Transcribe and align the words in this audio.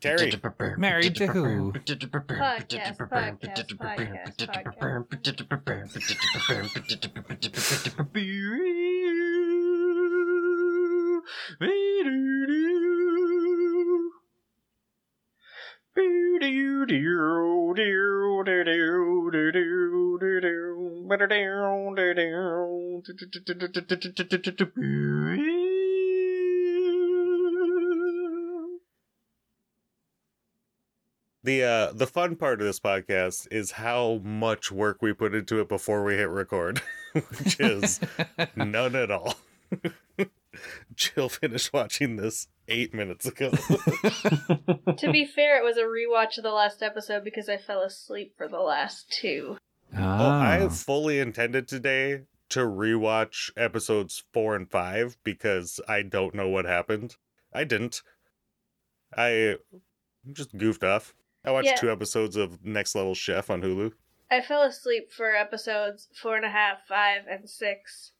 Terry. 0.00 0.32
Married 0.76 1.14
to 1.16 1.26
who? 1.28 1.72
Podcast, 1.72 2.96
podcast, 2.98 3.76
podcast, 3.78 4.34
The 31.44 31.62
uh 31.62 31.92
the 31.92 32.06
fun 32.06 32.36
part 32.36 32.60
of 32.60 32.66
this 32.66 32.80
podcast 32.80 33.48
is 33.50 33.72
how 33.72 34.20
much 34.24 34.72
work 34.72 35.02
we 35.02 35.12
put 35.12 35.34
into 35.34 35.60
it 35.60 35.68
before 35.68 36.02
we 36.02 36.14
hit 36.14 36.30
record, 36.30 36.80
which 37.12 37.60
is 37.60 38.00
none 38.56 38.96
at 38.96 39.10
all. 39.10 39.34
Jill 40.94 41.28
finished 41.28 41.72
watching 41.74 42.16
this 42.16 42.48
eight 42.68 42.94
minutes 42.94 43.26
ago. 43.26 43.50
to 44.96 45.10
be 45.12 45.26
fair, 45.26 45.58
it 45.58 45.64
was 45.64 45.76
a 45.76 45.82
rewatch 45.82 46.38
of 46.38 46.44
the 46.44 46.50
last 46.52 46.82
episode 46.82 47.24
because 47.24 47.48
I 47.48 47.58
fell 47.58 47.82
asleep 47.82 48.32
for 48.38 48.48
the 48.48 48.60
last 48.60 49.10
two. 49.12 49.58
Oh, 49.94 50.00
I 50.00 50.60
Ah. 50.64 50.68
fully 50.70 51.18
intended 51.18 51.68
today 51.68 52.22
to 52.50 52.60
rewatch 52.60 53.50
episodes 53.56 54.22
four 54.32 54.54
and 54.56 54.70
five 54.70 55.18
because 55.24 55.78
I 55.86 56.02
don't 56.02 56.34
know 56.34 56.48
what 56.48 56.64
happened. 56.64 57.16
I 57.52 57.64
didn't. 57.64 58.00
I 59.16 59.56
just 60.32 60.56
goofed 60.56 60.84
off. 60.84 61.14
I 61.44 61.50
watched 61.50 61.66
Yeah. 61.68 61.76
two 61.76 61.90
episodes 61.92 62.36
of 62.36 62.64
Next 62.64 62.94
Level 62.94 63.14
Chef 63.14 63.50
on 63.50 63.60
Hulu. 63.62 63.92
I 64.30 64.40
fell 64.40 64.62
asleep 64.62 65.12
for 65.12 65.34
episodes 65.34 66.08
four 66.20 66.36
and 66.36 66.44
a 66.44 66.50
half, 66.50 66.86
five, 66.88 67.22
and 67.30 67.48
six. 67.48 68.12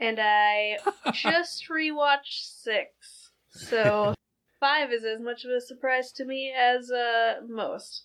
And 0.00 0.18
I 0.20 0.78
just 1.12 1.68
rewatched 1.68 2.42
six. 2.62 3.30
So 3.50 4.14
five 4.60 4.90
is 4.92 5.04
as 5.04 5.20
much 5.20 5.44
of 5.44 5.50
a 5.50 5.60
surprise 5.60 6.10
to 6.12 6.24
me 6.24 6.52
as 6.56 6.90
uh 6.90 7.40
most. 7.48 8.04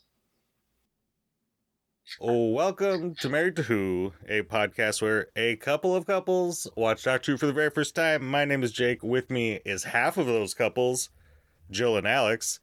Oh, 2.19 2.49
welcome 2.49 3.13
to 3.15 3.29
Married 3.29 3.55
to 3.57 3.63
Who, 3.63 4.13
a 4.27 4.41
podcast 4.41 4.99
where 4.99 5.27
a 5.35 5.55
couple 5.57 5.95
of 5.95 6.07
couples 6.07 6.67
watch 6.75 7.03
Doctor 7.03 7.31
Who 7.33 7.37
for 7.37 7.45
the 7.45 7.53
very 7.53 7.69
first 7.69 7.93
time. 7.93 8.27
My 8.27 8.45
name 8.45 8.63
is 8.63 8.71
Jake. 8.71 9.03
With 9.03 9.29
me 9.29 9.59
is 9.63 9.83
half 9.85 10.17
of 10.17 10.25
those 10.25 10.55
couples, 10.55 11.09
Jill 11.69 11.95
and 11.97 12.07
Alex. 12.07 12.59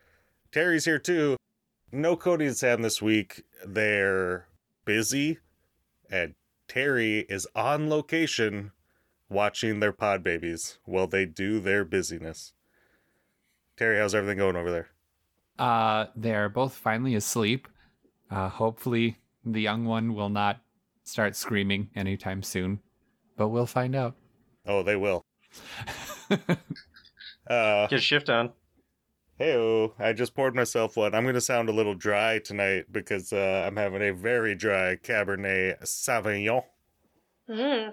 Terry's 0.51 0.85
here 0.85 0.99
too. 0.99 1.36
No 1.97 2.15
Cody 2.15 2.45
and 2.47 2.57
Sam 2.57 2.83
this 2.83 3.01
week. 3.01 3.45
They're 3.67 4.49
busy, 4.85 5.39
and 6.11 6.35
Terry 6.69 7.21
is 7.21 7.47
on 7.55 7.89
location 7.89 8.73
watching 9.31 9.81
their 9.81 9.93
pod 9.93 10.23
babies 10.23 10.79
while 10.85 11.07
they 11.07 11.25
do 11.25 11.59
their 11.59 11.87
busyness. 11.87 12.53
Terry, 13.79 13.99
how's 13.99 14.15
everything 14.15 14.37
going 14.37 14.57
over 14.57 14.71
there? 14.71 14.89
Uh, 15.59 16.07
they're 16.15 16.51
both 16.51 16.75
finally 16.75 17.15
asleep. 17.15 17.67
Uh, 18.31 18.51
hopefully, 18.51 19.19
the 19.45 19.63
young 19.63 19.87
one 19.87 20.15
will 20.15 20.29
not 20.29 20.61
start 21.03 21.35
screaming 21.35 21.89
anytime 21.97 22.43
soon, 22.43 22.81
but 23.39 23.49
we'll 23.49 23.65
find 23.65 23.97
out. 23.97 24.15
Oh, 24.67 24.83
they 24.83 24.97
will. 24.97 25.25
Uh, 27.49 27.87
Get 27.87 28.01
a 28.01 28.03
shift 28.03 28.29
on. 28.29 28.51
Heyo, 29.39 29.93
I 29.99 30.13
just 30.13 30.35
poured 30.35 30.55
myself 30.55 30.97
one. 30.97 31.15
I'm 31.15 31.25
going 31.25 31.35
to 31.35 31.41
sound 31.41 31.69
a 31.69 31.73
little 31.73 31.95
dry 31.95 32.39
tonight 32.39 32.87
because 32.91 33.33
uh, 33.33 33.65
I'm 33.67 33.77
having 33.77 34.03
a 34.03 34.13
very 34.15 34.55
dry 34.55 34.97
Cabernet 34.97 35.83
Sauvignon. 35.83 36.63
Mm. 37.49 37.93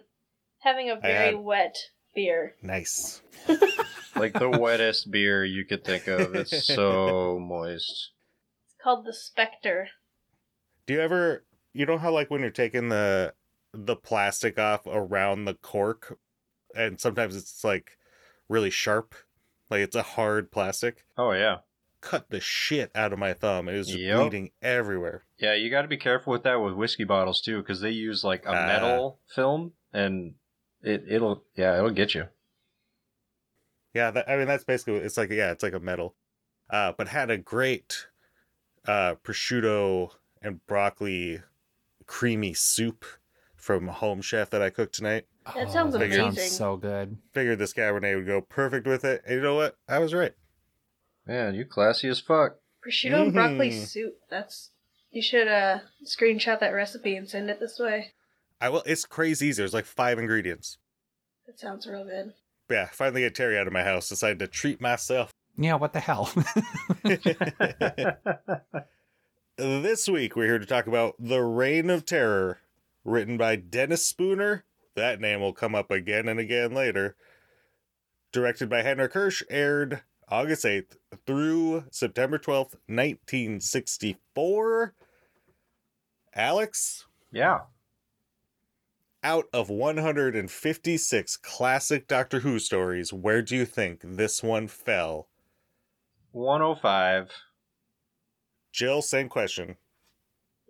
Having 0.59 0.89
a 0.91 0.95
very 0.99 1.35
had- 1.35 1.43
wet 1.43 1.75
beer. 2.15 2.55
Nice. 2.61 3.21
Like 4.15 4.33
the 4.33 4.49
wettest 4.49 5.09
beer 5.09 5.43
you 5.43 5.65
could 5.65 5.83
think 5.83 6.07
of. 6.07 6.35
It's 6.35 6.67
so 6.67 7.39
moist. 7.41 8.11
It's 8.65 8.75
called 8.81 9.05
the 9.05 9.13
Spectre. 9.13 9.87
Do 10.85 10.93
you 10.93 11.01
ever, 11.01 11.43
you 11.73 11.85
know 11.85 11.97
how 11.97 12.11
like 12.11 12.29
when 12.29 12.41
you're 12.41 12.51
taking 12.51 12.89
the 12.89 13.33
the 13.73 13.95
plastic 13.95 14.59
off 14.59 14.85
around 14.85 15.45
the 15.45 15.55
cork, 15.55 16.19
and 16.75 16.99
sometimes 16.99 17.35
it's 17.35 17.63
like 17.63 17.97
really 18.49 18.69
sharp, 18.69 19.15
like 19.69 19.81
it's 19.81 19.95
a 19.95 20.01
hard 20.03 20.51
plastic. 20.51 21.05
Oh 21.17 21.31
yeah. 21.31 21.57
Cut 22.01 22.29
the 22.29 22.41
shit 22.41 22.91
out 22.93 23.13
of 23.13 23.19
my 23.19 23.33
thumb. 23.33 23.69
It 23.69 23.77
was 23.77 23.87
just 23.87 23.99
Yep. 23.99 24.17
bleeding 24.19 24.51
everywhere. 24.61 25.23
Yeah, 25.37 25.53
you 25.53 25.69
got 25.69 25.83
to 25.83 25.87
be 25.87 25.95
careful 25.97 26.33
with 26.33 26.43
that 26.43 26.55
with 26.55 26.73
whiskey 26.73 27.05
bottles 27.05 27.39
too, 27.41 27.59
because 27.61 27.79
they 27.81 27.91
use 27.91 28.23
like 28.23 28.45
a 28.45 28.49
Ah. 28.49 28.65
metal 28.67 29.19
film, 29.33 29.73
and 29.93 30.35
it 30.81 31.05
it'll 31.07 31.43
yeah 31.55 31.77
it'll 31.77 31.91
get 31.91 32.13
you. 32.13 32.27
Yeah, 33.93 34.11
that, 34.11 34.29
I 34.29 34.37
mean 34.37 34.47
that's 34.47 34.63
basically 34.63 34.95
it's 34.95 35.17
like 35.17 35.29
yeah, 35.29 35.51
it's 35.51 35.63
like 35.63 35.73
a 35.73 35.79
metal. 35.79 36.15
Uh, 36.69 36.93
but 36.97 37.07
had 37.07 37.29
a 37.29 37.37
great 37.37 38.07
uh 38.87 39.15
prosciutto 39.23 40.11
and 40.41 40.65
broccoli 40.67 41.41
creamy 42.05 42.53
soup 42.53 43.05
from 43.55 43.87
Home 43.87 44.21
Chef 44.21 44.49
that 44.49 44.61
I 44.61 44.69
cooked 44.69 44.95
tonight. 44.95 45.25
That 45.45 45.71
sounds 45.71 45.93
that 45.93 45.99
sounds 46.11 46.37
amazing. 46.37 46.49
so 46.51 46.77
good. 46.77 47.17
Figured 47.33 47.59
this 47.59 47.73
Cabernet 47.73 48.15
would 48.15 48.27
go 48.27 48.41
perfect 48.41 48.87
with 48.87 49.03
it. 49.03 49.21
And 49.25 49.35
you 49.35 49.41
know 49.41 49.55
what? 49.55 49.77
I 49.87 49.99
was 49.99 50.13
right. 50.13 50.33
Man, 51.25 51.55
you 51.55 51.65
classy 51.65 52.07
as 52.09 52.19
fuck. 52.19 52.57
Prosciutto 52.85 53.23
and 53.23 53.33
broccoli 53.33 53.71
Mhm. 53.71 53.87
soup. 53.87 54.15
That's 54.29 54.71
you 55.11 55.21
should 55.21 55.47
uh 55.47 55.79
screenshot 56.05 56.59
that 56.59 56.71
recipe 56.71 57.15
and 57.15 57.29
send 57.29 57.49
it 57.49 57.59
this 57.59 57.79
way. 57.79 58.11
I 58.61 58.69
will. 58.69 58.83
It's 58.85 59.05
crazy 59.05 59.47
easy. 59.47 59.61
There's 59.61 59.73
like 59.73 59.85
five 59.85 60.19
ingredients. 60.19 60.77
That 61.45 61.59
sounds 61.59 61.87
real 61.87 62.03
good. 62.05 62.33
But 62.67 62.75
yeah, 62.75 62.89
finally 62.91 63.21
get 63.21 63.35
Terry 63.35 63.57
out 63.57 63.67
of 63.67 63.73
my 63.73 63.83
house. 63.83 64.09
Decided 64.09 64.39
to 64.39 64.47
treat 64.47 64.79
myself. 64.81 65.31
Yeah, 65.57 65.75
what 65.75 65.93
the 65.93 65.99
hell? 65.99 66.31
this 69.57 70.09
week 70.09 70.35
we're 70.35 70.45
here 70.47 70.59
to 70.59 70.65
talk 70.65 70.87
about 70.87 71.15
The 71.19 71.41
Reign 71.41 71.89
of 71.89 72.05
Terror, 72.05 72.59
written 73.03 73.37
by 73.37 73.55
Dennis 73.55 74.05
Spooner. 74.05 74.63
That 74.95 75.19
name 75.19 75.41
will 75.41 75.53
come 75.53 75.75
up 75.75 75.91
again 75.91 76.27
and 76.27 76.39
again 76.39 76.73
later. 76.73 77.15
Directed 78.31 78.69
by 78.69 78.81
Henric 78.83 79.13
Hirsch, 79.13 79.43
aired 79.49 80.01
August 80.29 80.65
8th 80.65 80.97
through 81.25 81.85
September 81.91 82.37
12th, 82.37 82.75
1964. 82.87 84.93
Alex, 86.35 87.05
yeah. 87.31 87.59
out 89.23 89.45
of 89.53 89.69
156 89.69 91.37
classic 91.37 92.07
Doctor 92.07 92.39
Who 92.39 92.57
stories, 92.57 93.13
where 93.13 93.43
do 93.43 93.55
you 93.55 93.65
think 93.65 94.01
this 94.03 94.41
one 94.41 94.67
fell? 94.67 95.27
105. 96.31 97.29
Jill, 98.71 99.03
same 99.03 99.29
question. 99.29 99.77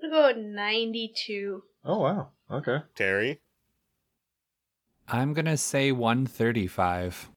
I'm 0.04 0.12
gonna 0.12 0.34
go 0.34 0.40
92. 0.42 1.64
Oh 1.86 2.00
wow. 2.00 2.32
Okay. 2.52 2.80
Terry, 2.96 3.40
I'm 5.14 5.34
gonna 5.34 5.58
say 5.58 5.92
135. 5.92 7.30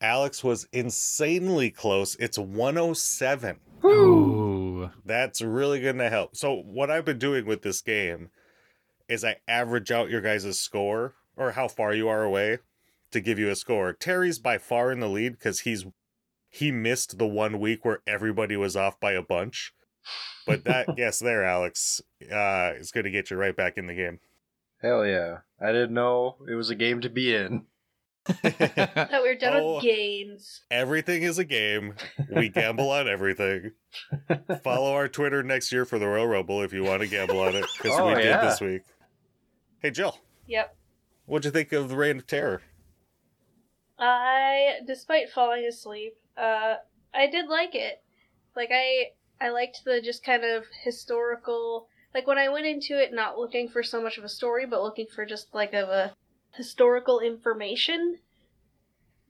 Alex 0.00 0.42
was 0.42 0.66
insanely 0.72 1.70
close. 1.70 2.16
It's 2.16 2.38
107. 2.38 3.60
Ooh. 3.84 4.90
That's 5.04 5.42
really 5.42 5.82
going 5.82 5.98
to 5.98 6.08
help. 6.08 6.34
So, 6.34 6.54
what 6.54 6.90
I've 6.90 7.04
been 7.04 7.18
doing 7.18 7.44
with 7.44 7.60
this 7.60 7.82
game 7.82 8.30
is 9.06 9.22
I 9.22 9.36
average 9.46 9.90
out 9.90 10.08
your 10.08 10.22
guys' 10.22 10.58
score 10.58 11.14
or 11.36 11.52
how 11.52 11.68
far 11.68 11.92
you 11.92 12.08
are 12.08 12.22
away 12.22 12.58
to 13.10 13.20
give 13.20 13.38
you 13.38 13.50
a 13.50 13.56
score. 13.56 13.92
Terry's 13.92 14.38
by 14.38 14.56
far 14.56 14.90
in 14.90 15.00
the 15.00 15.08
lead 15.08 15.32
because 15.32 15.60
he's 15.60 15.84
he 16.48 16.72
missed 16.72 17.18
the 17.18 17.26
one 17.26 17.60
week 17.60 17.84
where 17.84 18.00
everybody 18.06 18.56
was 18.56 18.76
off 18.76 18.98
by 18.98 19.12
a 19.12 19.22
bunch. 19.22 19.74
But 20.46 20.64
that 20.64 20.88
guess 20.96 21.18
there, 21.18 21.44
Alex, 21.44 22.00
uh, 22.22 22.72
is 22.76 22.92
going 22.92 23.04
to 23.04 23.10
get 23.10 23.30
you 23.30 23.36
right 23.36 23.54
back 23.54 23.76
in 23.76 23.86
the 23.86 23.94
game. 23.94 24.20
Hell 24.82 25.06
yeah. 25.06 25.38
I 25.60 25.72
didn't 25.72 25.92
know 25.94 26.36
it 26.48 26.54
was 26.54 26.70
a 26.70 26.74
game 26.74 27.00
to 27.02 27.10
be 27.10 27.34
in. 27.34 27.64
Thought 28.26 29.22
we 29.22 29.28
were 29.28 29.34
done 29.34 29.56
Oh. 29.56 29.74
with 29.76 29.82
games. 29.84 30.62
Everything 30.70 31.22
is 31.22 31.38
a 31.38 31.44
game. 31.44 31.94
We 32.34 32.48
gamble 32.48 32.90
on 32.90 33.08
everything. 33.08 33.72
Follow 34.62 34.92
our 34.94 35.08
Twitter 35.08 35.42
next 35.42 35.72
year 35.72 35.84
for 35.84 35.98
the 35.98 36.06
Royal 36.06 36.26
Rumble 36.26 36.62
if 36.62 36.72
you 36.72 36.82
want 36.84 37.02
to 37.02 37.08
gamble 37.08 37.40
on 37.40 37.54
it, 37.56 37.64
because 37.82 37.98
Oh, 37.98 38.08
we 38.08 38.14
did 38.22 38.40
this 38.42 38.60
week. 38.60 38.82
Hey, 39.80 39.90
Jill, 39.90 40.18
Yep. 40.46 40.76
what'd 41.26 41.44
you 41.46 41.50
think 41.50 41.72
of 41.72 41.88
the 41.88 41.96
Reign 41.96 42.18
of 42.18 42.26
Terror? 42.26 42.62
I, 43.98 44.80
despite 44.86 45.30
falling 45.30 45.64
asleep, 45.64 46.14
uh, 46.36 46.76
I 47.14 47.26
did 47.26 47.48
like 47.48 47.74
it. 47.74 48.02
Like 48.56 48.70
I, 48.72 49.10
I 49.40 49.50
liked 49.50 49.84
the 49.84 50.00
just 50.00 50.24
kind 50.24 50.44
of 50.44 50.64
historical. 50.84 51.88
Like 52.14 52.26
when 52.26 52.38
I 52.38 52.48
went 52.48 52.66
into 52.66 53.00
it, 53.00 53.12
not 53.12 53.38
looking 53.38 53.68
for 53.68 53.82
so 53.82 54.02
much 54.02 54.18
of 54.18 54.24
a 54.24 54.28
story, 54.28 54.66
but 54.66 54.82
looking 54.82 55.06
for 55.06 55.24
just 55.24 55.54
like 55.54 55.72
of 55.72 55.88
a 55.88 56.12
historical 56.54 57.20
information. 57.20 58.18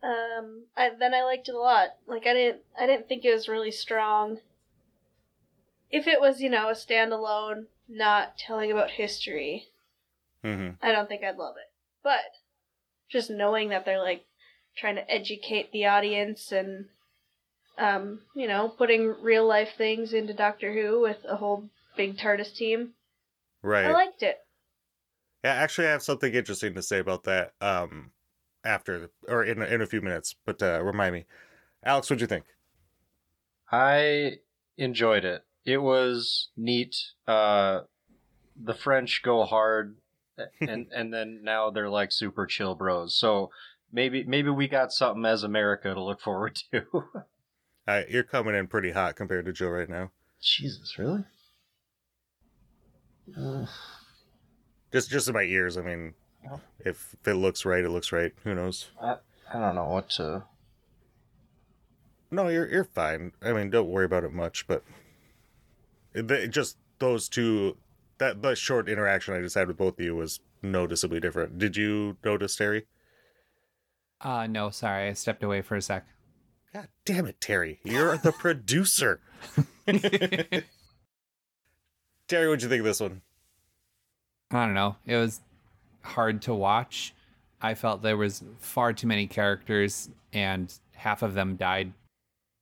um, 0.02 0.64
I, 0.76 0.90
then 0.98 1.12
I 1.14 1.22
liked 1.22 1.48
it 1.48 1.54
a 1.54 1.58
lot. 1.58 1.88
Like 2.06 2.26
I 2.26 2.32
didn't, 2.32 2.62
I 2.78 2.86
didn't 2.86 3.08
think 3.08 3.24
it 3.24 3.34
was 3.34 3.48
really 3.48 3.70
strong. 3.70 4.38
If 5.90 6.06
it 6.06 6.20
was, 6.20 6.40
you 6.40 6.48
know, 6.48 6.68
a 6.68 6.72
standalone, 6.72 7.66
not 7.88 8.38
telling 8.38 8.70
about 8.70 8.90
history, 8.90 9.66
hmm 10.42 10.70
I 10.82 10.92
don't 10.92 11.08
think 11.08 11.22
I'd 11.22 11.36
love 11.36 11.56
it. 11.56 11.70
But 12.02 12.20
just 13.10 13.28
knowing 13.28 13.68
that 13.70 13.84
they're 13.84 14.02
like 14.02 14.24
trying 14.76 14.94
to 14.94 15.10
educate 15.10 15.72
the 15.72 15.84
audience 15.86 16.52
and, 16.52 16.86
um, 17.76 18.20
you 18.34 18.46
know, 18.46 18.68
putting 18.68 19.20
real 19.20 19.46
life 19.46 19.70
things 19.76 20.14
into 20.14 20.32
Doctor 20.32 20.72
Who 20.72 21.00
with 21.00 21.18
a 21.28 21.36
whole 21.36 21.68
big 22.00 22.16
TARDIS 22.16 22.54
team, 22.54 22.94
Right. 23.62 23.84
I 23.84 23.92
liked 23.92 24.22
it. 24.22 24.38
Yeah, 25.44 25.52
actually, 25.52 25.86
I 25.86 25.90
have 25.90 26.02
something 26.02 26.32
interesting 26.32 26.74
to 26.74 26.82
say 26.82 26.98
about 26.98 27.24
that. 27.24 27.52
Um, 27.60 28.12
after 28.64 29.10
or 29.28 29.44
in 29.44 29.62
in 29.62 29.80
a 29.80 29.86
few 29.86 30.00
minutes, 30.00 30.34
but 30.44 30.62
uh, 30.62 30.82
remind 30.82 31.14
me, 31.14 31.24
Alex, 31.84 32.08
what'd 32.08 32.20
you 32.20 32.26
think? 32.26 32.44
I 33.72 34.38
enjoyed 34.76 35.24
it. 35.24 35.44
It 35.64 35.78
was 35.78 36.48
neat. 36.56 36.96
Uh, 37.26 37.82
the 38.62 38.74
French 38.74 39.22
go 39.22 39.44
hard, 39.44 39.96
and 40.60 40.86
and 40.94 41.12
then 41.12 41.40
now 41.42 41.70
they're 41.70 41.88
like 41.88 42.12
super 42.12 42.46
chill 42.46 42.74
bros. 42.74 43.16
So 43.16 43.50
maybe 43.92 44.24
maybe 44.24 44.50
we 44.50 44.68
got 44.68 44.92
something 44.92 45.24
as 45.24 45.42
America 45.42 45.92
to 45.94 46.02
look 46.02 46.20
forward 46.20 46.58
to. 46.70 46.84
Uh, 47.88 48.02
you're 48.08 48.22
coming 48.22 48.54
in 48.54 48.68
pretty 48.68 48.92
hot 48.92 49.16
compared 49.16 49.44
to 49.44 49.52
Joe 49.52 49.70
right 49.70 49.88
now. 49.88 50.12
Jesus, 50.40 50.96
really? 50.96 51.24
Uh, 53.36 53.66
Just 54.92 55.10
just 55.10 55.28
in 55.28 55.34
my 55.34 55.42
ears. 55.42 55.76
I 55.76 55.82
mean, 55.82 56.14
if, 56.84 57.14
if 57.14 57.28
it 57.28 57.34
looks 57.34 57.64
right, 57.64 57.84
it 57.84 57.90
looks 57.90 58.12
right. 58.12 58.32
Who 58.44 58.54
knows? 58.54 58.90
I 59.00 59.16
I 59.52 59.58
don't 59.58 59.74
know 59.74 59.88
what 59.88 60.10
to. 60.10 60.44
No, 62.30 62.48
you're 62.48 62.68
you're 62.70 62.84
fine. 62.84 63.32
I 63.42 63.52
mean, 63.52 63.70
don't 63.70 63.88
worry 63.90 64.04
about 64.04 64.24
it 64.24 64.32
much. 64.32 64.66
But 64.66 64.84
it, 66.14 66.30
it 66.30 66.48
just 66.48 66.76
those 66.98 67.28
two, 67.28 67.76
that 68.18 68.42
the 68.42 68.54
short 68.54 68.88
interaction 68.88 69.34
I 69.34 69.40
just 69.40 69.54
had 69.54 69.68
with 69.68 69.76
both 69.78 69.98
of 69.98 70.04
you 70.04 70.14
was 70.14 70.40
noticeably 70.62 71.18
different. 71.20 71.58
Did 71.58 71.76
you 71.76 72.16
notice, 72.24 72.56
Terry? 72.56 72.86
Uh, 74.20 74.46
no, 74.46 74.70
sorry, 74.70 75.08
I 75.08 75.12
stepped 75.14 75.42
away 75.42 75.62
for 75.62 75.76
a 75.76 75.82
sec. 75.82 76.06
God 76.74 76.88
damn 77.04 77.26
it, 77.26 77.40
Terry! 77.40 77.80
You're 77.84 78.16
the 78.18 78.32
producer. 78.38 79.20
Terry, 82.30 82.46
what'd 82.46 82.62
you 82.62 82.68
think 82.68 82.78
of 82.78 82.86
this 82.86 83.00
one? 83.00 83.22
I 84.52 84.64
don't 84.64 84.74
know. 84.74 84.94
It 85.04 85.16
was 85.16 85.40
hard 86.02 86.42
to 86.42 86.54
watch. 86.54 87.12
I 87.60 87.74
felt 87.74 88.02
there 88.02 88.16
was 88.16 88.44
far 88.60 88.92
too 88.92 89.08
many 89.08 89.26
characters, 89.26 90.08
and 90.32 90.72
half 90.94 91.22
of 91.22 91.34
them 91.34 91.56
died 91.56 91.92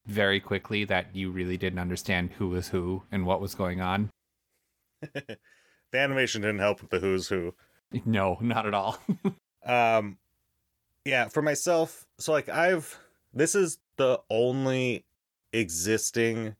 very 0.06 0.40
quickly. 0.40 0.86
That 0.86 1.14
you 1.14 1.30
really 1.30 1.58
didn't 1.58 1.80
understand 1.80 2.30
who 2.38 2.48
was 2.48 2.68
who 2.68 3.02
and 3.12 3.26
what 3.26 3.42
was 3.42 3.54
going 3.54 3.82
on. 3.82 4.08
the 5.02 5.38
animation 5.92 6.40
didn't 6.40 6.60
help 6.60 6.80
with 6.80 6.90
the 6.90 7.00
who's 7.00 7.28
who. 7.28 7.54
No, 8.06 8.38
not 8.40 8.66
at 8.66 8.72
all. 8.74 8.98
Um, 9.66 10.16
yeah, 11.04 11.28
for 11.28 11.42
myself, 11.42 12.06
so 12.18 12.32
like 12.32 12.48
I've 12.48 12.98
this 13.34 13.54
is 13.54 13.78
the 13.98 14.18
only 14.30 15.04
existing 15.52 16.56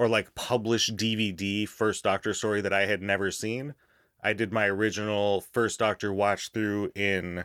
or 0.00 0.08
like 0.08 0.34
published 0.34 0.96
DVD 0.96 1.68
First 1.68 2.04
Doctor 2.04 2.32
story 2.32 2.62
that 2.62 2.72
I 2.72 2.86
had 2.86 3.02
never 3.02 3.30
seen. 3.30 3.74
I 4.22 4.32
did 4.32 4.50
my 4.50 4.64
original 4.64 5.42
First 5.42 5.78
Doctor 5.78 6.10
watch 6.10 6.52
through 6.52 6.90
in 6.94 7.44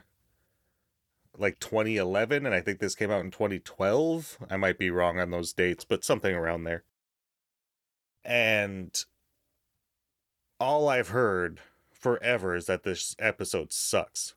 like 1.38 1.60
2011, 1.60 2.46
and 2.46 2.56
I 2.56 2.62
think 2.62 2.80
this 2.80 2.96
came 2.96 3.12
out 3.12 3.25
in 3.25 3.30
2012. 3.30 4.38
I 4.50 4.56
might 4.56 4.80
be 4.80 4.90
wrong 4.90 5.19
on 5.19 5.31
those 5.31 5.52
dates, 5.52 5.84
but 5.84 6.06
something 6.06 6.34
around 6.34 6.63
there. 6.63 6.86
And 8.24 8.98
all 10.58 10.88
I've 10.88 11.10
heard 11.10 11.60
forever 11.92 12.56
is 12.56 12.68
that 12.68 12.84
this 12.84 13.18
episode 13.19 13.74
sucks. 13.74 14.34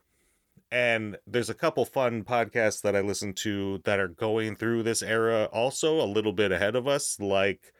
And 0.73 1.19
there's 1.25 1.51
a 1.51 1.55
couple 1.55 1.85
fun 1.85 2.25
podcasts 2.25 2.83
that 2.83 2.97
I 2.97 3.01
listen 3.01 3.33
to 3.35 3.81
that 3.85 4.01
are 4.01 4.09
going 4.09 4.57
through 4.57 4.83
this 4.83 5.05
era 5.05 5.45
also 5.53 6.01
a 6.01 6.13
little 6.13 6.33
bit 6.33 6.51
ahead 6.51 6.75
of 6.75 6.89
us, 6.89 7.21
like 7.21 7.73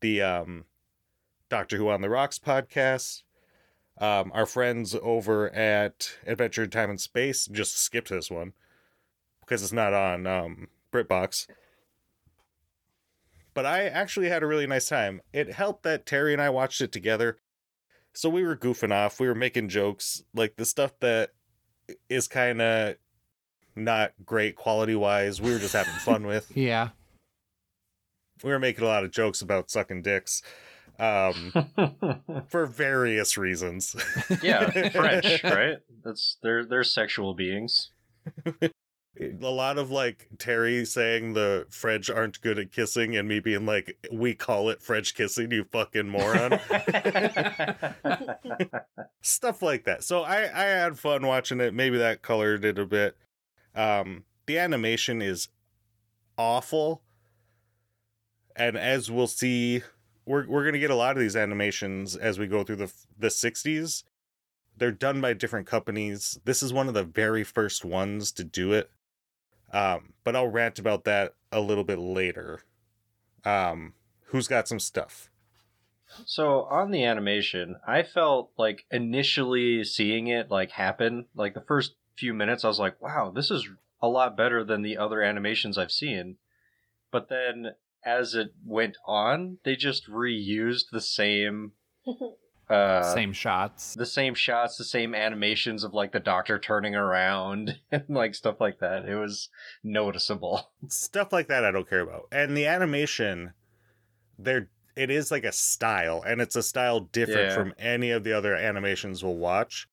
the 0.00 0.22
um, 0.22 0.64
Doctor 1.48 1.76
Who 1.76 1.88
on 1.88 2.00
the 2.00 2.10
Rocks 2.10 2.38
podcast. 2.38 3.22
Um, 4.00 4.30
our 4.32 4.46
friends 4.46 4.94
over 5.02 5.50
at 5.50 6.12
Adventure 6.26 6.64
in 6.64 6.70
Time 6.70 6.90
and 6.90 7.00
Space 7.00 7.46
just 7.46 7.76
skipped 7.76 8.10
this 8.10 8.30
one 8.30 8.52
because 9.40 9.62
it's 9.62 9.72
not 9.72 9.92
on 9.92 10.26
um, 10.26 10.68
BritBox. 10.92 11.48
But 13.54 13.66
I 13.66 13.86
actually 13.86 14.28
had 14.28 14.44
a 14.44 14.46
really 14.46 14.68
nice 14.68 14.88
time. 14.88 15.20
It 15.32 15.52
helped 15.52 15.82
that 15.82 16.06
Terry 16.06 16.32
and 16.32 16.40
I 16.40 16.50
watched 16.50 16.80
it 16.80 16.92
together. 16.92 17.38
So 18.12 18.28
we 18.28 18.44
were 18.44 18.56
goofing 18.56 18.92
off. 18.92 19.18
We 19.18 19.26
were 19.26 19.34
making 19.34 19.68
jokes. 19.68 20.22
Like 20.32 20.56
the 20.56 20.64
stuff 20.64 20.92
that 21.00 21.30
is 22.08 22.28
kind 22.28 22.62
of 22.62 22.96
not 23.74 24.12
great 24.24 24.54
quality 24.54 24.94
wise, 24.94 25.40
we 25.40 25.50
were 25.50 25.58
just 25.58 25.72
having 25.72 25.94
fun 25.94 26.26
with. 26.26 26.52
yeah. 26.56 26.90
We 28.42 28.50
were 28.50 28.58
making 28.58 28.84
a 28.84 28.88
lot 28.88 29.04
of 29.04 29.10
jokes 29.10 29.42
about 29.42 29.70
sucking 29.70 30.02
dicks 30.02 30.42
um, 30.98 31.52
for 32.48 32.66
various 32.66 33.38
reasons. 33.38 33.96
yeah, 34.42 34.70
French, 34.90 35.42
right? 35.44 35.78
That's 36.04 36.36
they're 36.42 36.64
they're 36.64 36.84
sexual 36.84 37.34
beings. 37.34 37.90
a 39.20 39.50
lot 39.50 39.78
of 39.78 39.90
like 39.90 40.28
Terry 40.38 40.84
saying 40.84 41.34
the 41.34 41.66
French 41.70 42.10
aren't 42.10 42.40
good 42.40 42.58
at 42.58 42.72
kissing 42.72 43.16
and 43.16 43.28
me 43.28 43.40
being 43.40 43.66
like, 43.66 43.96
we 44.12 44.34
call 44.34 44.68
it 44.70 44.82
French 44.82 45.14
kissing, 45.14 45.50
you 45.50 45.64
fucking 45.64 46.08
moron. 46.08 46.52
Stuff 49.22 49.62
like 49.62 49.84
that. 49.84 50.04
So 50.04 50.22
I, 50.22 50.42
I 50.42 50.64
had 50.64 50.98
fun 50.98 51.26
watching 51.26 51.60
it. 51.60 51.74
Maybe 51.74 51.98
that 51.98 52.22
colored 52.22 52.64
it 52.64 52.78
a 52.78 52.86
bit. 52.86 53.16
Um, 53.74 54.24
the 54.46 54.58
animation 54.58 55.20
is 55.22 55.48
awful. 56.36 57.02
And 58.58 58.76
as 58.76 59.08
we'll 59.08 59.28
see, 59.28 59.82
we're, 60.26 60.46
we're 60.48 60.64
going 60.64 60.72
to 60.72 60.80
get 60.80 60.90
a 60.90 60.96
lot 60.96 61.16
of 61.16 61.20
these 61.20 61.36
animations 61.36 62.16
as 62.16 62.38
we 62.38 62.48
go 62.48 62.64
through 62.64 62.76
the, 62.76 62.92
the 63.16 63.28
60s. 63.28 64.02
They're 64.76 64.90
done 64.90 65.20
by 65.20 65.32
different 65.32 65.68
companies. 65.68 66.40
This 66.44 66.62
is 66.62 66.72
one 66.72 66.88
of 66.88 66.94
the 66.94 67.04
very 67.04 67.44
first 67.44 67.84
ones 67.84 68.32
to 68.32 68.44
do 68.44 68.72
it. 68.72 68.90
Um, 69.72 70.12
but 70.24 70.34
I'll 70.34 70.48
rant 70.48 70.78
about 70.78 71.04
that 71.04 71.34
a 71.52 71.60
little 71.60 71.84
bit 71.84 72.00
later. 72.00 72.62
Um, 73.44 73.94
who's 74.26 74.48
got 74.48 74.66
some 74.66 74.80
stuff? 74.80 75.30
So 76.24 76.64
on 76.64 76.90
the 76.90 77.04
animation, 77.04 77.76
I 77.86 78.02
felt 78.02 78.50
like 78.56 78.86
initially 78.90 79.84
seeing 79.84 80.26
it 80.26 80.50
like 80.50 80.72
happen, 80.72 81.26
like 81.34 81.54
the 81.54 81.60
first 81.60 81.94
few 82.16 82.32
minutes, 82.34 82.64
I 82.64 82.68
was 82.68 82.78
like, 82.78 83.00
"Wow, 83.00 83.30
this 83.34 83.50
is 83.50 83.68
a 84.00 84.08
lot 84.08 84.36
better 84.36 84.64
than 84.64 84.82
the 84.82 84.96
other 84.96 85.22
animations 85.22 85.76
I've 85.76 85.92
seen." 85.92 86.36
But 87.10 87.28
then 87.28 87.74
as 88.04 88.34
it 88.34 88.48
went 88.64 88.96
on, 89.06 89.58
they 89.64 89.76
just 89.76 90.08
reused 90.08 90.90
the 90.92 91.00
same 91.00 91.72
uh 92.70 93.14
Same 93.14 93.32
shots. 93.32 93.94
the 93.94 94.06
same 94.06 94.34
shots, 94.34 94.76
the 94.76 94.84
same 94.84 95.14
animations 95.14 95.84
of 95.84 95.94
like 95.94 96.12
the 96.12 96.20
doctor 96.20 96.58
turning 96.58 96.94
around 96.94 97.78
and 97.92 98.04
like 98.08 98.34
stuff 98.34 98.60
like 98.60 98.78
that. 98.80 99.06
It 99.08 99.16
was 99.16 99.48
noticeable. 99.82 100.70
Stuff 100.88 101.32
like 101.32 101.48
that 101.48 101.64
I 101.64 101.70
don't 101.70 101.88
care 101.88 102.00
about. 102.00 102.28
And 102.32 102.56
the 102.56 102.66
animation, 102.66 103.52
there 104.38 104.68
it 104.96 105.10
is 105.10 105.30
like 105.30 105.44
a 105.44 105.52
style, 105.52 106.22
and 106.26 106.40
it's 106.40 106.56
a 106.56 106.62
style 106.62 107.00
different 107.00 107.50
Yeah. 107.50 107.54
from 107.54 107.72
any 107.78 108.10
of 108.10 108.24
the 108.24 108.32
other 108.32 108.54
animations 108.56 109.22
we'll 109.22 109.36
watch. 109.36 109.88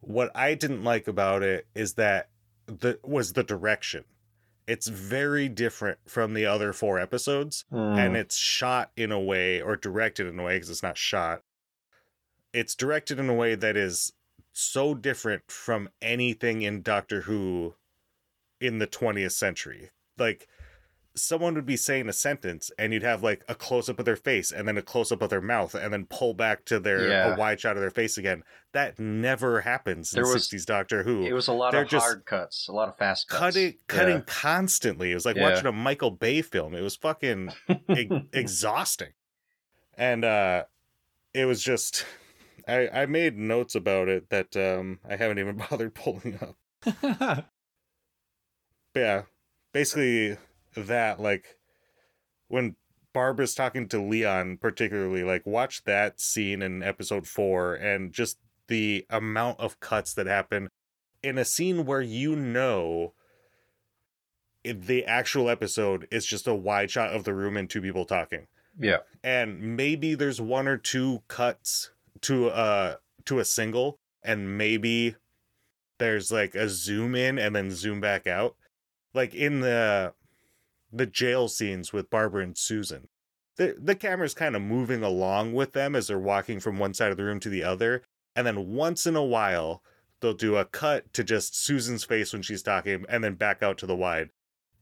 What 0.00 0.32
I 0.34 0.54
didn't 0.54 0.82
like 0.82 1.06
about 1.06 1.42
it 1.44 1.66
is 1.76 1.94
that 1.94 2.28
the 2.66 2.98
was 3.04 3.32
the 3.34 3.44
direction. 3.44 4.04
It's 4.66 4.88
very 4.88 5.48
different 5.48 5.98
from 6.06 6.34
the 6.34 6.46
other 6.46 6.72
four 6.72 6.98
episodes. 6.98 7.64
and 7.70 8.10
hmm. 8.10 8.16
it's 8.16 8.36
shot 8.36 8.90
in 8.96 9.12
a 9.12 9.20
way 9.20 9.60
or 9.60 9.76
directed 9.76 10.26
in 10.26 10.38
a 10.38 10.42
way 10.42 10.56
because 10.56 10.70
it's 10.70 10.82
not 10.82 10.96
shot 10.96 11.42
it's 12.52 12.74
directed 12.74 13.18
in 13.18 13.28
a 13.28 13.34
way 13.34 13.54
that 13.54 13.76
is 13.76 14.12
so 14.52 14.94
different 14.94 15.50
from 15.50 15.88
anything 16.00 16.62
in 16.62 16.82
doctor 16.82 17.22
who 17.22 17.74
in 18.60 18.78
the 18.78 18.86
20th 18.86 19.32
century 19.32 19.90
like 20.18 20.46
someone 21.14 21.54
would 21.54 21.66
be 21.66 21.76
saying 21.76 22.08
a 22.08 22.12
sentence 22.12 22.70
and 22.78 22.92
you'd 22.92 23.02
have 23.02 23.22
like 23.22 23.44
a 23.48 23.54
close-up 23.54 23.98
of 23.98 24.04
their 24.04 24.16
face 24.16 24.50
and 24.50 24.66
then 24.66 24.78
a 24.78 24.82
close-up 24.82 25.20
of 25.20 25.28
their 25.30 25.42
mouth 25.42 25.74
and 25.74 25.92
then 25.92 26.06
pull 26.06 26.32
back 26.34 26.64
to 26.64 26.80
their 26.80 27.08
Yeah. 27.08 27.34
a 27.34 27.36
wide 27.36 27.60
shot 27.60 27.76
of 27.76 27.82
their 27.82 27.90
face 27.90 28.16
again 28.16 28.42
that 28.72 28.98
never 28.98 29.60
happens 29.60 30.14
in 30.14 30.22
There 30.22 30.32
was- 30.32 30.48
60s 30.48 30.64
doctor 30.64 31.02
who 31.02 31.26
it 31.26 31.34
was 31.34 31.48
a 31.48 31.52
lot 31.52 31.72
They're 31.72 31.82
of 31.82 31.88
just 31.88 32.06
hard 32.06 32.24
cuts, 32.24 32.66
a 32.68 32.72
lot 32.72 32.88
of 32.88 32.96
fast 32.96 33.28
cuts. 33.28 33.38
cutting 33.40 33.74
cutting 33.88 34.16
Yeah. 34.16 34.22
constantly. 34.26 35.10
It 35.10 35.14
was 35.14 35.26
like 35.26 35.36
Yeah. 35.36 35.50
watching 35.50 35.66
a 35.66 35.72
Michael 35.72 36.12
Bay 36.12 36.40
film. 36.40 36.74
It 36.74 36.80
was 36.80 36.96
fucking 36.96 37.52
e- 37.90 38.08
exhausting. 38.32 39.12
And 39.98 40.24
uh 40.24 40.64
it 41.34 41.44
was 41.44 41.62
just 41.62 42.06
I 42.66 42.88
I 42.88 43.06
made 43.06 43.36
notes 43.36 43.74
about 43.74 44.08
it 44.08 44.30
that 44.30 44.56
um 44.56 45.00
I 45.06 45.16
haven't 45.16 45.38
even 45.38 45.56
bothered 45.70 45.94
pulling 45.94 46.38
up. 46.40 46.56
yeah, 48.94 49.22
basically 49.72 50.36
that 50.74 51.20
like 51.20 51.58
when 52.48 52.76
Barbara's 53.12 53.54
talking 53.54 53.88
to 53.88 54.00
Leon, 54.00 54.58
particularly, 54.58 55.22
like 55.22 55.46
watch 55.46 55.84
that 55.84 56.20
scene 56.20 56.62
in 56.62 56.82
episode 56.82 57.26
four 57.26 57.74
and 57.74 58.12
just 58.12 58.38
the 58.68 59.06
amount 59.10 59.60
of 59.60 59.80
cuts 59.80 60.14
that 60.14 60.26
happen 60.26 60.68
in 61.22 61.38
a 61.38 61.44
scene 61.44 61.84
where 61.84 62.00
you 62.00 62.34
know 62.34 63.12
the 64.64 65.04
actual 65.04 65.50
episode 65.50 66.06
is 66.10 66.24
just 66.24 66.46
a 66.46 66.54
wide 66.54 66.90
shot 66.90 67.10
of 67.10 67.24
the 67.24 67.34
room 67.34 67.56
and 67.56 67.68
two 67.68 67.82
people 67.82 68.04
talking. 68.04 68.46
Yeah. 68.78 68.98
And 69.22 69.76
maybe 69.76 70.14
there's 70.14 70.40
one 70.40 70.68
or 70.68 70.78
two 70.78 71.22
cuts 71.28 71.90
to 72.22 72.48
uh 72.48 72.96
to 73.24 73.38
a 73.40 73.44
single 73.44 73.98
and 74.22 74.56
maybe 74.56 75.16
there's 75.98 76.30
like 76.30 76.54
a 76.54 76.68
zoom 76.68 77.14
in 77.14 77.38
and 77.38 77.54
then 77.54 77.70
zoom 77.70 78.00
back 78.00 78.26
out. 78.26 78.56
Like 79.14 79.34
in 79.34 79.60
the 79.60 80.14
the 80.92 81.06
jail 81.06 81.48
scenes 81.48 81.92
with 81.92 82.10
Barbara 82.10 82.44
and 82.44 82.56
Susan. 82.56 83.08
The 83.56 83.76
the 83.78 83.94
camera's 83.94 84.34
kind 84.34 84.56
of 84.56 84.62
moving 84.62 85.02
along 85.02 85.52
with 85.54 85.72
them 85.72 85.94
as 85.94 86.06
they're 86.08 86.18
walking 86.18 86.60
from 86.60 86.78
one 86.78 86.94
side 86.94 87.10
of 87.10 87.16
the 87.16 87.24
room 87.24 87.40
to 87.40 87.48
the 87.48 87.64
other. 87.64 88.02
And 88.34 88.46
then 88.46 88.72
once 88.74 89.06
in 89.06 89.14
a 89.16 89.24
while, 89.24 89.82
they'll 90.20 90.32
do 90.32 90.56
a 90.56 90.64
cut 90.64 91.12
to 91.14 91.22
just 91.24 91.54
Susan's 91.56 92.04
face 92.04 92.32
when 92.32 92.42
she's 92.42 92.62
talking 92.62 93.04
and 93.08 93.22
then 93.22 93.34
back 93.34 93.62
out 93.62 93.76
to 93.78 93.86
the 93.86 93.96
wide. 93.96 94.30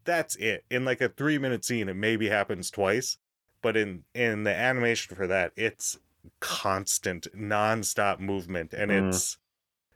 That's 0.05 0.37
it. 0.37 0.65
In 0.71 0.85
like 0.85 1.01
a 1.01 1.09
three 1.09 1.39
minute 1.39 1.65
scene, 1.65 1.89
it 1.89 1.97
maybe 1.97 2.29
happens 2.29 2.71
twice. 2.71 3.19
But 3.63 3.77
in 3.77 4.05
in 4.15 4.45
the 4.45 4.55
animation 4.55 5.17
for 5.17 5.27
that, 5.27 5.53
it's 5.57 5.99
constant, 6.41 7.27
nonstop 7.37 8.21
movement. 8.21 8.73
And 8.73 8.91
Mm. 8.91 9.09
it's 9.09 9.39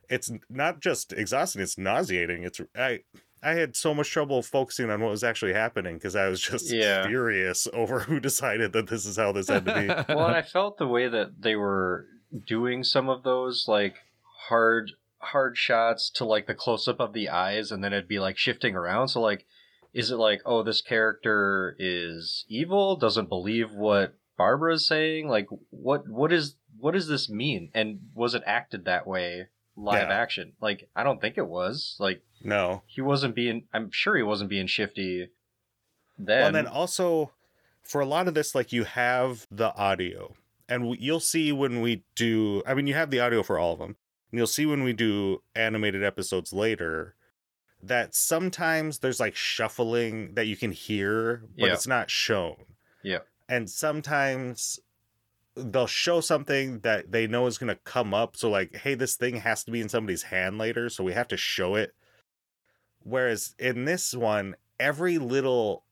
it's 0.09 0.31
not 0.49 0.81
just 0.81 1.13
exhausting, 1.13 1.61
it's 1.61 1.77
nauseating. 1.77 2.43
It's 2.43 2.61
I 2.75 3.03
I 3.45 3.53
had 3.53 3.75
so 3.75 3.93
much 3.93 4.09
trouble 4.09 4.41
focusing 4.41 4.89
on 4.89 5.01
what 5.01 5.11
was 5.11 5.23
actually 5.23 5.53
happening 5.53 5.95
because 5.95 6.15
I 6.15 6.27
was 6.27 6.41
just 6.41 6.71
Yeah. 6.73 7.05
furious 7.07 7.67
over 7.73 7.99
who 7.99 8.19
decided 8.19 8.73
that 8.73 8.87
this 8.87 9.05
is 9.05 9.17
how 9.17 9.31
this 9.31 9.49
had 9.49 9.65
to 9.65 9.73
be. 9.73 9.87
well, 10.13 10.25
and 10.25 10.35
I 10.35 10.41
felt 10.41 10.79
the 10.79 10.87
way 10.87 11.07
that 11.07 11.41
they 11.43 11.55
were 11.55 12.07
doing 12.47 12.83
some 12.83 13.07
of 13.07 13.21
those 13.21 13.67
like 13.67 13.97
hard 14.49 14.91
hard 15.19 15.57
shots 15.57 16.09
to 16.09 16.25
like 16.25 16.47
the 16.47 16.55
close 16.55 16.87
up 16.87 16.99
of 16.99 17.13
the 17.13 17.29
eyes, 17.29 17.71
and 17.71 17.83
then 17.83 17.93
it'd 17.93 18.07
be 18.07 18.19
like 18.19 18.37
shifting 18.37 18.75
around. 18.75 19.09
So 19.09 19.21
like, 19.21 19.45
is 19.93 20.09
it 20.09 20.17
like, 20.17 20.41
oh, 20.43 20.63
this 20.63 20.81
character 20.81 21.75
is 21.77 22.45
evil, 22.49 22.95
doesn't 22.95 23.29
believe 23.29 23.71
what 23.71 24.15
Barbara's 24.37 24.87
saying? 24.87 25.27
Like, 25.27 25.47
what 25.69 26.07
what 26.09 26.33
is 26.33 26.55
what 26.79 26.93
does 26.93 27.07
this 27.07 27.29
mean? 27.29 27.69
And 27.75 27.99
was 28.15 28.33
it 28.33 28.43
acted 28.47 28.85
that 28.85 29.05
way 29.05 29.49
live 29.75 30.09
Yeah. 30.09 30.15
action? 30.15 30.53
Like, 30.61 30.89
I 30.95 31.03
don't 31.03 31.19
think 31.21 31.37
it 31.37 31.47
was. 31.47 31.95
Like, 31.99 32.21
No. 32.41 32.83
he 32.85 33.01
wasn't 33.01 33.35
being. 33.35 33.67
I'm 33.73 33.91
sure 33.91 34.15
he 34.15 34.23
wasn't 34.23 34.49
being 34.49 34.67
shifty. 34.67 35.29
Then, 36.17 36.37
Well, 36.39 36.47
and 36.47 36.55
then 36.55 36.67
also 36.67 37.31
for 37.83 38.01
a 38.01 38.05
lot 38.05 38.27
of 38.27 38.33
this, 38.33 38.55
like 38.55 38.71
you 38.71 38.83
have 38.85 39.45
the 39.51 39.73
audio, 39.75 40.35
and 40.69 40.95
you'll 40.99 41.19
see 41.19 41.51
when 41.51 41.81
we 41.81 42.03
do. 42.15 42.63
I 42.65 42.73
mean, 42.73 42.87
you 42.87 42.93
have 42.93 43.11
the 43.11 43.19
audio 43.19 43.43
for 43.43 43.59
all 43.59 43.73
of 43.73 43.79
them, 43.79 43.97
and 44.31 44.37
you'll 44.39 44.47
see 44.47 44.65
when 44.65 44.83
we 44.83 44.93
do 44.93 45.43
animated 45.55 46.03
episodes 46.03 46.53
later 46.53 47.15
that 47.83 48.15
sometimes 48.15 48.99
there's 48.99 49.19
like 49.19 49.35
shuffling 49.35 50.33
that 50.35 50.47
you 50.47 50.55
can 50.57 50.71
hear, 50.71 51.43
but 51.57 51.67
Yeah. 51.67 51.73
it's 51.73 51.87
not 51.87 52.09
shown. 52.09 52.65
Yeah. 53.03 53.19
and 53.47 53.69
sometimes 53.69 54.79
they'll 55.55 55.87
show 55.87 56.21
something 56.21 56.79
that 56.79 57.11
they 57.11 57.27
know 57.27 57.47
is 57.47 57.57
going 57.57 57.73
to 57.73 57.81
come 57.83 58.13
up 58.13 58.35
so 58.35 58.49
like 58.49 58.75
hey 58.77 58.93
this 58.93 59.15
thing 59.15 59.37
has 59.37 59.63
to 59.63 59.71
be 59.71 59.81
in 59.81 59.89
somebody's 59.89 60.23
hand 60.23 60.57
later 60.57 60.89
so 60.89 61.03
we 61.03 61.13
have 61.13 61.27
to 61.27 61.37
show 61.37 61.75
it. 61.75 61.93
Whereas 63.03 63.55
in 63.59 63.85
this 63.85 64.13
one 64.13 64.55
every 64.79 65.17
little 65.17 65.83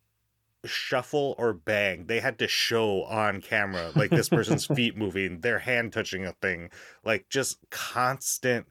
shuffle 0.66 1.36
or 1.38 1.54
bang 1.54 2.06
they 2.06 2.20
had 2.20 2.40
to 2.40 2.48
show 2.48 3.04
on 3.04 3.42
camera 3.42 3.92
like 3.96 4.10
this 4.10 4.30
person's 4.30 4.66
feet 4.76 4.96
moving 4.96 5.42
their 5.42 5.60
hand 5.60 5.92
touching 5.92 6.26
a 6.26 6.32
thing 6.34 6.70
like 7.04 7.28
just 7.30 7.58
constant 7.70 8.66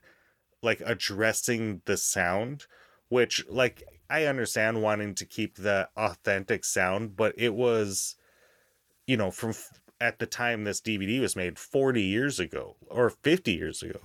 like 0.62 0.82
addressing 0.86 1.82
the 1.84 1.96
sound 1.96 2.66
which 3.08 3.44
like 3.48 3.82
i 4.08 4.24
understand 4.24 4.80
wanting 4.80 5.14
to 5.14 5.26
keep 5.26 5.56
the 5.56 5.86
authentic 5.96 6.64
sound 6.64 7.14
but 7.14 7.34
it 7.36 7.54
was 7.54 8.16
you 9.06 9.16
know 9.16 9.30
from 9.30 9.50
f- 9.50 9.81
at 10.02 10.18
the 10.18 10.26
time 10.26 10.64
this 10.64 10.80
dvd 10.80 11.20
was 11.20 11.36
made 11.36 11.58
40 11.58 12.02
years 12.02 12.40
ago 12.40 12.76
or 12.88 13.10
50 13.10 13.52
years 13.52 13.82
ago 13.82 14.00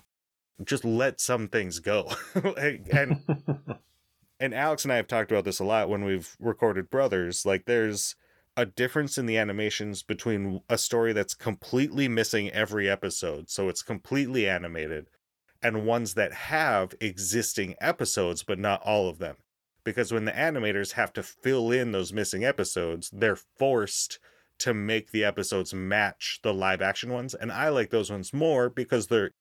just 0.63 0.85
let 0.85 1.19
some 1.19 1.47
things 1.47 1.79
go 1.79 2.11
and 2.57 3.19
and 4.39 4.53
Alex 4.53 4.83
and 4.83 4.91
I 4.91 4.97
have 4.97 5.07
talked 5.07 5.31
about 5.31 5.45
this 5.45 5.59
a 5.59 5.63
lot 5.63 5.89
when 5.89 6.03
we've 6.03 6.35
recorded 6.39 6.89
Brothers. 6.89 7.45
Like, 7.45 7.65
there's 7.65 8.15
a 8.55 8.65
difference 8.65 9.17
in 9.17 9.25
the 9.25 9.37
animations 9.37 10.03
between 10.03 10.61
a 10.69 10.77
story 10.77 11.13
that's 11.13 11.33
completely 11.33 12.07
missing 12.07 12.49
every 12.51 12.89
episode, 12.89 13.49
so 13.49 13.69
it's 13.69 13.83
completely 13.83 14.47
animated, 14.47 15.07
and 15.61 15.85
ones 15.85 16.13
that 16.15 16.33
have 16.33 16.93
existing 16.99 17.75
episodes, 17.79 18.43
but 18.43 18.59
not 18.59 18.81
all 18.83 19.09
of 19.09 19.19
them. 19.19 19.37
Because 19.83 20.11
when 20.11 20.25
the 20.25 20.31
animators 20.31 20.93
have 20.93 21.13
to 21.13 21.23
fill 21.23 21.71
in 21.71 21.91
those 21.91 22.11
missing 22.11 22.43
episodes, 22.43 23.09
they're 23.13 23.37
forced 23.37 24.19
to 24.59 24.73
make 24.73 25.11
the 25.11 25.23
episodes 25.23 25.73
match 25.73 26.39
the 26.43 26.53
live 26.53 26.81
action 26.81 27.11
ones. 27.13 27.33
And 27.35 27.51
I 27.51 27.69
like 27.69 27.89
those 27.89 28.11
ones 28.11 28.33
more 28.33 28.69
because 28.69 29.07
they're, 29.07 29.31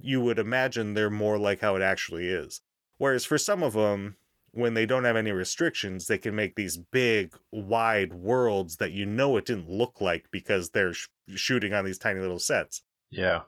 you 0.00 0.20
would 0.20 0.38
imagine 0.38 0.94
they're 0.94 1.10
more 1.10 1.38
like 1.38 1.60
how 1.60 1.76
it 1.76 1.82
actually 1.82 2.28
is. 2.28 2.62
Whereas 2.98 3.24
for 3.24 3.38
some 3.38 3.62
of 3.62 3.72
them, 3.74 4.16
when 4.52 4.74
they 4.74 4.86
don't 4.86 5.04
have 5.04 5.16
any 5.16 5.32
restrictions, 5.32 6.06
they 6.06 6.18
can 6.18 6.34
make 6.34 6.56
these 6.56 6.76
big, 6.76 7.36
wide 7.52 8.12
worlds 8.14 8.76
that 8.78 8.92
you 8.92 9.06
know 9.06 9.36
it 9.36 9.46
didn't 9.46 9.70
look 9.70 10.00
like 10.00 10.28
because 10.32 10.70
they're 10.70 10.92
sh- 10.94 11.08
shooting 11.36 11.72
on 11.72 11.84
these 11.84 11.98
tiny 11.98 12.20
little 12.20 12.38
sets. 12.40 12.82
yeah, 13.10 13.42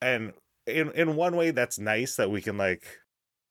And 0.00 0.34
in 0.66 0.90
in 0.92 1.16
one 1.16 1.36
way, 1.36 1.50
that's 1.50 1.78
nice 1.78 2.16
that 2.16 2.30
we 2.30 2.42
can 2.42 2.56
like 2.56 2.98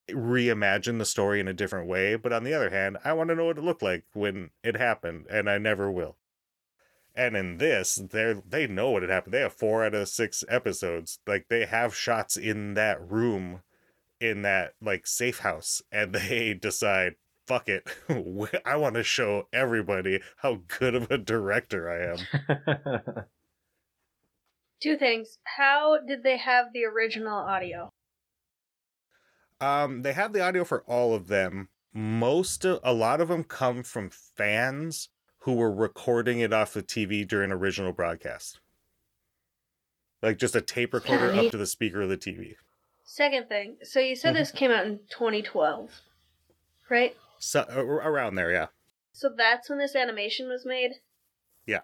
reimagine 0.10 1.00
the 1.00 1.06
story 1.06 1.40
in 1.40 1.48
a 1.48 1.54
different 1.54 1.88
way. 1.90 2.16
But 2.18 2.34
on 2.34 2.44
the 2.46 2.54
other 2.54 2.70
hand, 2.72 2.98
I 3.06 3.14
want 3.14 3.30
to 3.30 3.36
know 3.36 3.46
what 3.46 3.58
it 3.60 3.64
looked 3.64 3.84
like 3.84 4.06
when 4.14 4.52
it 4.64 4.76
happened, 4.78 5.28
and 5.30 5.50
I 5.50 5.58
never 5.60 5.92
will. 5.92 6.18
And 7.18 7.36
in 7.36 7.58
this, 7.58 7.96
they 7.96 8.36
they 8.48 8.68
know 8.68 8.92
what 8.92 9.02
had 9.02 9.10
happened. 9.10 9.34
They 9.34 9.42
have 9.42 9.54
four 9.54 9.84
out 9.84 9.96
of 9.96 10.08
six 10.08 10.44
episodes. 10.48 11.18
Like 11.26 11.48
they 11.50 11.66
have 11.66 11.96
shots 11.96 12.38
in 12.38 12.76
that 12.76 13.02
room, 13.02 13.64
in 14.22 14.44
that 14.44 14.74
like 14.80 15.08
safe 15.08 15.40
house, 15.40 15.82
and 15.92 16.14
they 16.14 16.54
decide, 16.54 17.16
fuck 17.48 17.68
it, 17.68 17.90
I 18.66 18.78
want 18.78 18.94
to 18.96 19.04
show 19.04 19.48
everybody 19.52 20.22
how 20.38 20.60
good 20.68 20.94
of 20.94 21.10
a 21.10 21.18
director 21.18 21.90
I 21.90 22.14
am. 22.14 23.26
Two 24.84 24.96
things. 24.96 25.40
How 25.44 25.98
did 26.08 26.22
they 26.22 26.38
have 26.38 26.68
the 26.72 26.86
original 26.86 27.34
audio? 27.40 27.90
Um, 29.60 30.04
they 30.04 30.14
have 30.14 30.34
the 30.34 30.42
audio 30.42 30.64
for 30.64 30.84
all 30.84 31.16
of 31.16 31.30
them. 31.30 31.70
Most 31.92 32.64
of, 32.64 32.80
a 32.84 32.94
lot 32.94 33.22
of 33.22 33.30
them 33.30 33.44
come 33.44 33.82
from 33.82 34.12
fans 34.12 35.10
who 35.48 35.54
were 35.54 35.72
recording 35.72 36.42
it 36.42 36.52
off 36.52 36.74
the 36.74 36.84
TV 36.84 37.26
during 37.26 37.54
original 37.54 37.94
broadcast. 37.94 38.60
Like 40.22 40.38
just 40.38 40.58
a 40.58 40.62
tape 40.62 40.94
recorder 40.94 41.32
up 41.32 41.52
to 41.52 41.58
the 41.58 41.66
speaker 41.66 42.02
of 42.02 42.10
the 42.10 42.18
TV. 42.18 42.56
Second 43.06 43.48
thing. 43.48 43.78
So 43.82 44.02
you 44.02 44.18
said 44.18 44.34
mm-hmm. 44.34 44.40
this 44.40 44.52
came 44.52 44.72
out 44.72 44.86
in 44.86 45.00
2012, 45.10 45.90
right? 46.90 47.16
So 47.40 47.62
around 47.70 48.36
there, 48.36 48.52
yeah. 48.52 48.66
So 49.14 49.30
that's 49.38 49.70
when 49.70 49.80
this 49.80 49.96
animation 49.96 50.50
was 50.50 50.66
made? 50.66 50.96
Yeah. 51.66 51.80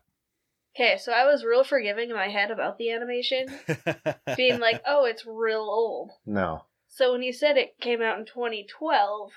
Okay, 0.75 0.97
so 0.97 1.13
I 1.13 1.23
was 1.23 1.45
real 1.45 1.63
forgiving 1.63 2.09
in 2.09 2.17
my 2.17 2.27
head 2.27 2.51
about 2.51 2.77
the 2.77 2.91
animation, 2.91 3.45
being 4.35 4.59
like, 4.59 4.83
oh, 4.85 5.05
it's 5.05 5.25
real 5.25 5.61
old. 5.61 6.11
no, 6.25 6.65
So 6.89 7.13
when 7.13 7.23
you 7.23 7.31
said 7.31 7.55
it 7.55 7.79
came 7.79 8.01
out 8.01 8.19
in 8.19 8.25
2012, 8.25 9.31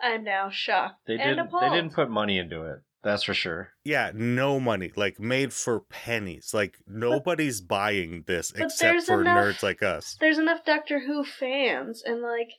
I'm 0.00 0.22
now 0.22 0.50
shocked 0.50 1.04
they 1.08 1.14
and 1.14 1.22
didn't. 1.22 1.40
appalled. 1.40 1.64
They 1.64 1.76
didn't 1.76 1.94
put 1.94 2.08
money 2.08 2.38
into 2.38 2.62
it. 2.62 2.78
That's 3.02 3.24
for 3.24 3.34
sure. 3.34 3.70
yeah, 3.84 4.12
no 4.14 4.60
money, 4.60 4.92
like 4.94 5.18
made 5.18 5.52
for 5.52 5.80
pennies. 5.80 6.52
Like 6.54 6.78
nobody's 6.86 7.60
buying 7.60 8.22
this 8.26 8.52
except 8.52 9.04
for 9.06 9.20
enough- 9.22 9.38
nerds 9.38 9.62
like 9.62 9.82
us. 9.82 10.16
There's 10.20 10.38
enough 10.38 10.64
Doctor 10.64 11.00
Who 11.00 11.24
fans, 11.24 12.02
and 12.06 12.22
like, 12.22 12.50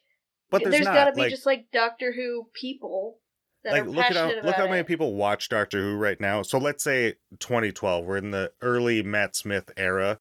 But 0.52 0.64
there's, 0.64 0.74
there's 0.76 0.86
not. 0.86 0.94
gotta 0.96 1.12
be 1.14 1.22
like, 1.22 1.30
just 1.30 1.46
like 1.46 1.68
Doctor 1.72 2.12
Who 2.12 2.48
people 2.54 3.20
that 3.64 3.72
like 3.72 3.84
are 3.84 3.90
look 3.90 4.06
at 4.06 4.16
how 4.18 4.32
look 4.44 4.56
how 4.56 4.66
it. 4.66 4.70
many 4.70 4.84
people 4.84 5.16
watch 5.16 5.48
Doctor 5.48 5.82
Who 5.82 5.96
right 5.96 6.20
now. 6.20 6.42
So 6.42 6.58
let's 6.58 6.84
say 6.84 7.14
2012, 7.40 8.04
we're 8.06 8.18
in 8.18 8.32
the 8.32 8.52
early 8.62 9.02
Matt 9.02 9.38
Smith 9.38 9.72
era. 9.78 10.20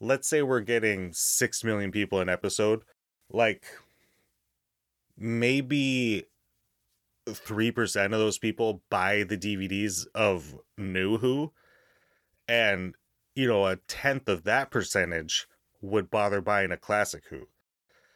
Let's 0.00 0.28
say 0.28 0.42
we're 0.42 0.60
getting 0.60 1.12
six 1.12 1.64
million 1.64 1.90
people 1.90 2.20
an 2.20 2.28
episode. 2.28 2.82
Like 3.28 3.64
maybe 5.16 6.26
three 7.26 7.70
percent 7.70 8.12
of 8.12 8.20
those 8.20 8.38
people 8.38 8.82
buy 8.90 9.22
the 9.22 9.36
DVDs 9.38 10.06
of 10.14 10.58
New 10.76 11.18
Who, 11.18 11.52
and 12.48 12.94
you 13.34 13.46
know 13.48 13.66
a 13.66 13.76
tenth 13.88 14.28
of 14.28 14.44
that 14.44 14.70
percentage 14.70 15.46
would 15.80 16.10
bother 16.10 16.40
buying 16.40 16.72
a 16.72 16.76
classic 16.76 17.24
Who. 17.30 17.48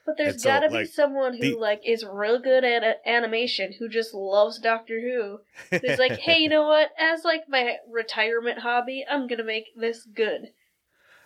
But 0.07 0.17
there's 0.17 0.43
so, 0.43 0.49
gotta 0.49 0.71
be 0.71 0.87
someone 0.87 1.35
who 1.35 1.51
the- 1.51 1.59
like 1.59 1.83
is 1.85 2.05
real 2.05 2.39
good 2.39 2.65
at 2.65 2.83
a- 2.83 3.09
animation 3.09 3.75
who 3.79 3.89
just 3.89 4.15
loves 4.15 4.59
Doctor 4.59 5.01
Who. 5.01 5.41
Who's 5.71 5.99
like, 5.99 6.13
hey, 6.21 6.39
you 6.39 6.49
know 6.49 6.67
what? 6.67 6.91
As 6.99 7.25
like 7.25 7.43
my 7.49 7.77
retirement 7.91 8.61
hobby, 8.61 9.05
I'm 9.09 9.27
gonna 9.27 9.45
make 9.45 9.67
this 9.77 10.05
good. 10.05 10.53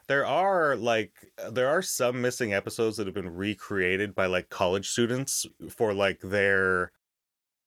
there 0.08 0.26
are 0.26 0.74
like 0.74 1.12
there 1.50 1.68
are 1.68 1.80
some 1.82 2.20
missing 2.20 2.52
episodes 2.52 2.96
that 2.96 3.06
have 3.06 3.14
been 3.14 3.34
recreated 3.36 4.14
by 4.16 4.26
like 4.26 4.50
college 4.50 4.88
students 4.88 5.46
for 5.70 5.94
like 5.94 6.20
their 6.20 6.90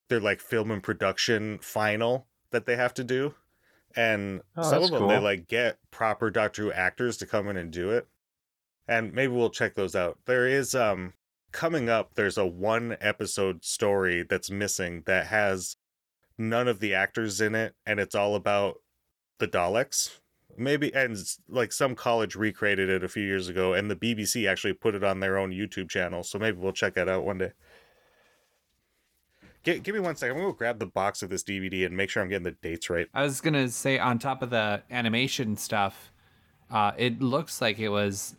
their 0.08 0.20
like 0.20 0.40
film 0.40 0.70
and 0.70 0.82
production 0.82 1.58
final 1.58 2.26
that 2.50 2.66
they 2.66 2.76
have 2.76 2.94
to 2.94 3.04
do. 3.04 3.34
And 3.94 4.42
Oh, 4.56 4.62
some 4.62 4.82
of 4.82 4.90
them 4.90 5.08
they 5.08 5.18
like 5.18 5.48
get 5.48 5.78
proper 5.90 6.30
doctor 6.30 6.62
who 6.62 6.72
actors 6.72 7.16
to 7.18 7.26
come 7.26 7.48
in 7.48 7.56
and 7.56 7.72
do 7.72 7.90
it. 7.90 8.06
And 8.88 9.12
maybe 9.12 9.32
we'll 9.32 9.50
check 9.50 9.74
those 9.74 9.96
out. 9.96 10.18
There 10.26 10.46
is 10.46 10.74
um 10.74 11.14
coming 11.52 11.88
up 11.88 12.14
there's 12.14 12.36
a 12.38 12.46
one 12.46 12.96
episode 13.00 13.64
story 13.64 14.22
that's 14.22 14.50
missing 14.50 15.02
that 15.06 15.26
has 15.28 15.76
none 16.38 16.68
of 16.68 16.80
the 16.80 16.94
actors 16.94 17.40
in 17.40 17.54
it 17.54 17.74
and 17.86 17.98
it's 18.00 18.14
all 18.14 18.34
about 18.34 18.76
the 19.38 19.48
daleks. 19.48 20.20
Maybe 20.58 20.94
and 20.94 21.16
like 21.48 21.72
some 21.72 21.94
college 21.94 22.34
recreated 22.34 22.88
it 22.88 23.04
a 23.04 23.08
few 23.08 23.22
years 23.24 23.48
ago 23.48 23.74
and 23.74 23.90
the 23.90 23.96
bbc 23.96 24.48
actually 24.48 24.72
put 24.72 24.94
it 24.94 25.04
on 25.04 25.20
their 25.20 25.36
own 25.36 25.50
youtube 25.50 25.90
channel 25.90 26.22
so 26.22 26.38
maybe 26.38 26.56
we'll 26.56 26.72
check 26.72 26.94
that 26.94 27.10
out 27.10 27.24
one 27.26 27.36
day 27.36 27.52
Gi- 29.66 29.80
give 29.80 29.94
me 29.94 30.00
one 30.00 30.16
second 30.16 30.36
i'm 30.36 30.42
gonna 30.42 30.52
go 30.52 30.56
grab 30.56 30.78
the 30.78 30.86
box 30.86 31.22
of 31.22 31.28
this 31.28 31.42
dvd 31.42 31.84
and 31.84 31.96
make 31.96 32.08
sure 32.08 32.22
i'm 32.22 32.28
getting 32.28 32.44
the 32.44 32.56
dates 32.62 32.88
right 32.88 33.08
I 33.12 33.22
was 33.24 33.40
gonna 33.40 33.68
say 33.68 33.98
on 33.98 34.18
top 34.18 34.40
of 34.42 34.50
the 34.50 34.82
animation 34.90 35.56
stuff, 35.56 36.10
uh, 36.70 36.92
it 36.96 37.20
looks 37.20 37.60
like 37.60 37.78
it 37.78 37.88
was 37.90 38.36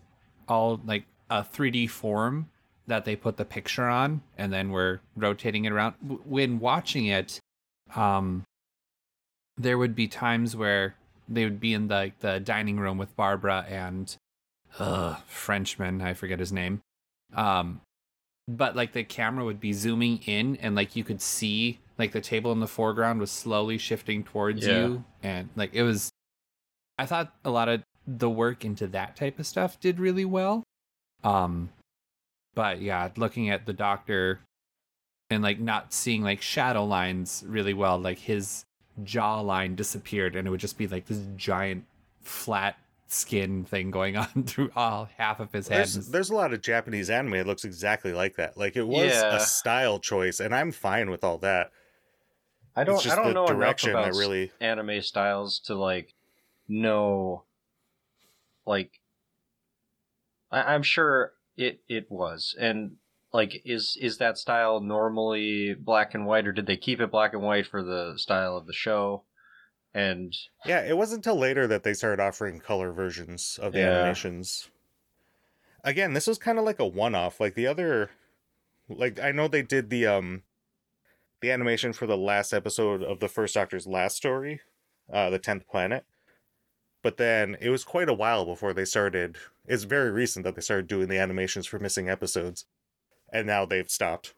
all 0.47 0.79
like 0.85 1.05
a 1.29 1.41
3D 1.43 1.89
form 1.89 2.49
that 2.87 3.03
they 3.05 3.15
put 3.17 3.35
the 3.37 3.43
picture 3.45 3.87
on, 3.87 4.21
and 4.37 4.51
then 4.53 4.71
we're 4.71 4.99
rotating 5.17 5.65
it 5.65 5.71
around. 5.73 5.95
W- 6.01 6.21
When 6.25 6.59
watching 6.59 7.05
it, 7.07 7.39
um, 7.95 8.43
there 9.57 9.77
would 9.77 9.93
be 9.95 10.07
times 10.07 10.55
where 10.55 10.95
they 11.27 11.43
would 11.43 11.59
be 11.59 11.73
in 11.73 11.87
the 11.89 12.11
the 12.19 12.39
dining 12.39 12.79
room 12.79 12.97
with 12.97 13.13
Barbara 13.17 13.65
and 13.67 14.15
uh, 14.79 15.15
Frenchman, 15.27 16.01
I 16.01 16.13
forget 16.13 16.39
his 16.39 16.53
name. 16.53 16.79
Um, 17.33 17.81
but 18.47 18.75
like 18.75 18.93
the 18.93 19.03
camera 19.03 19.43
would 19.43 19.59
be 19.59 19.73
zooming 19.73 20.19
in 20.25 20.55
and 20.57 20.75
like 20.75 20.95
you 20.95 21.03
could 21.03 21.21
see 21.21 21.79
like 21.97 22.11
the 22.11 22.21
table 22.21 22.51
in 22.51 22.59
the 22.59 22.67
foreground 22.67 23.19
was 23.19 23.31
slowly 23.31 23.77
shifting 23.77 24.23
towards 24.23 24.65
Yeah. 24.65 24.79
you 24.87 25.03
and 25.23 25.49
like 25.55 25.73
it 25.73 25.83
was 25.83 26.09
i 26.97 27.05
thought 27.05 27.33
a 27.43 27.49
lot 27.49 27.67
of 27.69 27.83
the 28.05 28.29
work 28.29 28.63
into 28.63 28.87
that 28.87 29.15
type 29.15 29.37
of 29.39 29.45
stuff 29.45 29.79
did 29.79 29.99
really 29.99 30.25
well 30.25 30.63
um 31.23 31.69
but 32.55 32.81
yeah 32.81 33.09
looking 33.17 33.49
at 33.49 33.65
the 33.65 33.73
doctor 33.73 34.39
and 35.29 35.43
like 35.43 35.59
not 35.59 35.91
seeing 35.91 36.23
like 36.23 36.41
shadow 36.41 36.85
lines 36.85 37.43
really 37.47 37.73
well 37.73 37.97
like 37.99 38.19
his 38.19 38.63
jawline 39.03 39.75
disappeared 39.75 40.35
and 40.35 40.47
it 40.47 40.51
would 40.51 40.59
just 40.59 40.77
be 40.77 40.87
like 40.87 41.05
this 41.07 41.21
giant 41.35 41.83
flat 42.21 42.77
skin 43.07 43.63
thing 43.65 43.89
going 43.91 44.17
on 44.23 44.43
through 44.45 44.69
all 44.75 45.07
half 45.17 45.39
of 45.39 45.51
his 45.51 45.67
head 45.67 45.77
there's, 45.77 46.09
there's 46.09 46.29
a 46.29 46.35
lot 46.35 46.53
of 46.53 46.61
japanese 46.61 47.09
anime 47.09 47.31
that 47.31 47.47
looks 47.47 47.63
exactly 47.65 48.11
like 48.13 48.35
that 48.35 48.57
like 48.57 48.75
it 48.75 48.87
was 48.87 49.11
Yeah. 49.11 49.35
a 49.35 49.39
style 49.39 49.99
choice 49.99 50.39
and 50.39 50.53
i'm 50.53 50.71
fine 50.71 51.09
with 51.09 51.23
all 51.23 51.37
that 51.39 51.71
I 52.75 52.83
don't. 52.83 52.95
it's 52.95 53.05
just 53.05 53.17
I 53.17 53.21
don't 53.23 53.29
the 53.29 53.33
know 53.33 53.47
direction 53.47 53.89
enough 53.91 54.03
that 54.03 54.09
about 54.11 54.19
really 54.19 54.51
anime 54.61 55.01
styles 55.01 55.59
to 55.61 55.73
like 55.73 56.13
know. 56.67 57.43
Like, 58.67 58.91
I, 60.51 60.73
I'm 60.75 60.83
sure 60.83 61.33
it 61.55 61.81
it 61.87 62.05
was, 62.11 62.55
and 62.59 62.97
like, 63.33 63.61
is 63.65 63.97
is 63.99 64.19
that 64.19 64.37
style 64.37 64.79
normally 64.79 65.73
black 65.73 66.13
and 66.13 66.27
white, 66.27 66.45
or 66.45 66.51
did 66.51 66.67
they 66.67 66.77
keep 66.77 67.01
it 67.01 67.09
black 67.09 67.33
and 67.33 67.41
white 67.41 67.65
for 67.65 67.81
the 67.81 68.13
style 68.17 68.55
of 68.55 68.67
the 68.67 68.73
show? 68.73 69.23
And 69.97 70.31
Yeah, 70.63 70.81
it 70.83 70.95
wasn't 70.95 71.25
until 71.25 71.39
later 71.39 71.65
that 71.65 71.81
they 71.81 71.95
started 71.95 72.21
offering 72.21 72.59
color 72.59 72.91
versions 72.91 73.57
of 73.57 73.73
the 73.73 73.79
Yeah. 73.79 73.87
animations. 73.87 74.69
Again, 75.83 76.13
this 76.13 76.27
was 76.27 76.37
kind 76.37 76.59
of 76.59 76.65
like 76.65 76.79
a 76.79 76.85
one-off. 76.85 77.39
Like 77.39 77.55
the 77.55 77.67
other 77.67 78.11
like 78.89 79.19
I 79.19 79.31
know 79.31 79.47
they 79.47 79.63
did 79.63 79.89
the 79.89 80.07
um 80.07 80.43
the 81.41 81.51
animation 81.51 81.93
for 81.93 82.07
the 82.07 82.17
last 82.17 82.53
episode 82.53 83.03
of 83.03 83.19
the 83.19 83.29
first 83.29 83.55
Doctor's 83.55 83.87
last 83.87 84.17
story, 84.17 84.61
uh 85.11 85.29
the 85.29 85.39
10th 85.39 85.67
planet. 85.67 86.05
But 87.03 87.17
then 87.17 87.57
it 87.61 87.69
was 87.69 87.83
quite 87.85 88.09
a 88.09 88.13
while 88.13 88.45
before 88.45 88.73
they 88.73 88.85
started. 88.85 89.37
It's 89.65 89.83
very 89.83 90.11
recent 90.11 90.43
that 90.45 90.55
they 90.55 90.61
started 90.61 90.87
doing 90.87 91.09
the 91.09 91.19
animations 91.19 91.67
for 91.67 91.79
missing 91.79 92.09
episodes. 92.09 92.65
And 93.33 93.47
now 93.47 93.65
they've 93.65 93.89
stopped. 93.91 94.35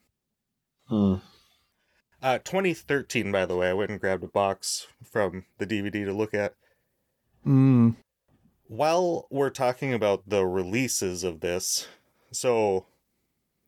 Uh, 2.21 2.37
2013, 2.39 3.31
by 3.31 3.45
the 3.45 3.55
way, 3.55 3.69
I 3.69 3.73
went 3.73 3.91
and 3.91 3.99
grabbed 3.99 4.23
a 4.23 4.27
box 4.27 4.87
from 5.03 5.45
the 5.57 5.65
DVD 5.65 6.05
to 6.05 6.13
look 6.13 6.33
at. 6.33 6.53
Mm. 7.45 7.95
While 8.67 9.27
we're 9.29 9.49
talking 9.49 9.93
about 9.93 10.27
the 10.27 10.45
releases 10.45 11.23
of 11.23 11.39
this, 11.39 11.87
so 12.31 12.85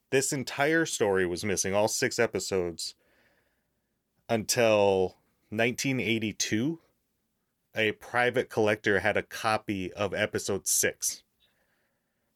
this 0.09 0.33
entire 0.33 0.85
story 0.85 1.25
was 1.25 1.45
missing, 1.45 1.73
all 1.73 1.87
six 1.87 2.19
episodes, 2.19 2.95
until 4.29 5.17
1982. 5.49 6.79
A 7.73 7.93
private 7.93 8.49
collector 8.49 8.99
had 8.99 9.15
a 9.15 9.23
copy 9.23 9.93
of 9.93 10.13
episode 10.13 10.67
six. 10.67 11.23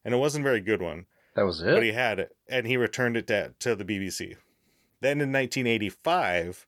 And 0.03 0.13
it 0.13 0.17
wasn't 0.17 0.45
a 0.45 0.49
very 0.49 0.61
good 0.61 0.81
one. 0.81 1.07
that 1.35 1.43
was 1.43 1.61
it. 1.61 1.73
but 1.73 1.83
he 1.83 1.91
had 1.91 2.19
it 2.19 2.35
and 2.47 2.65
he 2.65 2.77
returned 2.77 3.17
it 3.17 3.27
to, 3.27 3.53
to 3.59 3.75
the 3.75 3.83
BBC. 3.83 4.35
Then 5.01 5.21
in 5.21 5.31
1985, 5.31 6.67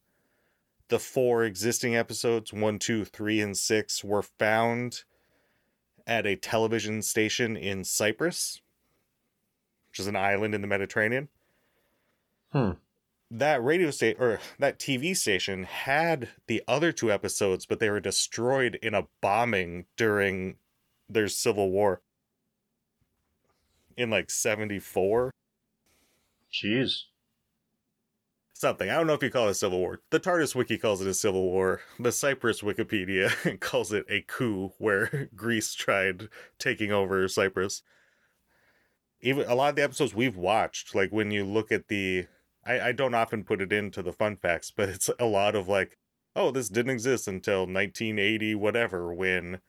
the 0.90 1.00
four 1.00 1.44
existing 1.44 1.96
episodes, 1.96 2.54
one, 2.54 2.80
two, 2.80 3.06
three, 3.06 3.42
and 3.42 3.58
six, 3.58 4.04
were 4.04 4.22
found 4.22 5.04
at 6.06 6.26
a 6.26 6.36
television 6.36 7.02
station 7.02 7.58
in 7.58 7.84
Cyprus, 7.84 8.62
which 9.90 10.00
is 10.00 10.08
an 10.08 10.16
island 10.16 10.56
in 10.56 10.62
the 10.62 10.68
Mediterranean. 10.68 11.28
Hmm. 12.52 12.72
That 13.30 13.62
radio 13.62 13.92
station 13.92 14.22
or 14.22 14.40
that 14.58 14.80
TV 14.80 15.16
station 15.16 15.64
had 15.64 16.30
the 16.48 16.64
other 16.66 16.94
two 16.94 17.12
episodes, 17.12 17.66
but 17.66 17.80
they 17.80 17.90
were 17.90 18.00
destroyed 18.00 18.80
in 18.82 18.94
a 18.94 19.08
bombing 19.20 19.86
during 19.98 20.56
their 21.10 21.28
civil 21.28 21.70
war 21.70 22.02
in 23.98 24.10
like 24.10 24.30
74 24.30 25.32
Jeez. 26.54 27.04
Something. 28.60 28.90
I 28.90 28.96
don't 28.96 29.08
know 29.08 29.14
if 29.14 29.24
you 29.24 29.30
call 29.30 29.48
it 29.48 29.52
a 29.52 29.56
civil 29.56 29.80
war. 29.80 30.02
The 30.10 30.20
TARDIS 30.20 30.56
wiki 30.56 30.78
calls 30.78 31.02
it 31.02 31.08
a 31.08 31.14
civil 31.14 31.44
war. 31.44 31.82
The 32.00 32.12
Cyprus 32.12 32.62
Wikipedia 32.62 33.60
calls 33.60 33.94
it 33.94 34.06
a 34.10 34.22
coup 34.22 34.74
where 34.78 35.30
Greece 35.36 35.74
tried 35.74 36.30
taking 36.60 36.92
over 36.92 37.28
Cyprus. 37.28 37.84
Even 39.22 39.50
a 39.50 39.56
lot 39.56 39.70
of 39.70 39.76
the 39.76 39.84
episodes 39.84 40.14
we've 40.14 40.38
watched, 40.38 40.94
like 40.94 41.12
when 41.12 41.32
you 41.32 41.44
look 41.44 41.72
at 41.72 41.88
the 41.88 42.28
I, 42.68 42.90
I 42.90 42.92
don't 42.92 43.14
often 43.14 43.44
put 43.44 43.62
it 43.62 43.72
into 43.72 44.04
the 44.04 44.12
fun 44.12 44.36
facts, 44.36 44.72
but 44.72 44.90
it's 44.90 45.10
a 45.20 45.26
lot 45.26 45.56
of 45.56 45.68
like, 45.68 45.98
oh, 46.36 46.52
this 46.52 46.70
didn't 46.70 46.92
exist 46.92 47.28
until 47.28 47.62
1980, 47.62 48.56
whatever, 48.56 49.14
when 49.14 49.62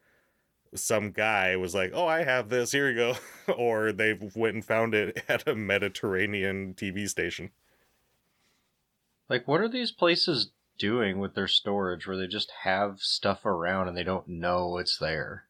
some 0.74 1.12
guy 1.12 1.57
was 1.57 1.74
like, 1.74 1.92
oh, 1.94 2.07
I 2.07 2.24
have 2.24 2.48
this, 2.48 2.72
here 2.72 2.90
you 2.90 2.96
go. 2.96 3.16
or 3.57 3.92
they 3.92 4.18
went 4.35 4.55
and 4.55 4.64
found 4.64 4.94
it 4.94 5.22
at 5.29 5.46
a 5.46 5.55
Mediterranean 5.55 6.74
TV 6.74 7.09
station. 7.09 7.51
Like, 9.29 9.47
what 9.47 9.61
are 9.61 9.69
these 9.69 9.93
places 9.93 10.53
doing 10.79 11.19
with 11.19 11.35
their 11.35 11.49
storage 11.49 12.07
where 12.07 12.17
they 12.17 12.27
just 12.27 12.53
have 12.62 13.01
stuff 13.01 13.45
around 13.45 13.88
and 13.88 13.97
they 13.97 14.05
don't 14.05 14.29
know 14.29 14.79
it's 14.79 14.99
there? 14.99 15.45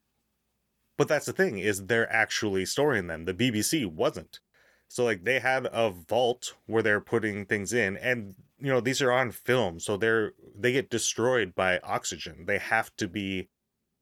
But 0.97 1.07
that's 1.07 1.27
the 1.27 1.33
thing 1.33 1.59
is 1.59 1.87
they're 1.87 2.13
actually 2.13 2.67
storing 2.67 3.07
them. 3.07 3.25
The 3.25 3.35
BBC 3.35 3.87
wasn't. 3.87 4.41
So 4.89 5.05
like 5.05 5.25
they 5.25 5.39
had 5.39 5.69
a 5.73 5.91
vault 5.91 6.55
where 6.67 6.83
they're 6.83 7.01
putting 7.01 7.45
things 7.45 7.73
in 7.73 7.97
and 7.99 8.35
you 8.59 8.69
know 8.69 8.81
these 8.81 9.03
are 9.03 9.13
on 9.13 9.31
film 9.31 9.79
so 9.79 9.97
they're 9.97 10.33
they 10.59 10.73
get 10.73 10.91
destroyed 10.91 11.55
by 11.55 11.79
oxygen. 11.81 12.47
They 12.47 12.59
have 12.59 12.97
to 12.97 13.07
be 13.07 13.49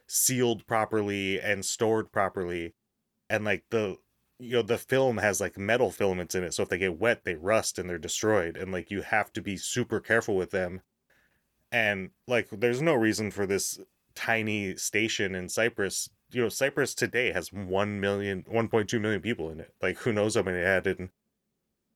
sealed 0.06 0.66
properly 0.66 1.40
and 1.40 1.64
stored 1.64 2.12
properly. 2.12 2.74
And 3.28 3.44
like 3.44 3.64
the 3.70 3.96
you 4.38 4.52
know 4.52 4.62
the 4.62 4.78
film 4.78 5.18
has 5.18 5.40
like 5.40 5.56
metal 5.56 5.90
filaments 5.90 6.34
in 6.34 6.44
it 6.44 6.52
so 6.52 6.62
if 6.62 6.68
they 6.68 6.78
get 6.78 6.98
wet 6.98 7.24
they 7.24 7.34
rust 7.34 7.78
and 7.78 7.88
they're 7.88 7.98
destroyed 7.98 8.56
and 8.56 8.70
like 8.70 8.90
you 8.90 9.02
have 9.02 9.32
to 9.32 9.40
be 9.40 9.56
super 9.56 10.00
careful 10.00 10.36
with 10.36 10.50
them. 10.50 10.82
And 11.72 12.10
like 12.26 12.48
there's 12.50 12.80
no 12.82 12.94
reason 12.94 13.30
for 13.30 13.46
this 13.46 13.78
tiny 14.14 14.76
station 14.76 15.34
in 15.34 15.48
Cyprus 15.48 16.08
you 16.32 16.42
know 16.42 16.48
cyprus 16.48 16.94
today 16.94 17.32
has 17.32 17.52
1 17.52 18.00
million 18.00 18.44
1.2 18.50 19.00
million 19.00 19.20
people 19.20 19.50
in 19.50 19.60
it. 19.60 19.74
Like 19.80 19.98
who 19.98 20.12
knows 20.12 20.34
how 20.34 20.42
many 20.42 20.62
had 20.62 20.86
in 20.86 21.10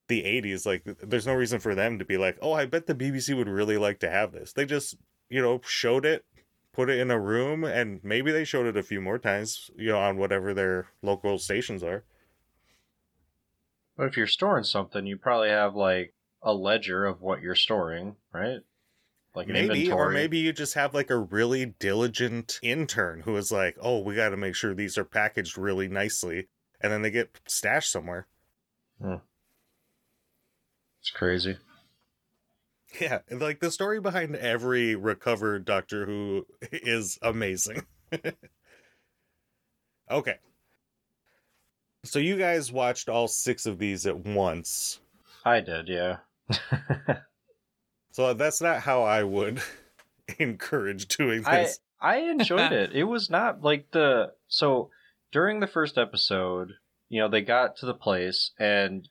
the 0.08 0.22
80s 0.22 0.66
like 0.66 0.82
there's 0.84 1.26
no 1.26 1.34
reason 1.34 1.60
for 1.60 1.74
them 1.74 1.98
to 1.98 2.04
be 2.04 2.16
like 2.16 2.36
oh 2.42 2.52
i 2.52 2.66
bet 2.66 2.88
the 2.88 2.96
bbc 2.96 3.36
would 3.36 3.48
really 3.48 3.76
like 3.76 4.00
to 4.00 4.10
have 4.10 4.32
this. 4.32 4.52
They 4.52 4.64
just 4.64 4.96
you 5.28 5.42
know 5.42 5.60
showed 5.64 6.04
it 6.06 6.24
put 6.72 6.88
it 6.88 6.98
in 6.98 7.10
a 7.10 7.20
room 7.20 7.64
and 7.64 8.00
maybe 8.02 8.32
they 8.32 8.44
showed 8.44 8.66
it 8.66 8.76
a 8.76 8.82
few 8.82 9.00
more 9.00 9.18
times 9.18 9.70
you 9.76 9.88
know 9.88 9.98
on 9.98 10.16
whatever 10.16 10.54
their 10.54 10.86
local 11.02 11.38
stations 11.38 11.82
are 11.82 12.04
But 14.00 14.08
if 14.08 14.16
you're 14.16 14.26
storing 14.26 14.64
something, 14.64 15.04
you 15.04 15.18
probably 15.18 15.50
have 15.50 15.76
like 15.76 16.14
a 16.42 16.54
ledger 16.54 17.04
of 17.04 17.20
what 17.20 17.42
you're 17.42 17.54
storing, 17.54 18.16
right? 18.32 18.60
Like 19.34 19.48
an 19.48 19.52
maybe, 19.52 19.80
inventory. 19.80 20.06
or 20.06 20.10
maybe 20.10 20.38
you 20.38 20.54
just 20.54 20.72
have 20.72 20.94
like 20.94 21.10
a 21.10 21.18
really 21.18 21.66
diligent 21.66 22.58
intern 22.62 23.20
who 23.20 23.36
is 23.36 23.52
like, 23.52 23.76
"Oh, 23.78 23.98
we 23.98 24.14
got 24.14 24.30
to 24.30 24.38
make 24.38 24.54
sure 24.54 24.72
these 24.72 24.96
are 24.96 25.04
packaged 25.04 25.58
really 25.58 25.86
nicely," 25.86 26.48
and 26.80 26.90
then 26.90 27.02
they 27.02 27.10
get 27.10 27.40
stashed 27.46 27.92
somewhere. 27.92 28.26
Hmm. 28.98 29.16
it's 31.00 31.10
crazy. 31.10 31.58
Yeah, 32.98 33.18
like 33.30 33.60
the 33.60 33.70
story 33.70 34.00
behind 34.00 34.34
every 34.34 34.96
recovered 34.96 35.66
Doctor 35.66 36.06
Who 36.06 36.46
is 36.72 37.18
amazing. 37.22 37.86
okay. 40.10 40.38
So 42.04 42.18
you 42.18 42.36
guys 42.36 42.72
watched 42.72 43.08
all 43.08 43.28
six 43.28 43.66
of 43.66 43.78
these 43.78 44.06
at 44.06 44.18
once. 44.18 45.00
I 45.44 45.60
did, 45.60 45.88
yeah. 45.88 46.18
So 48.12 48.34
that's 48.34 48.60
not 48.60 48.80
how 48.80 49.02
I 49.02 49.22
would 49.22 49.62
encourage 50.38 51.06
doing 51.08 51.44
I 51.46 51.62
this. 51.62 51.80
I 52.00 52.16
enjoyed 52.18 52.72
it. 52.72 52.90
It 52.94 53.04
was 53.04 53.30
not 53.30 53.62
like 53.62 53.90
the 53.92 54.32
so 54.48 54.90
during 55.32 55.60
the 55.60 55.66
first 55.66 55.96
episode, 55.96 56.72
you 57.08 57.20
know, 57.20 57.28
they 57.28 57.42
got 57.42 57.76
to 57.76 57.86
the 57.86 57.94
place 57.94 58.50
and 58.58 59.08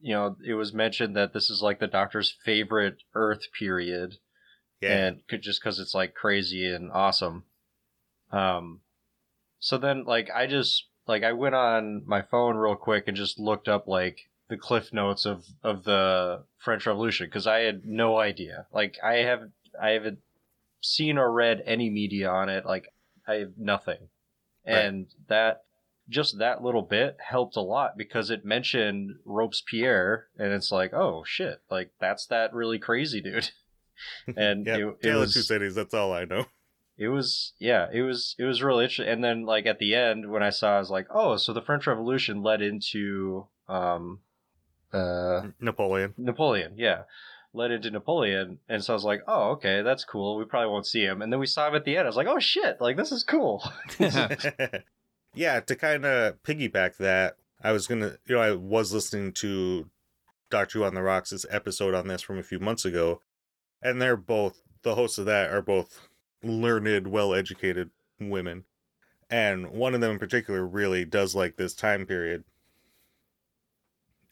you 0.00 0.14
know, 0.14 0.36
it 0.46 0.54
was 0.54 0.72
mentioned 0.72 1.14
that 1.16 1.34
this 1.34 1.50
is 1.50 1.60
like 1.60 1.78
the 1.78 1.86
doctor's 1.86 2.34
favorite 2.42 3.02
Earth 3.14 3.48
period, 3.58 4.16
yeah. 4.80 4.96
and 4.96 5.26
could 5.28 5.42
just 5.42 5.60
because 5.60 5.78
it's 5.78 5.94
like 5.94 6.14
crazy 6.14 6.72
and 6.72 6.90
awesome. 6.90 7.44
Um, 8.32 8.80
so 9.58 9.76
then 9.76 10.04
like 10.04 10.30
I 10.34 10.46
just 10.46 10.86
like 11.10 11.24
I 11.24 11.32
went 11.32 11.54
on 11.54 12.02
my 12.06 12.22
phone 12.22 12.56
real 12.56 12.76
quick 12.76 13.04
and 13.08 13.16
just 13.16 13.38
looked 13.38 13.68
up 13.68 13.86
like 13.86 14.30
the 14.48 14.56
cliff 14.56 14.92
notes 14.92 15.26
of 15.26 15.44
of 15.62 15.84
the 15.84 16.44
French 16.58 16.86
Revolution 16.86 17.26
because 17.26 17.46
I 17.46 17.58
had 17.60 17.84
no 17.84 18.18
idea. 18.18 18.66
Like 18.72 18.96
I 19.02 19.16
have 19.16 19.50
I 19.80 19.90
haven't 19.90 20.20
seen 20.80 21.18
or 21.18 21.30
read 21.30 21.62
any 21.66 21.90
media 21.90 22.30
on 22.30 22.48
it. 22.48 22.64
Like 22.64 22.92
I 23.28 23.34
have 23.34 23.52
nothing, 23.58 24.08
Right. 24.66 24.76
and 24.84 25.06
that 25.28 25.64
just 26.08 26.38
that 26.38 26.62
little 26.62 26.82
bit 26.82 27.16
helped 27.24 27.56
a 27.56 27.60
lot 27.60 27.96
because 27.96 28.30
it 28.30 28.44
mentioned 28.44 29.12
Robespierre, 29.24 30.26
and 30.38 30.52
it's 30.52 30.72
like, 30.72 30.92
oh 30.94 31.22
shit, 31.26 31.60
like 31.70 31.92
that's 32.00 32.26
that 32.26 32.52
really 32.54 32.78
crazy 32.78 33.20
dude. 33.20 33.50
and 34.36 34.66
yeah, 34.66 34.76
it, 34.76 35.08
it 35.08 35.14
was 35.14 35.34
Two 35.34 35.42
Cities, 35.42 35.74
that's 35.74 35.94
all 35.94 36.12
I 36.12 36.24
know. 36.24 36.46
It 37.00 37.08
was 37.08 37.54
yeah 37.58 37.88
it 37.92 38.02
was 38.02 38.36
it 38.38 38.44
was 38.44 38.62
really 38.62 38.84
interesting. 38.84 39.12
And 39.12 39.24
then 39.24 39.44
like 39.44 39.66
at 39.66 39.80
the 39.80 39.94
end 39.94 40.30
when 40.30 40.42
i 40.42 40.50
saw 40.50 40.76
i 40.76 40.78
was 40.78 40.90
like 40.90 41.08
oh 41.10 41.36
so 41.36 41.52
the 41.52 41.62
french 41.62 41.86
revolution 41.86 42.42
led 42.42 42.62
into 42.62 43.46
um 43.68 44.20
uh 44.92 45.48
Napoleon. 45.58 46.14
napoleon 46.16 46.74
yeah 46.76 47.02
led 47.52 47.72
into 47.72 47.90
napoleon. 47.90 48.58
And 48.68 48.84
so 48.84 48.92
i 48.92 48.96
was 48.96 49.04
like 49.04 49.22
oh 49.26 49.50
okay 49.52 49.82
that's 49.82 50.04
cool. 50.04 50.36
We 50.36 50.44
probably 50.44 50.70
won't 50.70 50.86
see 50.86 51.02
him. 51.02 51.22
And 51.22 51.32
then 51.32 51.40
we 51.40 51.46
saw 51.46 51.66
him 51.68 51.74
at 51.74 51.84
the 51.84 51.96
end. 51.96 52.06
I 52.06 52.10
was 52.10 52.16
like 52.16 52.28
oh 52.28 52.38
shit 52.38 52.80
like 52.80 52.96
this 52.96 53.10
is 53.10 53.24
cool. 53.24 53.64
Yeah, 55.34 55.60
to 55.60 55.76
kind 55.76 56.04
of 56.04 56.42
piggyback 56.42 56.96
that, 56.96 57.36
I 57.62 57.72
was 57.72 57.86
gonna, 57.86 58.16
you 58.26 58.34
know, 58.34 58.40
I 58.40 58.52
was 58.52 58.92
listening 58.92 59.32
to 59.34 59.88
Doctor 60.50 60.78
Who 60.80 60.84
on 60.84 60.94
the 60.94 61.02
Rocks' 61.02 61.46
episode 61.48 61.94
on 61.94 62.08
this 62.08 62.22
from 62.22 62.38
a 62.38 62.42
few 62.42 62.58
months 62.58 62.84
ago, 62.84 63.20
and 63.82 64.00
they're 64.00 64.16
both 64.16 64.62
the 64.82 64.94
hosts 64.94 65.18
of 65.18 65.26
that 65.26 65.50
are 65.50 65.62
both 65.62 66.08
learned, 66.42 67.08
well-educated 67.08 67.90
women, 68.18 68.64
and 69.28 69.70
one 69.70 69.94
of 69.94 70.00
them 70.00 70.12
in 70.12 70.18
particular 70.18 70.66
really 70.66 71.04
does 71.04 71.34
like 71.34 71.56
this 71.56 71.74
time 71.74 72.06
period. 72.06 72.44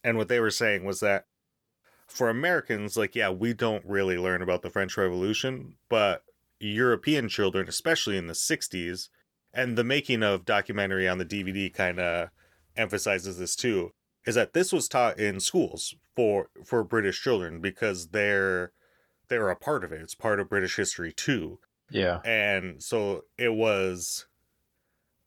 And 0.03 0.17
what 0.17 0.29
they 0.29 0.41
were 0.41 0.51
saying 0.51 0.85
was 0.85 1.01
that 1.01 1.27
for 2.07 2.31
Americans, 2.31 2.97
like, 2.97 3.15
yeah, 3.15 3.31
we 3.31 3.53
don't 3.53 3.85
really 3.85 4.17
learn 4.17 4.43
about 4.43 4.63
the 4.63 4.71
French 4.71 4.97
Revolution, 4.97 5.75
but 5.89 6.23
European 6.59 7.29
children, 7.29 7.69
especially 7.69 8.17
in 8.17 8.27
the 8.27 8.33
60s, 8.33 9.09
and 9.53 9.77
the 9.77 9.85
making 9.85 10.23
of 10.23 10.45
documentary 10.45 11.09
on 11.09 11.19
the 11.19 11.25
DVD 11.25 11.73
kind 11.73 12.01
of 12.01 12.31
emphasizes 12.77 13.39
this 13.39 13.55
too, 13.55 13.93
is 14.27 14.35
that 14.35 14.53
this 14.53 14.73
was 14.73 14.89
taught 14.89 15.19
in 15.19 15.41
schools 15.41 15.95
for 16.15 16.51
for 16.65 16.85
British 16.85 17.23
children 17.23 17.61
because 17.61 18.09
they're 18.09 18.73
they're 19.29 19.51
a 19.51 19.57
part 19.57 19.85
of 19.85 19.93
it. 19.93 20.03
It's 20.03 20.15
part 20.15 20.41
of 20.41 20.49
British 20.49 20.77
history 20.77 21.13
too. 21.13 21.59
Yeah 21.91 22.21
And 22.25 22.83
so 22.83 23.25
it 23.37 23.53
was 23.53 24.27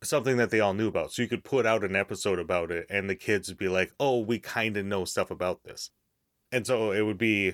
something 0.04 0.38
that 0.38 0.50
they 0.50 0.60
all 0.60 0.74
knew 0.74 0.88
about. 0.88 1.12
So 1.12 1.22
you 1.22 1.28
could 1.28 1.44
put 1.44 1.66
out 1.66 1.84
an 1.84 1.96
episode 1.96 2.40
about 2.40 2.72
it 2.72 2.88
and 2.90 3.10
the 3.10 3.16
kids 3.16 3.48
would 3.50 3.58
be 3.58 3.68
like, 3.70 3.92
"Oh, 4.00 4.20
we 4.20 4.40
kind 4.40 4.76
of 4.78 4.86
know 4.86 5.06
stuff 5.06 5.30
about 5.32 5.64
this." 5.64 5.92
And 6.52 6.66
so 6.66 6.92
it 6.92 7.02
would 7.02 7.18
be 7.20 7.54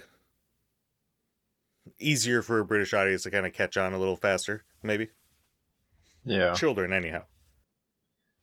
easier 1.99 2.41
for 2.41 2.59
a 2.59 2.65
British 2.65 2.93
audience 2.93 3.23
to 3.23 3.31
kind 3.31 3.45
of 3.45 3.53
catch 3.53 3.77
on 3.77 3.93
a 3.93 3.97
little 3.99 4.15
faster, 4.17 4.63
maybe. 4.83 5.09
yeah 6.25 6.53
Children 6.53 6.91
anyhow. 6.93 7.23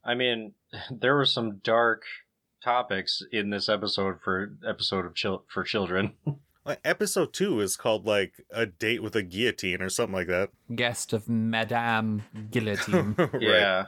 i 0.03 0.13
mean 0.15 0.53
there 0.91 1.15
were 1.15 1.25
some 1.25 1.57
dark 1.63 2.03
topics 2.63 3.21
in 3.31 3.49
this 3.51 3.69
episode 3.69 4.19
for 4.23 4.55
episode 4.67 5.05
of 5.05 5.13
chil- 5.13 5.45
for 5.47 5.63
children 5.63 6.13
Like, 6.65 6.79
Episode 6.83 7.31
2 7.33 7.59
is 7.61 7.77
called 7.77 8.05
like 8.05 8.33
a 8.51 8.65
date 8.65 9.03
with 9.03 9.15
a 9.15 9.21
guillotine 9.21 9.81
or 9.81 9.89
something 9.89 10.15
like 10.15 10.27
that. 10.27 10.49
Guest 10.75 11.13
of 11.13 11.29
Madame 11.29 12.23
Guillotine. 12.51 13.15
Right. 13.17 13.41
Yeah. 13.41 13.85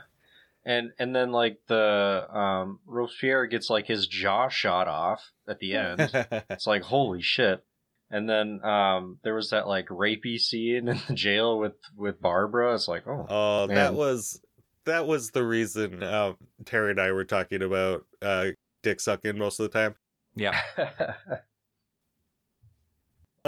And 0.64 0.92
and 0.98 1.14
then 1.16 1.32
like 1.32 1.58
the 1.66 2.26
um 2.30 2.80
Robespierre 2.86 3.46
gets 3.46 3.70
like 3.70 3.86
his 3.86 4.06
jaw 4.06 4.48
shot 4.48 4.86
off 4.86 5.32
at 5.48 5.58
the 5.60 5.74
end. 5.74 6.10
it's 6.50 6.66
like 6.66 6.82
holy 6.82 7.22
shit. 7.22 7.64
And 8.10 8.28
then 8.28 8.62
um 8.64 9.18
there 9.22 9.34
was 9.34 9.50
that 9.50 9.66
like 9.66 9.88
rapey 9.88 10.38
scene 10.38 10.88
in 10.88 11.00
the 11.08 11.14
jail 11.14 11.58
with 11.58 11.74
with 11.96 12.20
Barbara. 12.20 12.74
It's 12.74 12.86
like, 12.86 13.06
oh. 13.06 13.26
Oh, 13.28 13.66
that 13.68 13.94
was 13.94 14.40
that 14.84 15.06
was 15.06 15.30
the 15.30 15.44
reason 15.44 16.02
um, 16.02 16.36
Terry 16.64 16.90
and 16.90 17.00
I 17.00 17.12
were 17.12 17.24
talking 17.24 17.62
about 17.62 18.04
uh, 18.22 18.48
dick 18.82 19.00
sucking 19.00 19.36
most 19.38 19.60
of 19.60 19.70
the 19.70 19.78
time. 19.78 19.94
yeah. 20.34 20.60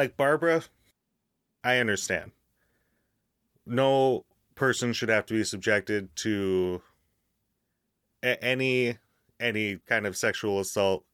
Like 0.01 0.17
Barbara, 0.17 0.63
I 1.63 1.77
understand. 1.77 2.33
No 3.67 4.25
person 4.55 4.95
should 4.95 5.11
have 5.11 5.27
to 5.27 5.35
be 5.35 5.45
subjected 5.45 6.17
to 6.17 6.81
a- 8.23 8.43
any 8.43 8.97
any 9.39 9.77
kind 9.87 10.07
of 10.07 10.17
sexual 10.17 10.59
assault. 10.59 11.05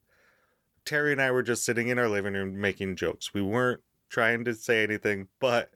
Terry 0.85 1.11
and 1.11 1.21
I 1.21 1.31
were 1.31 1.43
just 1.43 1.65
sitting 1.65 1.89
in 1.89 1.99
our 1.99 2.07
living 2.07 2.31
room 2.33 2.61
making 2.61 2.95
jokes. 2.95 3.33
We 3.33 3.41
weren't 3.41 3.81
trying 4.09 4.45
to 4.45 4.53
say 4.53 4.83
anything, 4.83 5.27
but 5.41 5.71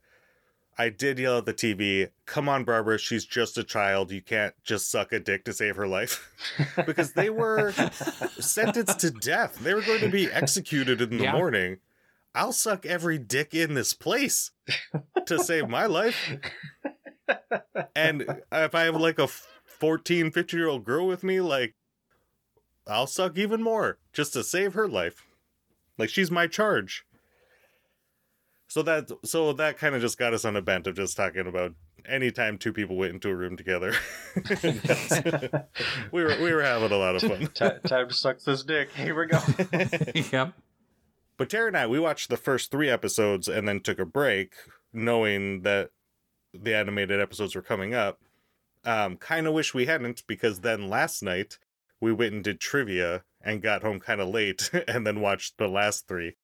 I 0.78 0.88
did 0.88 1.20
yell 1.20 1.40
at 1.40 1.46
the 1.46 1.54
TV, 1.54 2.12
"Come 2.26 2.48
on, 2.48 2.64
Barbara, 2.64 2.98
she's 2.98 3.26
just 3.26 3.58
a 3.58 3.64
child. 3.66 4.10
You 4.14 4.22
can't 4.22 4.56
just 4.64 4.90
suck 4.90 5.12
a 5.12 5.20
dick 5.20 5.44
to 5.44 5.52
save 5.52 5.76
her 5.76 5.86
life." 5.86 6.34
because 6.86 7.12
they 7.12 7.30
were 7.30 7.74
sentenced 8.40 9.00
to 9.02 9.12
death. 9.12 9.60
They 9.60 9.74
were 9.74 9.82
going 9.82 10.00
to 10.00 10.10
be 10.10 10.32
executed 10.32 11.02
in 11.02 11.10
the 11.18 11.24
Yeah. 11.26 11.34
morning. 11.34 11.80
I'll 12.34 12.54
suck 12.54 12.86
every 12.86 13.18
dick 13.18 13.54
in 13.54 13.74
this 13.74 13.94
place 13.94 14.52
to 15.26 15.44
save 15.44 15.68
my 15.70 15.86
life. 15.86 16.38
And 17.96 18.26
if 18.52 18.76
I 18.76 18.84
have 18.84 18.96
like 18.96 19.20
a 19.20 19.28
14, 19.28 20.32
15 20.32 20.60
year 20.60 20.70
old 20.70 20.86
girl 20.86 21.08
with 21.08 21.24
me, 21.24 21.42
like, 21.42 21.76
I'll 22.88 23.08
suck 23.08 23.38
even 23.38 23.62
more 23.62 24.00
just 24.14 24.34
to 24.34 24.44
save 24.44 24.74
her 24.74 24.88
life. 24.88 25.24
Like, 25.98 26.10
she's 26.10 26.32
my 26.32 26.48
charge. 26.48 27.06
So 28.68 28.82
that 28.84 29.12
so 29.26 29.52
that 29.52 29.78
kind 29.78 29.96
of 29.96 30.02
just 30.02 30.18
got 30.18 30.34
us 30.34 30.46
on 30.46 30.56
a 30.56 30.62
bent 30.62 30.88
of 30.88 30.96
just 30.96 31.18
talking 31.18 31.46
about 31.46 31.74
anytime 32.06 32.58
two 32.58 32.72
people 32.72 32.96
went 32.96 33.14
into 33.14 33.28
a 33.28 33.36
room 33.36 33.58
together. 33.58 33.94
we 36.12 36.24
were 36.24 36.38
we 36.42 36.54
were 36.54 36.64
having 36.64 36.92
a 36.92 36.98
lot 36.98 37.18
of 37.18 37.22
fun. 37.22 37.50
Ti- 37.54 37.90
time 37.90 38.08
to 38.08 38.14
suck 38.14 38.40
this 38.40 38.64
dick. 38.64 38.90
Here 38.94 39.14
we 39.14 39.26
go. 39.26 39.42
yep. 40.32 40.54
But 41.42 41.50
Tara 41.50 41.70
and 41.70 41.76
I, 41.76 41.88
we 41.88 41.98
watched 41.98 42.30
the 42.30 42.38
first 42.38 42.70
three 42.70 42.88
episodes 42.88 43.48
and 43.48 43.68
then 43.68 43.80
took 43.80 43.98
a 43.98 44.06
break, 44.06 44.54
knowing 44.94 45.64
that 45.64 45.90
the 46.54 46.76
animated 46.76 47.20
episodes 47.20 47.56
were 47.56 47.64
coming 47.64 47.96
up. 47.96 48.20
Um, 48.86 49.18
kind 49.18 49.48
of 49.48 49.54
wish 49.56 49.74
we 49.74 49.88
hadn't, 49.88 50.22
because 50.28 50.60
then 50.60 50.88
last 50.88 51.24
night 51.24 51.58
we 52.00 52.14
went 52.14 52.36
and 52.36 52.44
did 52.44 52.60
trivia 52.60 53.24
and 53.44 53.64
got 53.64 53.82
home 53.82 54.00
kind 54.00 54.22
of 54.22 54.28
late, 54.28 54.70
and 54.88 55.08
then 55.08 55.20
watched 55.20 55.58
the 55.58 55.68
last 55.68 56.08
three. 56.08 56.36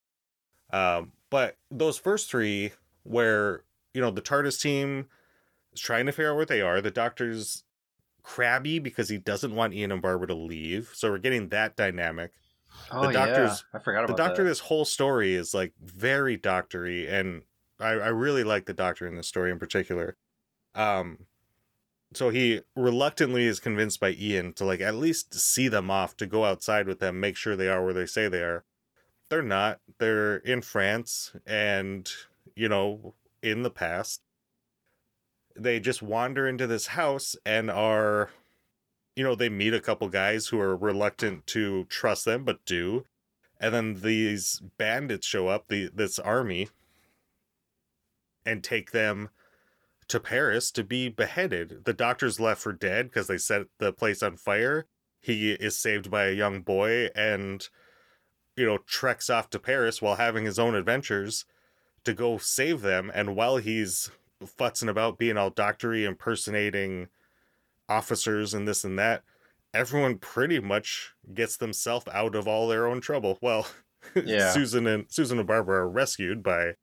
Um, 0.74 1.12
but 1.30 1.58
those 1.70 2.00
first 2.00 2.32
three, 2.32 2.72
where 3.04 3.66
you 3.94 4.02
know 4.02 4.10
the 4.10 4.20
TARDIS 4.20 4.60
team 4.60 5.10
is 5.74 5.80
trying 5.80 6.08
to 6.08 6.12
figure 6.12 6.32
out 6.32 6.38
where 6.38 6.46
they 6.48 6.62
are, 6.62 6.82
the 6.82 6.90
Doctor's 6.90 7.64
crabby 8.24 8.80
because 8.80 9.10
he 9.10 9.20
doesn't 9.20 9.54
want 9.54 9.76
Ian 9.76 9.92
and 9.92 10.02
Barbara 10.02 10.30
to 10.30 10.34
leave, 10.34 10.90
so 10.96 11.12
we're 11.12 11.20
getting 11.20 11.50
that 11.50 11.76
dynamic 11.76 12.32
Oh 12.92 13.12
doctor's- 13.12 13.64
yeah. 13.74 13.80
I 13.80 13.84
forgot 13.84 14.08
the 14.08 14.14
doctor 14.14 14.44
that. 14.44 14.50
this 14.50 14.60
whole 14.60 14.86
story 14.86 15.34
is 15.34 15.54
like 15.54 15.74
very 15.84 16.38
doctory 16.38 17.08
and 17.08 17.44
I, 17.80 17.90
I 17.90 18.08
really 18.08 18.44
like 18.44 18.66
the 18.66 18.74
doctor 18.74 19.08
in 19.08 19.16
this 19.16 19.28
story 19.28 19.52
in 19.52 19.60
particular 19.60 20.16
um 20.76 21.26
So 22.14 22.30
he 22.30 22.62
reluctantly 22.76 23.46
is 23.46 23.60
convinced 23.60 24.00
by 24.00 24.12
Ian 24.12 24.54
to 24.54 24.66
like 24.66 24.80
at 24.82 24.96
least 24.96 25.34
see 25.34 25.68
them 25.68 25.92
off, 25.92 26.16
to 26.18 26.26
go 26.26 26.46
outside 26.46 26.88
with 26.88 27.00
them, 27.00 27.20
make 27.20 27.36
sure 27.36 27.56
they 27.56 27.68
are 27.68 27.84
where 27.84 27.94
they 27.94 28.06
say 28.06 28.28
they 28.30 28.42
are. 28.44 28.64
They're 29.30 29.42
not. 29.42 29.82
They're 30.00 30.38
in 30.38 30.62
France 30.62 31.34
and, 31.46 32.10
you 32.56 32.70
know, 32.70 33.14
in 33.44 33.64
the 33.64 33.70
past. 33.70 34.22
They 35.54 35.82
just 35.82 36.02
wander 36.02 36.48
into 36.48 36.66
this 36.66 36.88
house 36.88 37.36
and 37.46 37.70
are, 37.70 38.30
you 39.18 39.24
know, 39.24 39.34
they 39.34 39.50
meet 39.50 39.74
a 39.74 39.80
couple 39.80 40.08
guys 40.10 40.48
who 40.48 40.60
are 40.60 40.78
reluctant 40.78 41.48
to 41.48 41.86
trust 41.86 42.24
them, 42.24 42.44
but 42.44 42.64
do. 42.66 43.04
And 43.60 43.74
then 43.74 44.02
these 44.02 44.62
bandits 44.78 45.26
show 45.26 45.48
up, 45.48 45.70
the 45.70 45.90
this 45.92 46.20
army, 46.20 46.70
and 48.46 48.64
take 48.64 48.92
them 48.92 49.30
to 50.08 50.20
Paris 50.20 50.70
to 50.70 50.84
be 50.84 51.10
beheaded. 51.10 51.86
The 51.86 51.94
doctor's 51.94 52.40
left 52.40 52.62
for 52.62 52.74
dead 52.74 53.08
because 53.08 53.26
they 53.26 53.40
set 53.40 53.64
the 53.80 53.92
place 53.92 54.22
on 54.22 54.38
fire. 54.38 54.86
He 55.20 55.54
is 55.54 55.76
saved 55.76 56.12
by 56.12 56.28
a 56.28 56.34
young 56.34 56.62
boy 56.62 57.10
and, 57.16 57.68
you 58.56 58.68
know, 58.68 58.78
treks 58.86 59.32
off 59.32 59.50
to 59.50 59.58
Paris 59.58 60.00
while 60.00 60.18
having 60.18 60.46
his 60.46 60.60
own 60.60 60.76
adventures 60.76 61.44
to 62.04 62.14
go 62.14 62.38
save 62.38 62.82
them. 62.82 63.12
And 63.16 63.36
while 63.36 63.58
he's 63.58 64.12
futzing 64.46 64.90
about 64.90 65.18
being 65.18 65.38
all 65.38 65.50
doctory, 65.50 66.06
impersonating 66.06 67.08
officers 67.90 68.54
and 68.54 68.68
this 68.68 68.84
and 68.84 68.98
that, 69.00 69.24
everyone 69.74 70.18
pretty 70.18 70.60
much 70.60 71.14
gets 71.34 71.58
themselves 71.58 72.06
out 72.14 72.36
of 72.36 72.48
all 72.48 72.68
their 72.68 72.88
own 72.88 73.02
trouble. 73.02 73.38
Well, 73.42 73.68
Yeah. 74.16 74.52
Susan 74.52 74.88
and 74.88 75.06
Susan 75.10 75.38
and 75.40 75.48
Barbara 75.48 75.82
are 75.82 75.90
rescued 75.90 76.42
by 76.42 76.74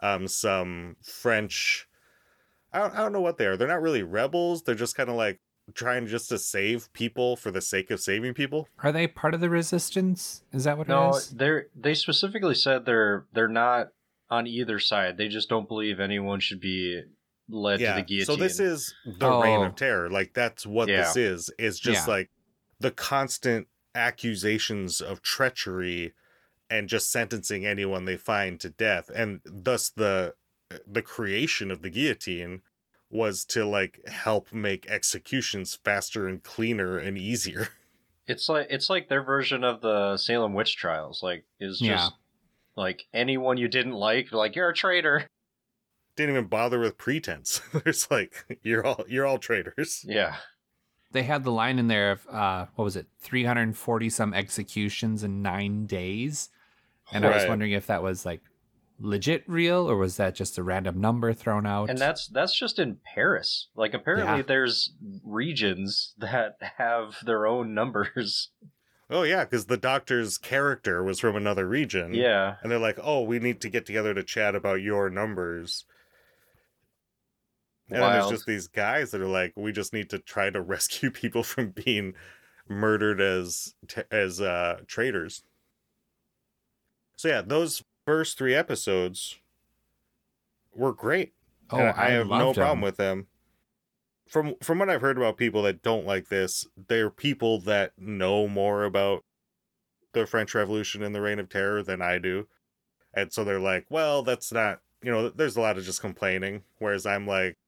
um 0.00 0.26
some 0.28 0.96
French 1.02 1.86
I 2.72 2.78
don't, 2.78 2.94
I 2.94 2.98
don't 2.98 3.12
know 3.12 3.20
what 3.20 3.38
they 3.38 3.46
are. 3.46 3.56
They're 3.56 3.68
not 3.68 3.82
really 3.82 4.02
rebels. 4.02 4.62
They're 4.62 4.74
just 4.74 4.96
kind 4.96 5.08
of 5.08 5.14
like 5.14 5.40
trying 5.74 6.06
just 6.06 6.28
to 6.30 6.38
save 6.38 6.92
people 6.92 7.36
for 7.36 7.50
the 7.50 7.60
sake 7.60 7.90
of 7.90 8.00
saving 8.00 8.34
people. 8.34 8.68
Are 8.82 8.92
they 8.92 9.06
part 9.06 9.34
of 9.34 9.40
the 9.40 9.48
resistance? 9.50 10.42
Is 10.52 10.64
that 10.64 10.76
what 10.76 10.88
it 10.88 10.90
No, 10.90 11.18
they're 11.32 11.66
they 11.76 11.94
specifically 11.94 12.54
said 12.54 12.84
they're 12.86 13.26
they're 13.32 13.48
not 13.48 13.88
on 14.30 14.46
either 14.46 14.78
side. 14.78 15.16
They 15.16 15.28
just 15.28 15.48
don't 15.48 15.68
believe 15.68 16.00
anyone 16.00 16.40
should 16.40 16.60
be 16.60 17.02
led 17.48 17.78
to 17.78 17.84
the 17.96 18.02
guillotine. 18.02 18.24
So 18.24 18.36
this 18.36 18.58
is 18.60 18.94
the 19.04 19.28
reign 19.30 19.60
Oh. 19.60 19.64
of 19.64 19.76
terror. 19.76 20.08
Like 20.10 20.32
that's 20.34 20.66
what 20.66 20.86
this 20.88 21.16
is. 21.16 21.50
It's 21.58 21.78
just 21.78 22.06
Yeah. 22.06 22.14
like 22.14 22.30
the 22.80 22.90
constant 22.90 23.68
accusations 23.94 25.00
of 25.00 25.22
treachery 25.22 26.12
and 26.70 26.88
just 26.88 27.10
sentencing 27.12 27.66
anyone 27.66 28.04
they 28.04 28.16
find 28.16 28.58
to 28.60 28.70
death. 28.70 29.10
And 29.14 29.40
thus 29.44 29.90
the 29.90 30.34
the 30.86 31.02
creation 31.02 31.70
of 31.70 31.82
the 31.82 31.90
guillotine 31.90 32.62
was 33.10 33.44
to 33.44 33.64
like 33.64 34.00
help 34.08 34.52
make 34.52 34.88
executions 34.90 35.78
faster 35.84 36.26
and 36.26 36.42
cleaner 36.42 36.98
and 36.98 37.16
easier. 37.18 37.68
It's 38.26 38.48
like 38.48 38.68
it's 38.70 38.88
like 38.88 39.10
their 39.10 39.22
version 39.22 39.62
of 39.64 39.82
the 39.82 40.16
Salem 40.16 40.54
witch 40.54 40.76
trials. 40.78 41.22
Like 41.22 41.44
is 41.60 41.78
just 41.78 42.10
Yeah. 42.10 42.16
like 42.74 43.04
anyone 43.12 43.58
you 43.58 43.68
didn't 43.68 43.92
like, 43.92 44.32
like 44.32 44.56
you're 44.56 44.70
a 44.70 44.74
traitor. 44.74 45.26
Didn't 46.16 46.34
even 46.36 46.46
bother 46.48 46.78
with 46.78 46.96
pretense. 46.98 47.60
There's 47.84 48.10
like 48.10 48.58
you're 48.62 48.84
all 48.86 49.04
you're 49.08 49.26
all 49.26 49.38
traitors. 49.38 50.04
Yeah. 50.06 50.36
They 51.12 51.22
had 51.22 51.44
the 51.44 51.52
line 51.52 51.78
in 51.78 51.86
there 51.88 52.10
of 52.12 52.26
uh, 52.28 52.66
what 52.74 52.84
was 52.84 52.96
it, 52.96 53.06
340 53.20 54.10
some 54.10 54.34
executions 54.34 55.22
in 55.22 55.42
nine 55.42 55.86
days, 55.86 56.48
and 57.12 57.24
I 57.24 57.30
was 57.34 57.46
wondering 57.48 57.70
if 57.70 57.86
that 57.86 58.02
was 58.02 58.26
like 58.26 58.40
legit 59.00 59.42
real 59.48 59.88
or 59.90 59.96
was 59.96 60.16
that 60.18 60.34
just 60.36 60.56
a 60.58 60.62
random 60.62 61.00
number 61.00 61.32
thrown 61.32 61.66
out? 61.66 61.88
And 61.90 61.98
that's 61.98 62.26
that's 62.28 62.56
just 62.58 62.78
in 62.80 62.98
Paris. 63.14 63.68
Like 63.76 63.94
apparently 63.94 64.38
Yeah. 64.38 64.42
there's 64.46 64.92
regions 65.24 66.14
that 66.18 66.56
have 66.78 67.16
their 67.24 67.46
own 67.46 67.74
numbers. 67.74 68.50
Oh 69.10 69.22
yeah, 69.22 69.44
because 69.44 69.66
the 69.66 69.76
doctor's 69.76 70.38
character 70.38 71.02
was 71.04 71.20
from 71.20 71.36
another 71.36 71.68
region. 71.68 72.14
Yeah. 72.14 72.56
And 72.62 72.72
they're 72.72 72.78
like, 72.78 72.98
oh, 73.02 73.22
we 73.22 73.38
need 73.38 73.60
to 73.60 73.68
get 73.68 73.84
together 73.86 74.14
to 74.14 74.22
chat 74.22 74.54
about 74.54 74.80
your 74.80 75.10
numbers. 75.10 75.84
And 77.90 78.02
then 78.02 78.12
there's 78.12 78.30
just 78.30 78.46
these 78.46 78.66
guys 78.68 79.10
that 79.10 79.20
are 79.20 79.26
like, 79.28 79.52
we 79.56 79.72
just 79.72 79.92
need 79.92 80.10
to 80.10 80.18
try 80.18 80.50
to 80.50 80.60
rescue 80.74 81.10
people 81.10 81.42
from 81.42 81.70
being 81.70 82.14
murdered 82.68 83.20
as 83.20 83.74
as 84.10 84.40
uh 84.40 84.80
traitors. 84.86 85.42
So 87.16 87.28
yeah, 87.28 87.42
those 87.42 87.84
first 88.06 88.38
three 88.38 88.54
episodes 88.54 89.38
were 90.74 90.92
great. 90.92 91.34
oh, 91.70 91.78
and 91.78 91.88
I, 91.90 92.06
I 92.06 92.10
have 92.10 92.28
no 92.28 92.46
loved 92.48 92.58
'em. 92.58 92.62
problem 92.62 92.80
with 92.80 92.96
them. 92.96 93.28
From 94.26 94.54
from 94.62 94.78
what 94.78 94.88
I've 94.90 95.02
heard 95.02 95.18
about 95.18 95.36
people 95.36 95.62
that 95.62 95.82
don't 95.82 96.06
like 96.06 96.28
this, 96.28 96.66
they're 96.76 97.10
people 97.10 97.60
that 97.60 97.92
know 97.98 98.48
more 98.48 98.84
about 98.84 99.24
the 100.12 100.26
French 100.26 100.54
Revolution 100.54 101.02
and 101.02 101.14
the 101.14 101.20
Reign 101.20 101.38
of 101.38 101.48
Terror 101.48 101.82
than 101.82 102.00
I 102.00 102.18
do. 102.18 102.48
And 103.12 103.32
so 103.32 103.44
they're 103.44 103.60
like, 103.60 103.86
well, 103.90 104.22
that's 104.22 104.52
not 104.52 104.80
you 105.02 105.10
know, 105.10 105.28
there's 105.28 105.56
a 105.56 105.60
lot 105.60 105.76
of 105.76 105.84
just 105.84 106.00
complaining. 106.00 106.62
Whereas 106.78 107.04
I'm 107.04 107.26
like, 107.26 107.58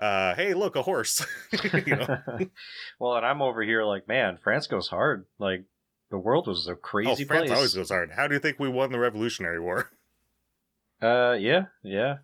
uh, 0.00 0.34
hey, 0.34 0.54
look, 0.54 0.76
a 0.76 0.82
horse. 0.82 1.24
you 1.86 1.96
know? 1.96 2.18
well, 2.98 3.16
and 3.16 3.26
I'm 3.26 3.42
over 3.42 3.62
here 3.62 3.84
like, 3.84 4.08
man, 4.08 4.38
France 4.42 4.66
goes 4.66 4.88
hard. 4.88 5.26
Like 5.38 5.64
the 6.10 6.18
world 6.18 6.46
was 6.46 6.66
a 6.66 6.72
Oh, 6.72 6.76
crazy 6.76 7.24
France 7.24 7.48
place. 7.48 7.56
always 7.56 7.74
goes 7.74 7.90
hard. 7.90 8.10
How 8.12 8.26
do 8.26 8.34
you 8.34 8.40
think 8.40 8.58
we 8.58 8.68
won 8.68 8.92
the 8.92 8.98
Revolutionary 8.98 9.60
War? 9.60 9.90
Uh, 11.02 11.32
yeah, 11.40 11.64
yeah. 11.82 12.18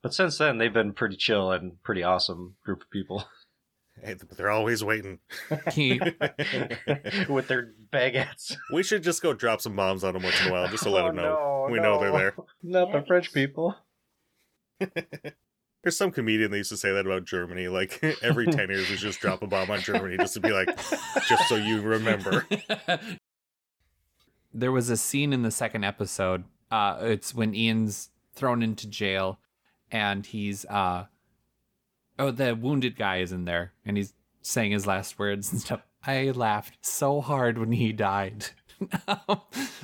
But 0.00 0.14
since 0.14 0.38
then, 0.38 0.56
they've 0.56 0.72
been 0.72 0.94
pretty 0.94 1.16
chill 1.16 1.52
and 1.52 1.82
pretty 1.82 2.02
awesome 2.02 2.56
group 2.64 2.80
of 2.84 2.90
people 2.90 3.26
Hey, 4.02 4.14
they're 4.36 4.50
always 4.50 4.82
waiting. 4.82 5.18
With 5.76 7.48
their 7.48 7.74
baguettes. 7.92 8.56
we 8.72 8.82
should 8.82 9.02
just 9.02 9.22
go 9.22 9.34
drop 9.34 9.60
some 9.60 9.76
bombs 9.76 10.04
on 10.04 10.14
them 10.14 10.22
once 10.22 10.40
in 10.42 10.48
a 10.48 10.52
while, 10.52 10.68
just 10.68 10.84
to 10.84 10.90
let 10.90 11.04
Oh, 11.04 11.06
them 11.08 11.16
know 11.16 11.22
no, 11.22 11.68
we 11.70 11.78
know 11.80 12.00
they're 12.00 12.12
there. 12.12 12.34
Not 12.62 12.92
the 12.92 13.04
French 13.06 13.30
people. 13.34 13.76
There's 15.84 15.98
some 15.98 16.10
comedian 16.10 16.50
that 16.50 16.56
used 16.56 16.70
to 16.70 16.78
say 16.78 16.92
that 16.92 17.04
about 17.06 17.26
Germany. 17.26 17.68
Like 17.68 18.02
every 18.22 18.46
10 18.46 18.70
years, 18.70 18.88
we 18.88 18.96
just 18.96 19.20
drop 19.20 19.42
a 19.42 19.46
bomb 19.46 19.70
on 19.70 19.80
Germany 19.80 20.16
just 20.16 20.34
to 20.34 20.40
be 20.40 20.50
like, 20.50 20.68
just 21.28 21.48
so 21.48 21.56
you 21.56 21.82
remember. 21.82 22.46
there 24.54 24.72
was 24.72 24.88
a 24.88 24.96
scene 24.96 25.34
in 25.34 25.42
the 25.42 25.50
second 25.50 25.84
episode. 25.84 26.44
Uh, 26.70 26.96
it's 27.02 27.34
when 27.34 27.54
Ian's 27.54 28.08
thrown 28.34 28.62
into 28.62 28.88
jail, 28.88 29.38
and 29.92 30.24
he's 30.24 30.64
uh, 30.66 31.04
oh, 32.18 32.30
the 32.30 32.54
wounded 32.54 32.96
guy 32.96 33.18
is 33.18 33.30
in 33.30 33.44
there, 33.44 33.72
and 33.84 33.96
he's 33.96 34.14
saying 34.42 34.72
his 34.72 34.86
last 34.86 35.18
words 35.18 35.52
and 35.52 35.60
stuff. 35.60 35.82
I 36.06 36.30
laughed 36.30 36.78
so 36.84 37.20
hard 37.20 37.58
when 37.58 37.72
he 37.72 37.92
died, 37.92 38.46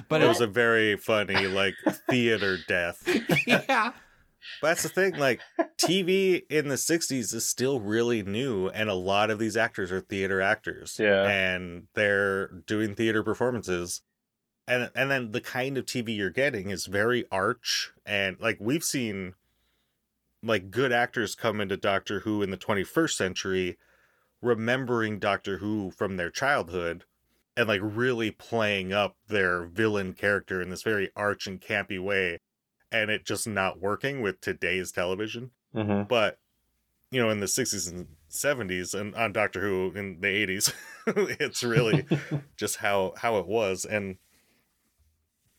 but 0.08 0.22
it 0.22 0.28
was 0.28 0.40
a 0.40 0.46
very 0.46 0.96
funny, 0.96 1.46
like, 1.46 1.74
theater 2.10 2.58
death. 2.68 3.02
yeah, 3.46 3.92
But 4.60 4.68
that's 4.68 4.82
the 4.82 4.88
thing, 4.88 5.16
like, 5.16 5.40
TV 5.78 6.42
in 6.50 6.68
the 6.68 6.76
60s 6.76 7.34
is 7.34 7.46
still 7.46 7.80
really 7.80 8.22
new, 8.22 8.68
and 8.68 8.88
a 8.88 8.94
lot 8.94 9.30
of 9.30 9.38
these 9.38 9.56
actors 9.56 9.90
are 9.92 10.00
theater 10.00 10.40
actors. 10.40 10.96
Yeah. 10.98 11.28
And 11.28 11.88
they're 11.94 12.48
doing 12.48 12.94
theater 12.94 13.22
performances. 13.22 14.02
And 14.68 14.90
and 14.94 15.10
then 15.10 15.32
the 15.32 15.40
kind 15.40 15.76
of 15.76 15.84
TV 15.84 16.16
you're 16.16 16.30
getting 16.30 16.70
is 16.70 16.86
very 16.86 17.24
arch 17.32 17.92
and 18.06 18.36
like 18.38 18.58
we've 18.60 18.84
seen 18.84 19.34
like 20.44 20.70
good 20.70 20.92
actors 20.92 21.34
come 21.34 21.60
into 21.60 21.76
Doctor 21.76 22.20
Who 22.20 22.40
in 22.40 22.50
the 22.50 22.56
21st 22.56 23.14
century 23.14 23.78
remembering 24.40 25.18
Doctor 25.18 25.58
Who 25.58 25.90
from 25.90 26.16
their 26.16 26.30
childhood 26.30 27.04
and 27.56 27.68
like 27.68 27.80
really 27.82 28.30
playing 28.30 28.92
up 28.92 29.16
their 29.28 29.64
villain 29.64 30.12
character 30.12 30.62
in 30.62 30.70
this 30.70 30.82
very 30.82 31.10
arch 31.16 31.48
and 31.48 31.60
campy 31.60 32.00
way 32.00 32.38
and 32.92 33.10
it 33.10 33.24
just 33.24 33.46
not 33.46 33.80
working 33.80 34.20
with 34.22 34.40
today's 34.40 34.92
television 34.92 35.50
Mm-hmm. 35.74 36.08
but 36.08 36.38
you 37.12 37.20
know 37.22 37.30
in 37.30 37.38
the 37.38 37.46
60s 37.46 37.88
and 37.90 38.08
70s 38.28 38.92
and 38.98 39.14
on 39.14 39.32
Doctor 39.32 39.60
Who 39.60 39.92
in 39.94 40.20
the 40.20 40.26
80s 40.26 40.72
it's 41.40 41.62
really 41.62 42.04
just 42.56 42.76
how 42.76 43.14
how 43.16 43.38
it 43.38 43.46
was 43.46 43.84
and 43.84 44.16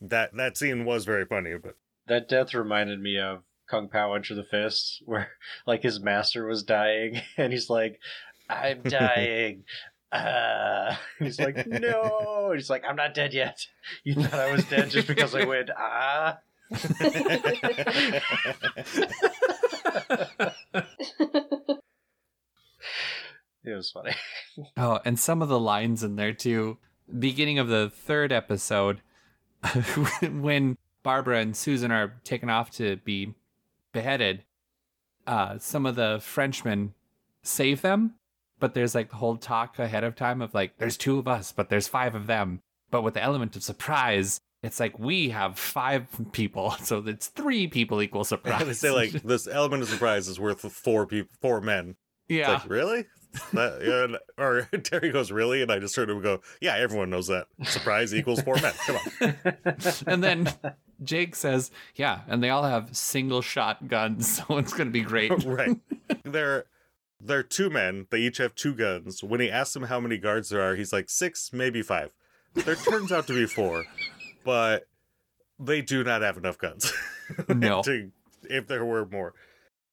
that 0.02 0.36
that 0.36 0.58
scene 0.58 0.84
was 0.86 1.06
very 1.06 1.26
funny 1.26 1.54
but 1.62 1.76
that 2.08 2.28
death 2.28 2.54
reminded 2.54 3.00
me 3.02 3.18
of 3.20 3.44
Kung 3.70 3.88
Pow 3.88 4.14
Enter 4.16 4.36
the 4.36 4.44
Fist, 4.44 5.02
where 5.06 5.30
like 5.66 5.82
his 5.82 6.02
master 6.02 6.46
was 6.46 6.62
dying, 6.64 7.22
and 7.38 7.54
he's 7.54 7.70
like, 7.70 8.02
"I'm 8.50 8.82
dying." 8.82 9.64
Uh, 10.12 10.94
he's 11.20 11.40
like, 11.40 11.66
no. 11.68 12.52
He's 12.54 12.70
like, 12.70 12.84
I'm 12.86 12.98
not 12.98 13.14
dead 13.14 13.34
yet. 13.34 13.66
You 14.04 14.16
thought 14.16 14.42
I 14.42 14.52
was 14.52 14.66
dead 14.66 14.90
just 14.90 15.08
because 15.08 15.34
I 15.34 15.46
went, 15.46 15.70
ah. 15.78 16.40
It 23.64 23.76
was 23.76 23.92
funny. 23.92 24.14
Oh, 24.76 25.00
and 25.06 25.18
some 25.18 25.42
of 25.42 25.48
the 25.48 25.60
lines 25.60 26.04
in 26.04 26.18
there 26.18 26.34
too. 26.34 26.78
Beginning 27.18 27.58
of 27.58 27.70
the 27.70 27.90
third 27.90 28.34
episode, 28.34 29.00
when 30.30 30.78
Barbara 31.04 31.40
and 31.40 31.56
Susan 31.56 31.90
are 31.90 32.20
taken 32.26 32.50
off 32.50 32.70
to 32.72 32.98
be 32.98 33.34
beheaded, 33.94 34.44
uh, 35.26 35.58
some 35.58 35.86
of 35.86 35.96
the 35.96 36.20
Frenchmen 36.22 36.94
save 37.44 37.82
them, 37.82 38.16
but 38.60 38.74
there's 38.74 38.94
like 38.94 39.10
the 39.10 39.16
whole 39.16 39.38
talk 39.38 39.80
ahead 39.80 40.04
of 40.04 40.18
time 40.18 40.42
of 40.42 40.54
like, 40.54 40.78
there's 40.80 40.98
two 40.98 41.18
of 41.18 41.30
us, 41.30 41.54
but 41.54 41.70
there's 41.70 41.88
five 41.88 42.14
of 42.14 42.28
them. 42.28 42.60
But 42.90 43.04
with 43.04 43.14
the 43.14 43.24
element 43.24 43.56
of 43.56 43.64
surprise, 43.64 44.42
it's 44.64 44.80
like 44.80 44.98
we 45.00 45.30
have 45.30 45.58
five 45.58 46.08
people, 46.32 46.72
so 46.84 47.04
it's 47.06 47.28
three 47.28 47.68
people 47.68 48.02
equal 48.02 48.24
surprise. 48.34 48.66
they 48.66 48.74
say 48.74 48.92
like 48.92 49.12
this 49.24 49.48
element 49.48 49.84
of 49.84 49.90
surprise 49.90 50.28
is 50.28 50.40
worth 50.40 50.62
four 50.72 51.06
people, 51.06 51.30
four 51.42 51.62
men. 51.62 51.96
It's 52.30 52.38
yeah, 52.40 52.54
like 52.54 52.70
really? 52.70 53.06
That, 53.54 53.82
and- 53.82 54.18
or 54.38 54.64
Terry 54.84 55.10
goes 55.12 55.32
really, 55.32 55.62
and 55.62 55.72
I 55.72 55.80
just 55.80 55.96
heard 55.96 56.10
him 56.10 56.22
go, 56.22 56.42
"Yeah, 56.60 56.76
everyone 56.76 57.10
knows 57.10 57.28
that. 57.28 57.48
Surprise 57.64 58.14
equals 58.14 58.42
four 58.42 58.56
men. 58.56 58.74
Come 58.86 58.98
on." 59.22 59.76
and 60.06 60.22
then 60.24 60.54
Jake 61.04 61.36
says, 61.36 61.72
yeah, 61.96 62.22
and 62.28 62.44
they 62.44 62.50
all 62.50 62.64
have 62.64 62.96
single 62.96 63.42
shot 63.42 63.88
guns, 63.88 64.44
so 64.48 64.58
it's 64.58 64.74
gonna 64.74 64.92
be 64.92 65.02
great. 65.02 65.32
right. 65.46 65.78
They're 66.24 66.66
they're 67.20 67.44
two 67.44 67.70
men. 67.70 68.08
They 68.12 68.20
each 68.20 68.38
have 68.38 68.54
two 68.56 68.74
guns. 68.76 69.24
When 69.24 69.40
he 69.40 69.50
asks 69.50 69.74
them 69.74 69.84
how 69.84 70.00
many 70.00 70.18
guards 70.18 70.50
there 70.50 70.62
are, 70.62 70.76
he's 70.76 70.92
like 70.92 71.10
six, 71.10 71.52
maybe 71.54 71.82
five. 71.82 72.14
There 72.54 72.76
turns 72.76 73.12
out 73.12 73.28
to 73.28 73.34
be 73.34 73.46
four, 73.46 73.86
but 74.44 74.88
they 75.60 75.82
do 75.82 76.04
not 76.04 76.22
have 76.22 76.38
enough 76.38 76.58
guns. 76.58 76.92
No. 77.48 77.82
to, 77.84 78.12
if 78.44 78.68
there 78.68 78.84
were 78.84 79.06
more. 79.06 79.34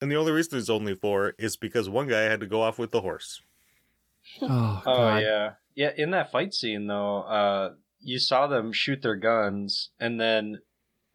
And 0.00 0.10
the 0.10 0.16
only 0.16 0.32
reason 0.32 0.50
there's 0.52 0.68
only 0.68 0.96
four 0.96 1.34
is 1.38 1.56
because 1.56 1.88
one 1.88 2.08
guy 2.08 2.22
had 2.22 2.40
to 2.40 2.46
go 2.46 2.62
off 2.62 2.78
with 2.80 2.90
the 2.90 3.00
horse. 3.00 3.42
Oh, 4.42 4.82
Oh 4.84 5.16
yeah, 5.18 5.52
yeah. 5.76 5.92
In 5.96 6.10
that 6.10 6.32
fight 6.32 6.52
scene 6.52 6.88
though, 6.88 7.18
uh, 7.22 7.72
you 8.00 8.18
saw 8.18 8.46
them 8.48 8.72
shoot 8.72 9.02
their 9.02 9.14
guns, 9.16 9.90
and 10.00 10.20
then 10.20 10.60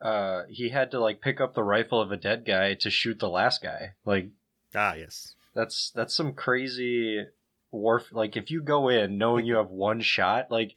uh, 0.02 0.44
he 0.50 0.70
had 0.70 0.92
to 0.92 1.00
like 1.00 1.20
pick 1.22 1.42
up 1.42 1.54
the 1.56 1.64
rifle 1.64 2.02
of 2.02 2.12
a 2.12 2.18
dead 2.18 2.46
guy 2.46 2.74
to 2.76 2.90
shoot 2.90 3.20
the 3.20 3.30
last 3.30 3.62
guy. 3.62 3.94
Like 4.06 4.30
Ah, 4.74 4.94
yes. 4.96 5.36
that's 5.54 5.92
that's 5.94 6.16
some 6.16 6.34
crazy 6.34 7.26
warf. 7.72 8.14
Like 8.14 8.36
if 8.38 8.50
you 8.50 8.62
go 8.62 8.88
in 8.90 9.18
knowing 9.18 9.46
you 9.46 9.56
have 9.58 9.70
one 9.70 10.00
shot, 10.02 10.50
like 10.52 10.76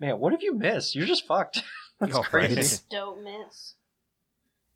man, 0.00 0.18
what 0.18 0.32
if 0.32 0.42
you 0.42 0.54
miss? 0.54 0.94
You're 0.96 1.06
just 1.06 1.26
fucked. 1.28 1.62
that's 2.00 2.16
Oh, 2.16 2.22
right. 2.32 2.50
crazy. 2.50 2.78
Don't 2.90 3.22
miss. 3.22 3.74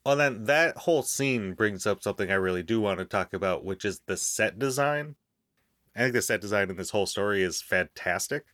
Well, 0.04 0.16
then 0.16 0.44
that 0.44 0.76
whole 0.78 1.02
scene 1.02 1.54
brings 1.54 1.86
up 1.86 2.02
something 2.02 2.30
I 2.30 2.34
really 2.34 2.62
do 2.62 2.80
want 2.80 2.98
to 2.98 3.04
talk 3.04 3.32
about, 3.32 3.64
which 3.64 3.84
is 3.84 4.00
the 4.06 4.16
set 4.16 4.58
design. 4.58 5.16
I 5.96 6.00
think 6.00 6.14
the 6.14 6.22
set 6.22 6.40
design 6.40 6.70
in 6.70 6.76
this 6.76 6.90
whole 6.90 7.06
story 7.06 7.42
is 7.42 7.62
fantastic. 7.62 8.46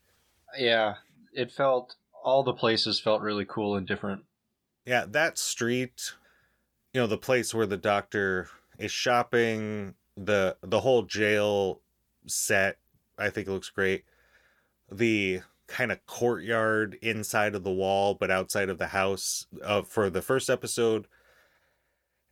Yeah, 0.57 0.97
it 1.33 1.51
felt 1.53 1.97
all 2.23 2.43
the 2.43 2.53
places 2.53 3.01
felt 3.01 3.23
really 3.23 3.45
cool 3.45 3.77
and 3.77 3.87
different. 3.87 4.25
Yeah, 4.85 5.05
that 5.09 5.39
street, 5.39 6.15
you 6.95 7.01
know, 7.01 7.07
the 7.07 7.19
place 7.19 7.55
where 7.55 7.67
the 7.67 7.77
doctor 7.77 8.49
is 8.79 8.93
shopping, 8.93 9.95
the 10.17 10.57
the 10.63 10.81
whole 10.81 11.03
jail 11.05 11.83
set, 12.27 12.79
I 13.19 13.31
think 13.31 13.49
it 13.49 13.53
looks 13.53 13.71
great. 13.71 14.05
The 14.91 15.43
kind 15.71 15.93
of 15.93 16.05
courtyard 16.05 16.99
inside 17.01 17.55
of 17.55 17.63
the 17.63 17.71
wall 17.71 18.15
but 18.15 18.31
outside 18.31 18.69
of 18.69 18.79
the 18.79 18.89
house 18.89 19.47
uh, 19.65 19.83
for 19.83 20.11
the 20.11 20.21
first 20.21 20.51
episode. 20.51 21.07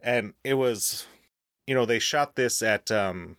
And 0.01 0.35
it 0.45 0.55
was 0.55 1.07
you 1.67 1.75
know, 1.75 1.85
they 1.85 1.99
shot 1.99 2.35
this 2.35 2.63
at 2.63 2.91
um 2.91 3.37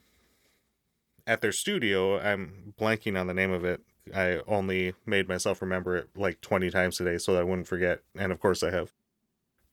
at 1.28 1.42
their 1.42 1.52
studio. 1.52 2.20
I'm 2.20 2.74
blanking 2.80 3.20
on 3.20 3.28
the 3.28 3.34
name 3.34 3.52
of 3.52 3.66
it. 3.66 3.82
I 4.16 4.40
only 4.48 4.94
made 5.06 5.28
myself 5.28 5.62
remember 5.62 5.96
it 5.96 6.10
like 6.16 6.42
20 6.42 6.72
times 6.72 6.98
today 6.98 7.18
so 7.18 7.34
that 7.34 7.42
I 7.42 7.44
wouldn't 7.44 7.68
forget. 7.68 8.02
And 8.16 8.32
of 8.32 8.40
course 8.40 8.64
I 8.64 8.72
have. 8.72 8.94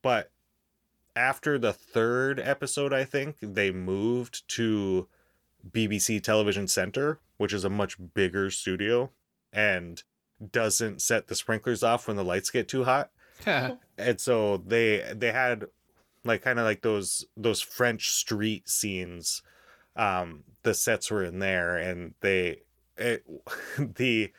But 0.02 0.30
after 1.14 1.58
the 1.58 1.72
third 1.72 2.38
episode, 2.38 2.92
I 2.92 3.04
think 3.04 3.36
they 3.40 3.70
moved 3.70 4.46
to 4.48 5.08
BBC 5.70 6.22
Television 6.22 6.68
Center, 6.68 7.18
which 7.38 7.52
is 7.52 7.64
a 7.64 7.70
much 7.70 7.96
bigger 8.14 8.50
studio 8.50 9.10
and 9.52 10.02
doesn't 10.52 11.02
set 11.02 11.26
the 11.28 11.34
sprinklers 11.34 11.82
off 11.82 12.06
when 12.06 12.16
the 12.16 12.24
lights 12.24 12.50
get 12.50 12.68
too 12.68 12.84
hot. 12.84 13.10
And 13.98 14.20
so 14.20 14.58
they 14.58 15.02
they 15.14 15.32
had 15.32 15.66
like 16.24 16.42
kind 16.42 16.58
of 16.58 16.64
like 16.64 16.82
those 16.82 17.24
those 17.36 17.60
French 17.60 18.10
street 18.10 18.68
scenes. 18.68 19.42
Um, 19.94 20.44
the 20.62 20.74
sets 20.74 21.10
were 21.10 21.24
in 21.24 21.38
there, 21.38 21.76
and 21.76 22.14
they 22.20 22.62
it, 22.96 23.24
the 23.78 24.32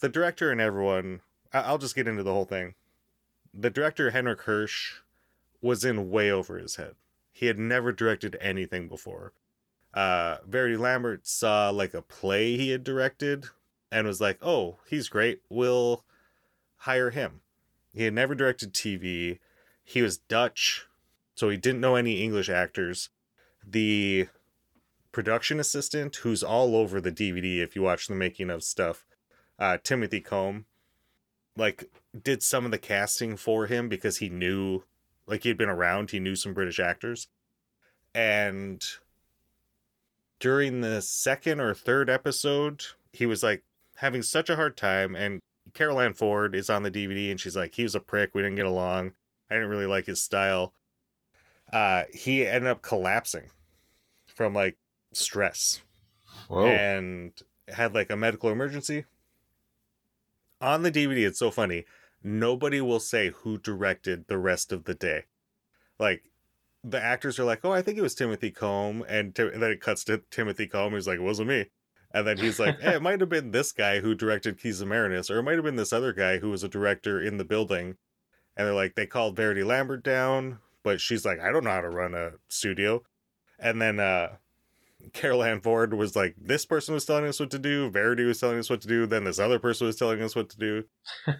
the 0.00 0.08
director 0.08 0.50
and 0.50 0.60
everyone. 0.60 1.20
I'll 1.52 1.78
just 1.78 1.94
get 1.94 2.08
into 2.08 2.22
the 2.22 2.32
whole 2.32 2.44
thing. 2.44 2.74
The 3.54 3.70
director 3.70 4.10
Henric 4.10 4.40
Hirsch 4.40 4.96
was 5.62 5.84
in 5.84 6.10
way 6.10 6.30
over 6.30 6.58
his 6.58 6.76
head. 6.76 6.96
He 7.32 7.46
had 7.46 7.58
never 7.58 7.92
directed 7.92 8.36
anything 8.40 8.88
before. 8.88 9.32
Uh, 9.94 10.38
Verity 10.46 10.76
Lambert 10.76 11.26
saw 11.26 11.70
like 11.70 11.94
a 11.94 12.02
play 12.02 12.58
he 12.58 12.70
had 12.70 12.84
directed 12.84 13.46
and 13.90 14.06
was 14.06 14.20
like, 14.20 14.38
"Oh, 14.42 14.78
he's 14.88 15.08
great. 15.08 15.42
We'll 15.48 16.04
hire 16.78 17.10
him." 17.10 17.40
He 17.92 18.04
had 18.04 18.14
never 18.14 18.34
directed 18.34 18.74
TV. 18.74 19.38
He 19.82 20.02
was 20.02 20.18
Dutch, 20.18 20.86
so 21.34 21.48
he 21.48 21.56
didn't 21.56 21.80
know 21.80 21.96
any 21.96 22.22
English 22.22 22.48
actors. 22.48 23.10
The 23.66 24.28
production 25.12 25.58
assistant, 25.58 26.16
who's 26.16 26.42
all 26.42 26.76
over 26.76 27.00
the 27.00 27.10
DVD 27.10 27.62
if 27.62 27.74
you 27.74 27.82
watch 27.82 28.06
the 28.06 28.14
making 28.14 28.50
of 28.50 28.62
stuff, 28.62 29.06
uh, 29.58 29.78
Timothy 29.82 30.20
Combe, 30.20 30.66
like 31.56 31.90
did 32.22 32.42
some 32.42 32.64
of 32.66 32.70
the 32.70 32.78
casting 32.78 33.36
for 33.36 33.66
him 33.66 33.88
because 33.88 34.18
he 34.18 34.28
knew, 34.28 34.82
like 35.26 35.44
he 35.44 35.48
had 35.48 35.56
been 35.56 35.70
around, 35.70 36.10
he 36.10 36.20
knew 36.20 36.36
some 36.36 36.52
British 36.52 36.78
actors, 36.78 37.28
and 38.14 38.84
during 40.38 40.80
the 40.80 41.00
second 41.00 41.60
or 41.60 41.72
third 41.72 42.10
episode, 42.10 42.84
he 43.12 43.24
was 43.24 43.42
like 43.42 43.62
having 43.96 44.22
such 44.22 44.50
a 44.50 44.56
hard 44.56 44.76
time, 44.76 45.14
and 45.14 45.40
Carole 45.74 46.00
Ann 46.00 46.14
Ford 46.14 46.54
is 46.54 46.70
on 46.70 46.82
the 46.82 46.90
DVD, 46.90 47.30
and 47.30 47.40
she's 47.40 47.56
like, 47.56 47.74
he 47.74 47.82
was 47.82 47.94
a 47.94 48.00
prick, 48.00 48.34
we 48.34 48.42
didn't 48.42 48.56
get 48.56 48.66
along, 48.66 49.12
I 49.50 49.54
didn't 49.54 49.70
really 49.70 49.86
like 49.86 50.06
his 50.06 50.22
style. 50.22 50.72
Uh, 51.72 52.04
he 52.12 52.46
ended 52.46 52.70
up 52.70 52.82
collapsing 52.82 53.50
from 54.26 54.54
like 54.54 54.76
stress 55.12 55.82
Whoa. 56.48 56.66
and 56.66 57.32
had 57.68 57.94
like 57.94 58.10
a 58.10 58.16
medical 58.16 58.50
emergency. 58.50 59.04
On 60.60 60.82
the 60.82 60.92
DVD, 60.92 61.26
it's 61.26 61.38
so 61.38 61.50
funny. 61.50 61.84
Nobody 62.22 62.80
will 62.80 63.00
say 63.00 63.30
who 63.30 63.58
directed 63.58 64.26
the 64.26 64.38
rest 64.38 64.72
of 64.72 64.84
the 64.84 64.94
day. 64.94 65.24
Like, 65.98 66.30
the 66.82 67.02
actors 67.02 67.38
are 67.38 67.44
like, 67.44 67.64
"Oh, 67.64 67.72
I 67.72 67.82
think 67.82 67.98
it 67.98 68.02
was 68.02 68.14
Timothy 68.14 68.50
Combe," 68.50 69.04
and, 69.08 69.36
and 69.38 69.62
then 69.62 69.70
it 69.70 69.80
cuts 69.80 70.04
to 70.04 70.22
Timothy 70.30 70.66
Combe. 70.66 70.94
He's 70.94 71.06
like, 71.06 71.18
"It 71.18 71.22
wasn't 71.22 71.48
me." 71.48 71.66
And 72.16 72.26
then 72.26 72.38
he's 72.38 72.58
like, 72.58 72.80
"Hey, 72.80 72.94
it 72.94 73.02
might 73.02 73.20
have 73.20 73.28
been 73.28 73.50
this 73.50 73.72
guy 73.72 74.00
who 74.00 74.14
directed 74.14 74.58
Keys 74.58 74.80
of 74.80 74.88
Marinus, 74.88 75.30
or 75.30 75.38
it 75.38 75.42
might 75.42 75.56
have 75.56 75.64
been 75.64 75.76
this 75.76 75.92
other 75.92 76.14
guy 76.14 76.38
who 76.38 76.48
was 76.48 76.64
a 76.64 76.68
director 76.68 77.20
in 77.20 77.36
the 77.36 77.44
building." 77.44 77.96
And 78.56 78.66
they're 78.66 78.72
like, 78.72 78.94
they 78.94 79.04
called 79.04 79.36
Verity 79.36 79.62
Lambert 79.62 80.02
down, 80.02 80.60
but 80.82 80.98
she's 80.98 81.26
like, 81.26 81.40
"I 81.40 81.52
don't 81.52 81.64
know 81.64 81.72
how 81.72 81.82
to 81.82 81.90
run 81.90 82.14
a 82.14 82.32
studio." 82.48 83.02
And 83.58 83.82
then 83.82 84.00
uh 84.00 84.36
Carole 85.12 85.42
Ann 85.42 85.60
Ford 85.60 85.92
was 85.92 86.16
like, 86.16 86.34
this 86.40 86.64
person 86.64 86.94
was 86.94 87.04
telling 87.04 87.26
us 87.26 87.38
what 87.38 87.50
to 87.50 87.58
do, 87.58 87.90
Verity 87.90 88.24
was 88.24 88.40
telling 88.40 88.58
us 88.58 88.70
what 88.70 88.80
to 88.80 88.88
do, 88.88 89.06
then 89.06 89.24
this 89.24 89.38
other 89.38 89.58
person 89.58 89.86
was 89.86 89.96
telling 89.96 90.22
us 90.22 90.34
what 90.34 90.48
to 90.48 90.58
do. 90.58 90.84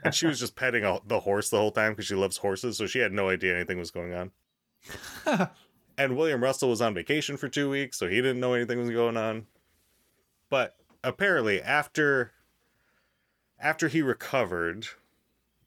And 0.05 0.15
she 0.15 0.27
was 0.27 0.39
just 0.39 0.55
petting 0.57 0.85
a, 0.85 1.01
the 1.07 1.21
horse 1.21 1.49
the 1.49 1.57
whole 1.57 1.73
time 1.73 1.93
because 1.93 2.05
she 2.05 2.15
loves 2.15 2.37
horses, 2.37 2.77
so 2.77 2.87
she 2.87 2.99
had 2.99 3.13
no 3.13 3.31
idea 3.31 3.55
anything 3.57 3.79
was 3.79 3.91
going 3.91 4.13
on. 4.13 5.49
And 5.99 6.17
William 6.17 6.43
Russell 6.43 6.69
was 6.69 6.83
on 6.83 6.95
vacation 6.95 7.37
for 7.37 7.49
two 7.49 7.71
weeks, 7.71 7.99
so 7.99 8.07
he 8.07 8.17
didn't 8.17 8.41
know 8.41 8.53
anything 8.53 8.79
was 8.79 8.91
going 8.91 9.17
on. 9.17 9.47
But 10.49 10.77
apparently, 11.03 11.61
after 11.61 12.33
after 13.59 13.89
he 13.89 14.03
recovered, 14.03 14.87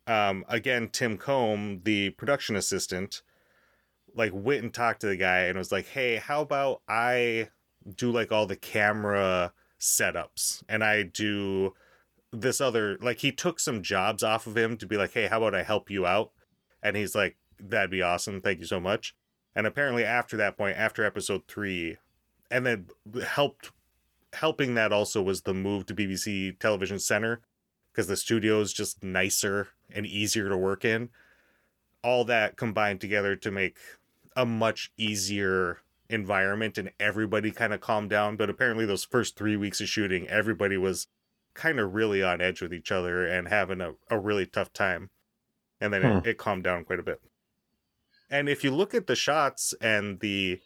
um, 0.08 0.46
again, 0.48 0.90
Tim 0.90 1.18
Combe, 1.18 1.82
the 1.84 2.12
production 2.12 2.56
assistant, 2.56 3.22
like 4.16 4.32
went 4.34 4.64
and 4.64 4.74
talked 4.74 5.02
to 5.02 5.08
the 5.08 5.18
guy 5.18 5.42
and 5.42 5.58
was 5.58 5.72
like, 5.72 5.88
"Hey, 5.88 6.18
how 6.18 6.42
about 6.42 6.82
I 6.88 7.50
do 7.96 8.12
like 8.12 8.32
all 8.32 8.46
the 8.46 8.56
camera 8.56 9.54
setups 9.80 10.62
and 10.68 10.84
I 10.84 11.04
do 11.04 11.74
this 12.32 12.60
other 12.60 12.98
like 13.02 13.20
he 13.20 13.32
took 13.32 13.60
some 13.60 13.82
jobs 13.82 14.24
off 14.24 14.46
of 14.46 14.58
him 14.58 14.78
to 14.78 14.86
be 14.86 14.98
like, 14.98 15.14
"Hey, 15.14 15.28
how 15.28 15.38
about 15.40 15.56
I 15.56 15.64
help 15.64 15.90
you 15.90 16.06
out?" 16.06 16.32
And 16.84 16.96
he's 16.96 17.16
like, 17.16 17.38
"That'd 17.60 17.92
be 17.92 18.02
awesome. 18.02 18.42
Thank 18.42 18.60
you 18.60 18.66
so 18.66 18.80
much." 18.80 19.16
And 19.56 19.66
apparently 19.68 20.06
after 20.06 20.38
that 20.38 20.58
point, 20.58 20.78
after 20.78 21.04
episode 21.04 21.48
3, 21.48 21.98
and 22.52 22.66
then 22.66 22.88
helped 23.26 23.72
helping 24.34 24.76
that 24.76 24.92
also 24.92 25.22
was 25.22 25.42
the 25.42 25.54
move 25.54 25.86
to 25.88 25.96
BBC 25.96 26.58
Television 26.60 27.00
Center 27.00 27.42
because 27.92 28.08
the 28.08 28.18
studio 28.18 28.62
is 28.62 28.74
just 28.74 29.04
nicer 29.04 29.70
and 29.94 30.06
easier 30.06 30.50
to 30.50 30.58
work 30.58 30.86
in. 30.86 31.10
All 32.04 32.24
that 32.26 32.56
combined 32.56 33.02
together 33.02 33.36
to 33.38 33.52
make 33.52 33.78
a 34.36 34.46
much 34.46 34.92
easier 34.98 35.80
environment 36.10 36.78
and 36.78 36.92
everybody 37.00 37.52
kind 37.52 37.74
of 37.74 37.82
calmed 37.82 38.10
down. 38.10 38.38
But 38.38 38.50
apparently, 38.50 38.86
those 38.86 39.04
first 39.04 39.38
three 39.38 39.58
weeks 39.58 39.82
of 39.82 39.90
shooting, 39.90 40.28
everybody 40.28 40.78
was 40.78 41.08
kind 41.54 41.80
of 41.80 41.94
really 41.94 42.24
on 42.24 42.42
edge 42.42 42.62
with 42.62 42.74
each 42.74 42.92
other 42.92 43.26
and 43.28 43.48
having 43.48 43.82
a, 43.82 43.94
a 44.10 44.18
really 44.18 44.46
tough 44.46 44.72
time. 44.72 45.10
And 45.82 45.94
then 45.94 46.04
it, 46.04 46.12
hmm. 46.12 46.30
it 46.30 46.38
calmed 46.38 46.64
down 46.64 46.86
quite 46.86 47.00
a 47.00 47.04
bit. 47.04 47.22
And 48.30 48.48
if 48.48 48.64
you 48.64 48.72
look 48.72 48.94
at 48.94 49.08
the 49.08 49.16
shots 49.16 49.74
and 49.82 50.20
the 50.20 50.60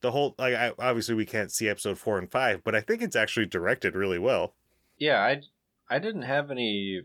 the 0.00 0.10
whole 0.12 0.34
like 0.38 0.54
I, 0.54 0.72
obviously 0.78 1.14
we 1.14 1.26
can't 1.26 1.50
see 1.52 1.68
episode 1.68 1.98
four 1.98 2.18
and 2.18 2.30
five, 2.30 2.62
but 2.64 2.74
I 2.74 2.80
think 2.80 3.02
it's 3.02 3.16
actually 3.16 3.46
directed 3.46 3.94
really 3.94 4.18
well. 4.18 4.54
Yeah, 4.98 5.20
I 5.20 5.42
I 5.90 5.98
didn't 5.98 6.22
have 6.22 6.50
any, 6.50 7.02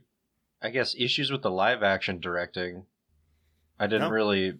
I 0.61 0.69
guess, 0.69 0.95
issues 0.97 1.31
with 1.31 1.41
the 1.41 1.51
live 1.51 1.83
action 1.83 2.19
directing. 2.19 2.85
I 3.79 3.87
didn't 3.87 4.09
No. 4.09 4.13
really 4.13 4.59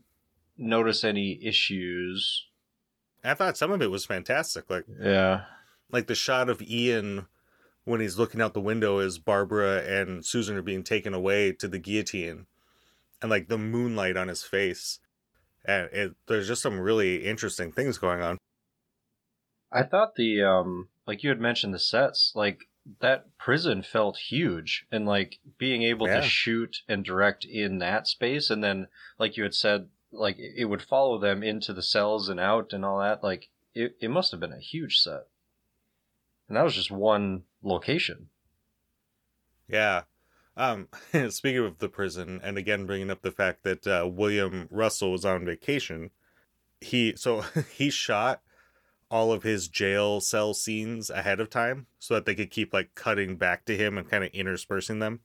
notice 0.58 1.04
any 1.04 1.44
issues. 1.44 2.48
I 3.24 3.34
thought 3.34 3.58
some 3.58 3.72
of 3.72 3.82
it 3.82 3.92
was 3.92 4.06
fantastic. 4.06 4.70
Like 4.70 4.86
Yeah. 5.00 5.46
like 5.92 6.08
the 6.08 6.16
shot 6.16 6.50
of 6.50 6.62
Ian 6.62 7.28
when 7.86 8.00
he's 8.00 8.18
looking 8.18 8.42
out 8.42 8.54
the 8.54 8.62
window 8.62 9.00
as 9.00 9.18
Barbara 9.20 9.84
and 9.84 10.26
Susan 10.26 10.56
are 10.56 10.62
being 10.62 10.84
taken 10.84 11.14
away 11.14 11.52
to 11.54 11.68
the 11.68 11.80
guillotine, 11.80 12.48
and 13.22 13.30
like 13.30 13.48
the 13.50 13.58
moonlight 13.58 14.16
on 14.18 14.28
his 14.30 14.44
face, 14.44 15.00
and 15.66 15.90
it, 15.92 16.16
there's 16.28 16.48
just 16.48 16.62
some 16.62 16.80
really 16.80 17.26
interesting 17.26 17.72
things 17.72 17.98
going 17.98 18.22
on. 18.22 18.38
I 19.72 19.84
thought 19.84 20.16
the 20.16 20.44
um 20.44 20.90
like 21.08 21.24
you 21.24 21.30
had 21.30 21.40
mentioned 21.40 21.74
the 21.74 21.80
sets, 21.80 22.32
like 22.36 22.66
that 23.00 23.38
prison 23.38 23.82
felt 23.82 24.18
huge 24.18 24.86
and 24.92 25.06
like 25.06 25.40
being 25.58 25.84
able 25.84 26.08
Yeah. 26.08 26.20
to 26.22 26.28
shoot 26.28 26.78
and 26.88 27.04
direct 27.04 27.46
in 27.46 27.80
that 27.80 28.08
space 28.08 28.50
and 28.50 28.62
then 28.64 28.88
like 29.18 29.38
you 29.38 29.44
had 29.44 29.56
said 29.56 29.88
like 30.12 30.36
it 30.38 30.66
would 30.66 30.82
follow 30.82 31.18
them 31.18 31.42
into 31.44 31.74
the 31.74 31.82
cells 31.82 32.28
and 32.30 32.40
out 32.40 32.74
and 32.74 32.84
all 32.86 33.00
that 33.00 33.24
like 33.24 33.50
it, 33.74 33.96
it 34.02 34.10
must 34.12 34.32
have 34.32 34.40
been 34.40 34.54
a 34.54 34.60
huge 34.60 34.98
set. 35.00 35.28
And 36.48 36.58
that 36.58 36.64
was 36.64 36.76
just 36.76 36.92
one 36.92 37.44
location. 37.64 38.28
Yeah. 39.68 40.04
Um, 40.56 40.88
speaking 41.30 41.66
of 41.66 41.80
the 41.80 41.90
prison, 41.90 42.40
and 42.44 42.58
again 42.58 42.86
bringing 42.86 43.10
up 43.10 43.22
the 43.22 43.32
fact 43.32 43.64
that 43.64 43.88
uh, 43.88 44.08
William 44.08 44.68
Russell 44.70 45.12
was 45.12 45.26
on 45.26 45.46
vacation, 45.46 46.12
he 46.82 47.14
so 47.16 47.42
he 47.74 47.90
shot 47.90 48.42
all 49.10 49.32
of 49.32 49.44
his 49.44 49.68
jail 49.68 50.20
cell 50.20 50.54
scenes 50.54 51.10
ahead 51.10 51.40
of 51.40 51.50
time 51.50 51.86
so 52.00 52.16
that 52.16 52.26
they 52.26 52.36
could 52.36 52.50
keep 52.50 52.74
like 52.74 52.96
cutting 52.96 53.36
back 53.36 53.66
to 53.66 53.78
him 53.78 53.98
and 53.98 54.10
kind 54.10 54.24
of 54.24 54.32
interspersing 54.32 55.00
them. 55.00 55.20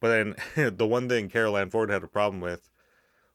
But 0.00 0.36
then 0.56 0.72
the 0.76 0.86
one 0.86 1.08
thing 1.08 1.28
Carole 1.28 1.56
Ann 1.56 1.70
Ford 1.70 1.90
had 1.90 2.04
a 2.04 2.08
problem 2.08 2.40
with 2.40 2.68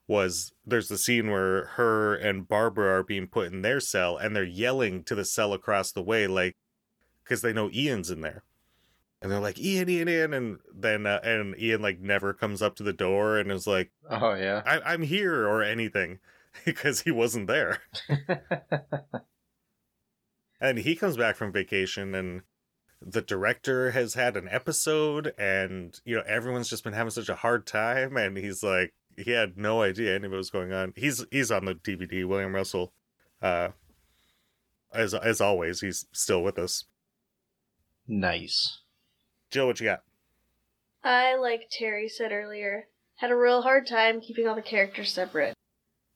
was 0.06 0.52
there's 0.66 0.88
the 0.88 0.98
scene 0.98 1.30
where 1.30 1.66
her 1.76 2.14
and 2.14 2.48
Barbara 2.48 2.98
are 2.98 3.02
being 3.02 3.26
put 3.26 3.52
in 3.52 3.62
their 3.62 3.80
cell 3.80 4.16
and 4.16 4.34
they're 4.34 4.44
yelling 4.44 5.04
to 5.04 5.14
the 5.14 5.24
cell 5.24 5.52
across 5.52 5.92
the 5.92 6.02
way 6.02 6.26
like 6.26 6.56
because 7.22 7.42
they 7.42 7.52
know 7.52 7.70
Ian's 7.70 8.10
in 8.10 8.20
there 8.20 8.42
and 9.22 9.30
they're 9.32 9.40
like 9.40 9.58
Ian, 9.58 9.88
Ian, 9.88 10.08
Ian, 10.08 10.34
and 10.34 10.58
then 10.74 11.06
uh, 11.06 11.20
and 11.22 11.58
Ian 11.58 11.80
like 11.80 12.00
never 12.00 12.32
comes 12.34 12.60
up 12.60 12.76
to 12.76 12.82
the 12.82 12.92
door 12.92 13.38
and 13.38 13.50
is 13.50 13.66
like, 13.66 13.90
Oh 14.10 14.34
yeah. 14.34 14.62
I- 14.66 14.92
"I'm 14.92 15.02
here" 15.02 15.46
or 15.46 15.62
anything 15.62 16.18
because 16.64 17.02
he 17.02 17.10
wasn't 17.10 17.46
there. 17.46 17.78
And 20.60 20.78
he 20.78 20.94
comes 20.94 21.16
back 21.16 21.34
from 21.34 21.50
vacation, 21.52 22.14
and 22.14 22.42
the 23.00 23.20
director 23.20 23.90
has 23.90 24.14
had 24.14 24.36
an 24.36 24.48
episode, 24.48 25.32
and 25.36 25.98
you 26.04 26.14
know 26.14 26.22
everyone's 26.24 26.68
just 26.70 26.84
been 26.84 26.92
having 26.92 27.10
such 27.10 27.28
a 27.28 27.34
hard 27.34 27.66
time, 27.66 28.16
and 28.16 28.36
he's 28.36 28.62
like, 28.62 28.94
he 29.16 29.32
had 29.32 29.56
no 29.56 29.82
idea 29.82 30.14
any 30.14 30.26
of 30.26 30.32
it 30.32 30.36
was 30.36 30.50
going 30.50 30.72
on. 30.72 30.92
He's 30.94 31.24
he's 31.32 31.50
on 31.50 31.64
the 31.64 31.74
DVD, 31.74 32.24
William 32.24 32.54
Russell. 32.54 32.92
Uh, 33.40 33.70
as 34.94 35.14
as 35.14 35.40
always, 35.40 35.80
he's 35.80 36.06
still 36.12 36.44
with 36.44 36.58
us. 36.60 36.84
nice. 38.06 38.81
Jill, 39.52 39.66
what 39.66 39.78
you 39.78 39.84
got? 39.86 40.02
I, 41.04 41.36
like 41.36 41.68
Terry 41.70 42.08
said 42.08 42.32
earlier, 42.32 42.88
had 43.16 43.30
a 43.30 43.36
real 43.36 43.60
hard 43.62 43.86
time 43.86 44.20
keeping 44.20 44.48
all 44.48 44.54
the 44.54 44.62
characters 44.62 45.12
separate. 45.12 45.54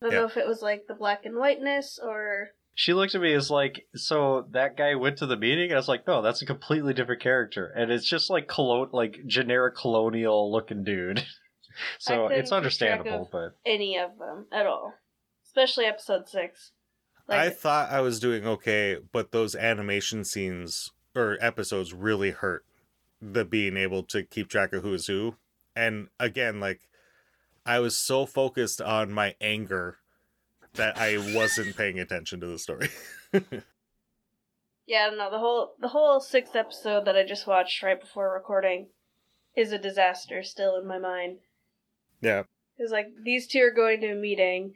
I 0.00 0.06
don't 0.06 0.12
Yeah. 0.12 0.18
know 0.20 0.24
if 0.26 0.36
it 0.38 0.46
was 0.46 0.62
like 0.62 0.86
the 0.88 0.94
black 0.94 1.24
and 1.26 1.36
whiteness 1.36 1.98
or 2.02 2.50
She 2.74 2.92
looked 2.92 3.14
at 3.14 3.20
me 3.22 3.32
as 3.34 3.50
like, 3.50 3.86
so 3.94 4.46
that 4.50 4.76
guy 4.76 4.94
went 4.96 5.18
to 5.18 5.26
the 5.26 5.36
meeting. 5.36 5.72
I 5.72 5.76
was 5.76 5.88
like, 5.88 6.06
no, 6.06 6.20
that's 6.22 6.42
a 6.42 6.46
completely 6.46 6.92
different 6.94 7.22
character, 7.22 7.66
and 7.74 7.90
it's 7.90 8.04
just 8.08 8.28
like 8.30 8.48
colon, 8.48 8.90
like 8.92 9.18
generic 9.26 9.76
colonial 9.76 10.50
looking 10.52 10.82
dude. 10.84 11.24
so 11.98 12.28
couldn't 12.28 12.32
it's 12.38 12.48
keep 12.48 12.48
track 12.50 12.56
understandable, 12.58 13.22
of- 13.22 13.30
but 13.30 13.56
any 13.64 13.98
of 13.98 14.18
them 14.18 14.46
at 14.52 14.66
all. 14.66 14.94
Especially 15.44 15.84
episode 15.86 16.28
six. 16.28 16.72
I 17.28 17.48
thought 17.48 17.90
I 17.90 18.00
was 18.02 18.20
doing 18.20 18.46
okay, 18.46 18.98
but 19.10 19.32
those 19.32 19.56
animation 19.56 20.22
scenes 20.24 20.92
or 21.14 21.38
episodes 21.40 21.92
really 21.94 22.30
hurt 22.30 22.64
the 23.32 23.44
being 23.44 23.76
able 23.76 24.02
to 24.04 24.22
keep 24.22 24.48
track 24.48 24.72
of 24.72 24.82
who 24.82 24.94
is 24.94 25.06
who. 25.06 25.36
And 25.74 26.08
again, 26.18 26.60
like 26.60 26.80
I 27.64 27.80
was 27.80 27.96
so 27.96 28.26
focused 28.26 28.80
on 28.80 29.12
my 29.12 29.34
anger 29.40 29.98
that 30.74 30.96
I 30.98 31.18
wasn't 31.34 31.76
paying 31.76 31.98
attention 31.98 32.40
to 32.40 32.46
the 32.46 32.58
story. 32.58 32.88
yeah, 34.86 35.06
I 35.06 35.08
don't 35.08 35.18
know. 35.18 35.30
The 35.30 35.38
whole 35.38 35.74
the 35.80 35.88
whole 35.88 36.20
sixth 36.20 36.54
episode 36.54 37.04
that 37.06 37.16
I 37.16 37.24
just 37.24 37.46
watched 37.46 37.82
right 37.82 38.00
before 38.00 38.32
recording 38.32 38.88
is 39.54 39.72
a 39.72 39.78
disaster 39.78 40.42
still 40.42 40.76
in 40.76 40.86
my 40.86 40.98
mind. 40.98 41.38
yeah. 42.20 42.44
It's 42.78 42.92
like 42.92 43.06
these 43.24 43.46
two 43.46 43.60
are 43.60 43.70
going 43.70 44.02
to 44.02 44.12
a 44.12 44.14
meeting, 44.14 44.74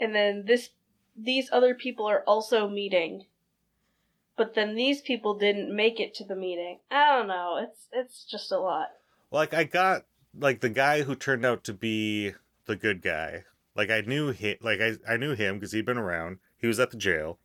and 0.00 0.14
then 0.14 0.44
this 0.46 0.70
these 1.14 1.50
other 1.52 1.74
people 1.74 2.06
are 2.06 2.22
also 2.26 2.68
meeting, 2.68 3.26
but 4.38 4.54
then 4.54 4.76
these 4.76 5.02
people 5.02 5.34
didn't 5.34 5.74
make 5.74 5.98
it 6.00 6.14
to 6.14 6.24
the 6.24 6.36
meeting. 6.36 6.78
I 6.90 7.16
don't 7.16 7.26
know. 7.26 7.58
It's 7.60 7.88
it's 7.92 8.24
just 8.24 8.52
a 8.52 8.58
lot. 8.58 8.88
Like 9.30 9.52
I 9.52 9.64
got 9.64 10.06
like 10.34 10.60
the 10.60 10.70
guy 10.70 11.02
who 11.02 11.14
turned 11.14 11.44
out 11.44 11.64
to 11.64 11.74
be 11.74 12.32
the 12.66 12.76
good 12.76 13.02
guy. 13.02 13.44
Like 13.74 13.90
I 13.90 14.00
knew 14.00 14.30
him 14.30 14.56
like 14.62 14.80
I, 14.80 14.92
I 15.06 15.16
knew 15.16 15.34
him 15.34 15.56
because 15.56 15.72
he'd 15.72 15.84
been 15.84 15.98
around. 15.98 16.38
He 16.56 16.68
was 16.68 16.80
at 16.80 16.92
the 16.92 16.96
jail. 16.96 17.38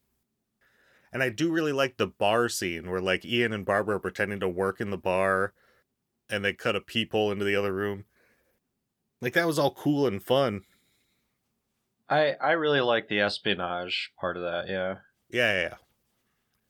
And 1.12 1.22
I 1.22 1.30
do 1.30 1.52
really 1.52 1.72
like 1.72 1.98
the 1.98 2.08
bar 2.08 2.50
scene 2.50 2.89
where 2.89 3.02
like 3.02 3.26
Ian 3.26 3.54
and 3.54 3.66
Barbara 3.66 3.98
are 3.98 4.00
pretending 4.00 4.39
to 4.39 4.50
work 4.50 4.80
in 4.80 4.89
the 4.89 4.98
bar 4.98 5.54
and 6.30 6.44
they 6.44 6.54
cut 6.54 6.76
a 6.76 6.82
peephole 6.82 7.32
into 7.32 7.46
the 7.46 7.56
other 7.56 7.74
room. 7.74 8.06
Like 9.22 9.34
that 9.34 9.48
was 9.48 9.60
all 9.60 9.74
cool 9.74 10.08
and 10.08 10.22
fun. 10.22 10.62
I 12.10 12.36
I 12.41 12.52
really 12.52 12.82
like 12.82 13.08
the 13.08 13.20
espionage 13.20 14.12
part 14.20 14.38
of 14.38 14.44
that. 14.44 14.68
Yeah, 14.68 14.98
Yeah, 15.30 15.54
yeah, 15.54 15.62
yeah. 15.62 15.76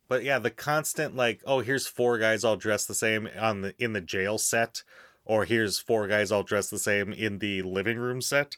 But 0.07 0.23
yeah, 0.23 0.39
the 0.39 0.51
constant 0.51 1.15
like, 1.15 1.41
oh, 1.45 1.59
here's 1.59 1.87
four 1.87 2.17
guys 2.17 2.43
all 2.43 2.55
dressed 2.57 2.87
the 2.87 2.93
same 2.93 3.27
on 3.39 3.61
the 3.61 3.73
in 3.77 3.93
the 3.93 4.01
jail 4.01 4.37
set, 4.37 4.83
or 5.25 5.45
here's 5.45 5.79
four 5.79 6.07
guys 6.07 6.31
all 6.31 6.43
dressed 6.43 6.71
the 6.71 6.79
same 6.79 7.13
in 7.13 7.39
the 7.39 7.61
living 7.61 7.97
room 7.97 8.21
set. 8.21 8.57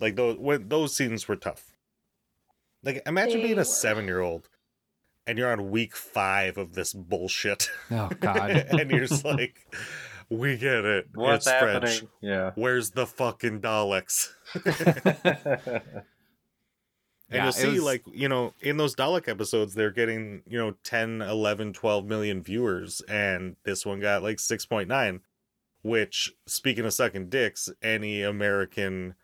Like 0.00 0.16
those 0.16 0.38
when 0.38 0.68
those 0.68 0.96
scenes 0.96 1.28
were 1.28 1.36
tough. 1.36 1.72
Like 2.82 3.02
imagine 3.06 3.38
They 3.38 3.44
being 3.46 3.56
were. 3.56 3.62
a 3.62 3.66
seven 3.66 4.06
year 4.06 4.20
old 4.20 4.48
and 5.26 5.38
you're 5.38 5.52
on 5.52 5.70
week 5.70 5.94
five 5.96 6.58
of 6.58 6.74
this 6.74 6.92
bullshit. 6.92 7.70
Oh 7.90 8.10
God. 8.20 8.50
and 8.70 8.90
you're 8.90 9.06
just 9.06 9.24
like, 9.24 9.66
we 10.28 10.56
get 10.56 10.84
it. 10.84 11.06
what's 11.14 11.46
it's 11.46 11.52
happening? 11.52 11.80
French. 11.80 12.04
Yeah. 12.20 12.50
Where's 12.54 12.90
the 12.90 13.06
fucking 13.06 13.60
Daleks? 13.60 14.30
And 17.32 17.36
Yeah, 17.38 17.44
you'll 17.44 17.52
see, 17.52 17.70
was- 17.70 17.82
like, 17.82 18.02
you 18.12 18.28
know, 18.28 18.52
in 18.60 18.76
those 18.76 18.94
Dalek 18.94 19.26
episodes, 19.26 19.74
they're 19.74 19.90
getting, 19.90 20.42
you 20.46 20.58
know, 20.58 20.72
10, 20.84 21.22
11, 21.22 21.72
12 21.72 22.04
million 22.04 22.42
viewers. 22.42 23.00
And 23.08 23.56
this 23.64 23.86
one 23.86 24.00
got 24.00 24.22
like 24.22 24.36
6.9, 24.36 25.20
which, 25.80 26.34
speaking 26.46 26.84
of 26.84 26.92
sucking 26.92 27.30
dicks, 27.30 27.70
any 27.82 28.22
American 28.22 29.14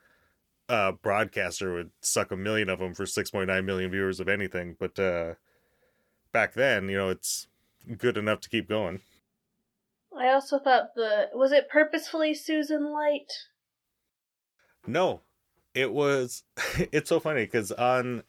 uh, 0.71 0.93
broadcaster 0.93 1.75
would 1.75 1.91
suck 2.01 2.31
a 2.31 2.37
million 2.37 2.71
of 2.71 2.79
them 2.79 2.95
for 2.95 3.05
6.9 3.05 3.65
million 3.65 3.91
viewers 3.91 4.21
of 4.21 4.29
anything. 4.29 4.77
But 4.79 4.99
uh, 4.99 5.35
back 6.33 6.55
then, 6.55 6.89
you 6.89 6.97
know, 6.97 7.11
it's 7.11 7.47
good 7.99 8.17
enough 8.17 8.41
to 8.41 8.49
keep 8.49 8.69
going. 8.69 9.01
I 10.17 10.29
also 10.29 10.59
thought 10.59 10.95
the 10.97 11.29
was 11.35 11.53
it 11.53 11.69
purposefully 11.69 12.33
Susan 12.35 12.91
Light? 12.91 13.31
No, 14.87 15.21
it 15.81 15.93
was. 15.93 16.43
It's 16.93 17.09
so 17.09 17.21
funny 17.21 17.45
because 17.45 17.73
on 17.73 18.23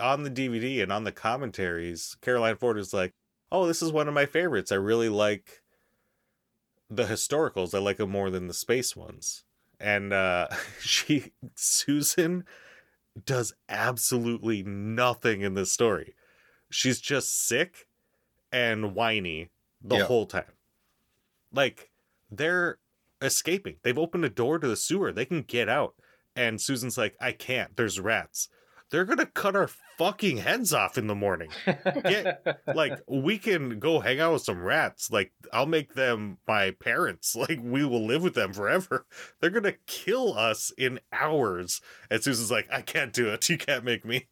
on 0.00 0.24
the 0.24 0.30
DVD 0.30 0.82
and 0.82 0.92
on 0.92 1.04
the 1.04 1.12
commentaries, 1.12 2.16
Carole 2.20 2.44
Ann 2.44 2.56
Ford 2.56 2.78
is 2.78 2.92
like, 2.92 3.12
"Oh, 3.52 3.66
this 3.66 3.82
is 3.82 3.92
one 3.92 4.08
of 4.08 4.14
my 4.14 4.26
favorites. 4.26 4.72
I 4.72 4.76
really 4.76 5.08
like 5.08 5.62
the 6.90 7.04
historicals. 7.04 7.74
I 7.74 7.78
like 7.78 7.98
them 7.98 8.10
more 8.10 8.30
than 8.30 8.48
the 8.48 8.54
space 8.54 8.96
ones." 8.96 9.44
And 9.80 10.12
uh 10.12 10.48
she 10.80 11.32
Susan 11.54 12.44
does 13.24 13.52
absolutely 13.68 14.62
nothing 14.62 15.42
in 15.42 15.54
this 15.54 15.72
story. 15.72 16.14
She's 16.70 17.00
just 17.00 17.46
sick 17.46 17.88
and 18.52 18.94
whiny 18.94 19.50
the 19.82 19.98
Yeah. 19.98 20.04
whole 20.04 20.26
time. 20.26 20.52
Like 21.52 21.90
they're 22.30 22.78
escaping. 23.22 23.76
They've 23.82 23.98
opened 23.98 24.24
a 24.24 24.28
door 24.30 24.58
to 24.58 24.68
the 24.68 24.76
sewer. 24.76 25.12
They 25.12 25.24
can 25.24 25.42
get 25.42 25.68
out. 25.68 25.94
And 26.38 26.60
Susan's 26.60 26.96
like, 26.96 27.16
I 27.20 27.32
can't. 27.32 27.76
There's 27.76 27.98
rats. 28.00 28.48
they're 28.90 29.04
gonna 29.04 29.26
cut 29.26 29.54
our 29.56 29.68
fucking 29.98 30.38
heads 30.38 30.72
off 30.72 30.96
in 30.96 31.08
the 31.08 31.14
morning. 31.14 31.50
Get- 31.66 32.42
like 32.74 32.98
we 33.08 33.36
can 33.36 33.78
go 33.78 34.00
hang 34.00 34.18
out 34.20 34.32
with 34.34 34.42
some 34.42 34.62
rats. 34.62 35.10
Like 35.10 35.32
I'll 35.52 35.66
make 35.66 35.94
them 35.94 36.38
my 36.46 36.70
parents. 36.70 37.36
Like 37.48 37.58
we 37.62 37.84
will 37.84 38.06
live 38.06 38.22
with 38.22 38.34
them 38.34 38.52
forever. 38.54 39.04
They're 39.40 39.50
gonna 39.50 39.74
kill 39.86 40.32
us 40.38 40.72
in 40.78 41.00
hours. 41.12 41.80
And 42.10 42.22
Susan's 42.22 42.50
like, 42.50 42.68
I 42.72 42.80
can't 42.82 43.12
do 43.12 43.28
it. 43.28 43.48
You 43.50 43.58
can't 43.58 43.84
make 43.84 44.04
me. 44.06 44.28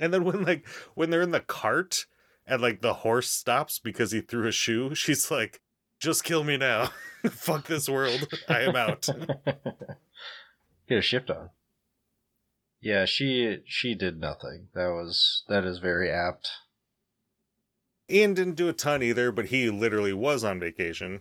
And 0.00 0.12
then 0.12 0.24
when 0.24 0.42
like 0.44 0.66
when 0.94 1.10
they're 1.10 1.22
in 1.22 1.30
the 1.30 1.40
cart 1.40 2.06
and 2.46 2.60
like 2.60 2.80
the 2.82 2.94
horse 2.94 3.30
stops 3.30 3.78
because 3.78 4.10
he 4.12 4.20
threw 4.20 4.48
a 4.48 4.52
shoe, 4.52 4.94
she's 4.94 5.30
like, 5.30 5.60
just 6.04 6.22
kill 6.24 6.44
me 6.44 6.56
now. 6.56 6.90
Fuck 7.30 7.66
this 7.66 7.88
world. 7.88 8.28
I 8.48 8.60
am 8.60 8.76
out. 8.76 9.08
Get 10.88 10.98
a 10.98 11.02
shift 11.02 11.30
on. 11.30 11.50
Yeah, 12.80 13.06
she 13.06 13.58
she 13.66 13.94
did 13.94 14.20
nothing. 14.20 14.68
That 14.74 14.88
was 14.88 15.42
that 15.48 15.64
is 15.64 15.78
very 15.78 16.10
apt. 16.10 16.50
Ian 18.10 18.34
didn't 18.34 18.56
do 18.56 18.68
a 18.68 18.74
ton 18.74 19.02
either, 19.02 19.32
but 19.32 19.46
he 19.46 19.70
literally 19.70 20.12
was 20.12 20.44
on 20.44 20.60
vacation. 20.60 21.20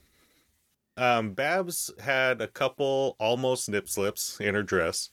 Um, 0.98 1.34
Babs 1.34 1.90
had 2.02 2.42
a 2.42 2.48
couple 2.48 3.16
almost 3.20 3.70
nip 3.70 3.88
slips 3.88 4.38
in 4.42 4.54
her 4.54 4.64
dress. 4.64 5.10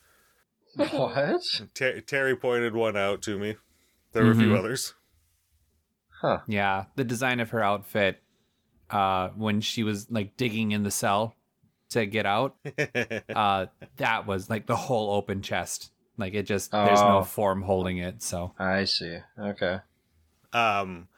What? 0.75 1.43
Ter- 1.75 2.01
Terry 2.01 2.35
pointed 2.37 2.75
one 2.75 2.97
out 2.97 3.23
to 3.23 3.39
me. 3.39 3.57
There 4.13 4.25
were 4.25 4.33
a 4.33 4.37
few 4.37 4.49
Mhm. 4.49 4.59
others. 4.59 4.95
Huh. 6.21 6.41
Yeah, 6.49 6.87
the 6.97 7.05
design 7.05 7.39
of 7.41 7.51
her 7.51 7.63
outfit 7.63 8.21
uh 8.91 9.29
when 9.37 9.61
she 9.61 9.83
was 9.83 10.11
like 10.11 10.37
digging 10.37 10.73
in 10.73 10.83
the 10.83 10.91
cell 10.91 11.35
to 11.91 12.07
get 12.07 12.27
out, 12.27 12.57
uh 13.35 13.67
that 13.97 14.27
was 14.27 14.49
like 14.51 14.67
the 14.67 14.77
whole 14.77 15.11
open 15.13 15.43
chest. 15.43 15.91
Like 16.17 16.35
it 16.35 16.43
just 16.43 16.71
there's 16.73 17.01
Oh. 17.01 17.09
no 17.21 17.23
form 17.25 17.63
holding 17.63 17.99
it, 17.99 18.23
so 18.23 18.53
I 18.59 18.85
see. 18.85 19.19
Okay. 19.39 19.79
um, 20.53 21.09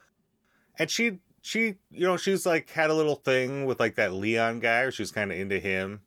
and 0.79 0.89
she 0.91 1.19
she 1.41 1.75
you 1.91 2.07
know 2.07 2.17
she's 2.17 2.47
like 2.47 2.71
had 2.71 2.91
a 2.91 2.95
little 2.95 3.17
thing 3.17 3.65
with 3.67 3.81
like 3.81 3.97
that 3.97 4.13
Leon 4.13 4.61
guy, 4.61 4.81
or 4.83 4.91
she 4.93 5.03
was 5.03 5.11
kind 5.11 5.33
of 5.33 5.39
into 5.39 5.59
him. 5.59 6.01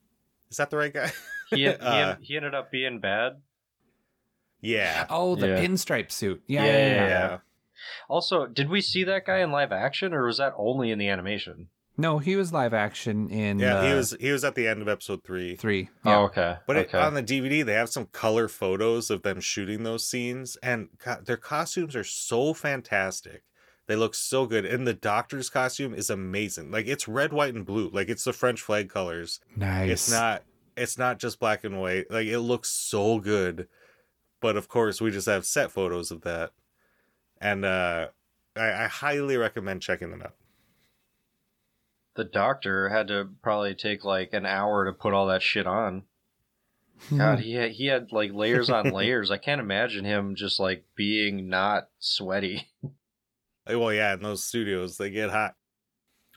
Is 0.49 0.57
that 0.57 0.69
the 0.69 0.77
right 0.77 0.93
guy? 0.93 1.11
He 1.49 1.57
he, 1.57 1.67
Uh, 1.79 2.15
he 2.21 2.37
ended 2.37 2.55
up 2.55 2.71
being 2.71 2.99
bad. 2.99 3.33
yeah. 4.61 5.05
Oh, 5.09 5.35
the 5.35 5.47
Yeah. 5.49 5.57
pinstripe 5.65 6.11
suit. 6.11 6.41
Yeah, 6.47 6.63
Yeah, 6.65 6.71
yeah, 6.71 6.77
yeah, 6.77 6.95
yeah. 6.95 7.07
yeah. 7.29 7.37
Also, 8.09 8.45
did 8.45 8.69
we 8.69 8.81
see 8.81 9.03
that 9.03 9.25
guy 9.25 9.39
in 9.39 9.51
live 9.51 9.71
action, 9.71 10.13
or 10.13 10.25
was 10.25 10.37
that 10.37 10.53
only 10.57 10.91
in 10.91 10.99
the 10.99 11.09
animation? 11.09 11.69
No, 11.97 12.17
he 12.19 12.35
was 12.35 12.51
live 12.51 12.73
action 12.73 13.29
in 13.29 13.59
Yeah, 13.59 13.85
he 13.85 13.91
uh, 13.91 13.95
was 13.95 14.17
he 14.19 14.31
was 14.31 14.43
at 14.43 14.55
the 14.55 14.67
end 14.67 14.81
of 14.81 14.87
episode 14.87 15.23
three. 15.23 15.55
three. 15.55 15.89
Oh, 16.03 16.25
okay. 16.25 16.57
But 16.67 16.75
okay. 16.75 16.97
it, 16.97 17.01
on 17.01 17.13
the 17.13 17.23
DVD, 17.23 17.65
they 17.65 17.73
have 17.73 17.89
some 17.89 18.07
color 18.07 18.47
photos 18.47 19.09
of 19.09 19.23
them 19.23 19.39
shooting 19.39 19.83
those 19.83 20.07
scenes, 20.07 20.57
and 20.57 20.89
God, 21.03 21.25
their 21.25 21.37
costumes 21.37 21.95
are 21.95 22.03
so 22.03 22.53
fantastic. 22.53 23.43
They 23.87 23.95
look 23.95 24.15
so 24.15 24.45
good, 24.45 24.65
and 24.65 24.85
the 24.85 24.93
doctor's 24.93 25.49
costume 25.49 25.93
is 25.93 26.09
amazing. 26.09 26.71
Like 26.71 26.87
it's 26.87 27.07
red, 27.07 27.31
white, 27.31 27.53
and 27.53 27.65
blue. 27.65 27.89
Like 27.93 28.09
it's 28.09 28.23
the 28.23 28.33
French 28.33 28.61
flag 28.61 28.89
colors. 28.89 29.39
nice. 29.55 29.91
It's 29.91 30.11
not. 30.11 30.43
It's 30.75 30.97
not 30.97 31.19
just 31.19 31.39
black 31.39 31.63
and 31.63 31.79
white. 31.79 32.11
Like 32.11 32.27
it 32.27 32.39
looks 32.39 32.69
so 32.69 33.19
good. 33.19 33.67
But 34.41 34.57
of 34.57 34.67
course, 34.67 34.99
we 34.99 35.11
just 35.11 35.27
have 35.27 35.45
set 35.45 35.71
photos 35.71 36.11
of 36.11 36.21
that, 36.21 36.51
and 37.41 37.65
uh, 37.65 38.07
I, 38.55 38.83
I 38.83 38.87
highly 38.87 39.37
recommend 39.37 39.81
checking 39.81 40.11
them 40.11 40.21
out. 40.21 40.35
the 42.15 42.23
doctor 42.23 42.89
had 42.89 43.07
to 43.09 43.27
probably 43.41 43.75
take 43.75 44.03
like 44.05 44.33
an 44.33 44.45
hour 44.45 44.85
to 44.85 44.93
put 44.93 45.13
all 45.13 45.27
that 45.27 45.41
shit 45.41 45.67
on. 45.67 46.03
God, 47.15 47.39
he 47.41 47.55
had, 47.55 47.71
he 47.71 47.87
had 47.87 48.11
like 48.13 48.31
layers 48.33 48.69
on 48.69 48.89
layers. 48.93 49.29
I 49.29 49.37
can't 49.37 49.59
imagine 49.59 50.05
him 50.05 50.35
just 50.35 50.59
like 50.59 50.85
being 50.95 51.49
not 51.49 51.89
sweaty. 51.99 52.67
Well, 53.67 53.91
yeah, 53.91 54.13
in 54.13 54.21
those 54.21 54.43
studios, 54.43 54.97
they 54.97 55.09
get 55.09 55.31
hot. 55.31 55.55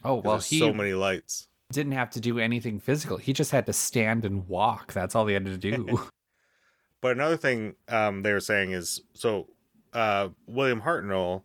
Oh 0.02 0.14
well, 0.14 0.36
there's 0.36 0.48
he 0.48 0.58
so 0.60 0.72
many 0.72 0.94
lights. 0.94 1.46
didn't 1.70 1.92
have 1.92 2.08
to 2.12 2.20
do 2.20 2.38
anything 2.38 2.80
physical. 2.80 3.18
He 3.18 3.34
just 3.34 3.50
had 3.50 3.66
to 3.66 3.74
stand 3.74 4.24
and 4.24 4.48
walk. 4.48 4.94
That's 4.94 5.14
all 5.14 5.26
he 5.26 5.34
had 5.34 5.44
to 5.44 5.58
do. 5.58 6.00
But 7.02 7.12
another 7.12 7.36
thing 7.36 7.74
um, 7.88 8.22
they 8.22 8.32
were 8.32 8.40
saying 8.40 8.72
is 8.72 9.02
so 9.12 9.48
uh, 9.92 10.28
William 10.46 10.82
Hartnell, 10.82 11.42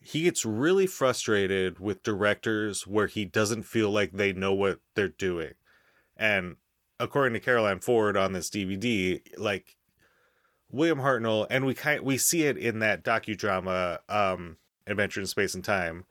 he 0.00 0.22
gets 0.22 0.44
really 0.44 0.86
frustrated 0.86 1.80
with 1.80 2.02
directors 2.02 2.86
where 2.86 3.06
he 3.06 3.24
doesn't 3.24 3.64
feel 3.64 3.90
like 3.90 4.12
they 4.12 4.32
know 4.32 4.54
what 4.54 4.80
they're 4.94 5.08
doing. 5.08 5.52
And 6.16 6.56
according 7.00 7.34
to 7.34 7.40
Carole 7.40 7.66
Ann 7.66 7.80
Ford 7.80 8.16
on 8.16 8.32
this 8.32 8.50
DVD, 8.50 9.20
like 9.36 9.76
William 10.70 10.98
Hartnell, 10.98 11.46
and 11.50 11.64
we 11.64 11.74
kind 11.74 12.02
we 12.02 12.18
see 12.18 12.42
it 12.42 12.56
in 12.56 12.78
that 12.80 13.04
docudrama 13.04 13.98
um, 14.08 14.56
Adventure 14.86 15.20
in 15.20 15.26
Space 15.26 15.54
and 15.54 15.64
Time. 15.64 16.04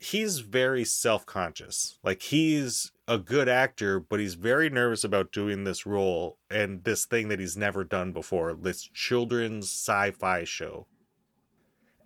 He's 0.00 0.38
very 0.38 0.84
self-conscious. 0.84 1.98
Like 2.04 2.22
he's 2.22 2.92
a 3.08 3.18
good 3.18 3.48
actor, 3.48 3.98
but 3.98 4.20
he's 4.20 4.34
very 4.34 4.70
nervous 4.70 5.02
about 5.02 5.32
doing 5.32 5.64
this 5.64 5.84
role 5.84 6.38
and 6.50 6.84
this 6.84 7.04
thing 7.04 7.28
that 7.28 7.40
he's 7.40 7.56
never 7.56 7.82
done 7.82 8.12
before, 8.12 8.54
this 8.54 8.82
children's 8.82 9.64
sci-fi 9.66 10.44
show. 10.44 10.86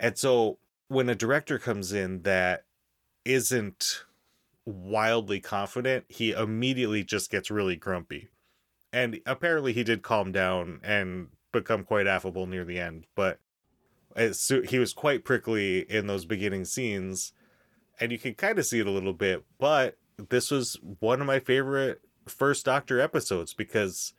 And 0.03 0.17
so 0.17 0.59
when 0.89 1.07
a 1.07 1.15
director 1.15 1.57
comes 1.57 1.93
in 1.93 2.23
that 2.23 2.65
isn't 3.23 4.03
wildly 4.65 5.39
confident, 5.39 6.05
he 6.09 6.31
immediately 6.31 7.05
just 7.05 7.31
gets 7.31 7.49
really 7.49 7.77
grumpy. 7.77 8.27
And 8.91 9.21
apparently 9.25 9.71
he 9.71 9.85
did 9.85 10.01
calm 10.01 10.33
down 10.33 10.81
and 10.83 11.29
become 11.53 11.85
quite 11.85 12.05
affable 12.05 12.45
near 12.47 12.65
the 12.65 12.79
end, 12.79 13.05
but 13.15 13.39
he 14.67 14.77
was 14.77 14.93
quite 14.93 15.23
prickly 15.23 15.89
in 15.89 16.05
those 16.07 16.25
beginning 16.25 16.65
scenes 16.65 17.31
and 17.99 18.11
you 18.11 18.19
can 18.19 18.33
kind 18.33 18.59
of 18.59 18.65
see 18.65 18.79
it 18.79 18.87
a 18.87 18.91
little 18.91 19.13
bit, 19.13 19.45
but 19.57 19.97
this 20.17 20.51
was 20.51 20.77
one 20.99 21.21
of 21.21 21.27
my 21.27 21.39
favorite 21.39 22.01
first 22.27 22.65
Doctor 22.65 22.99
episodes 22.99 23.53
because 23.53 24.13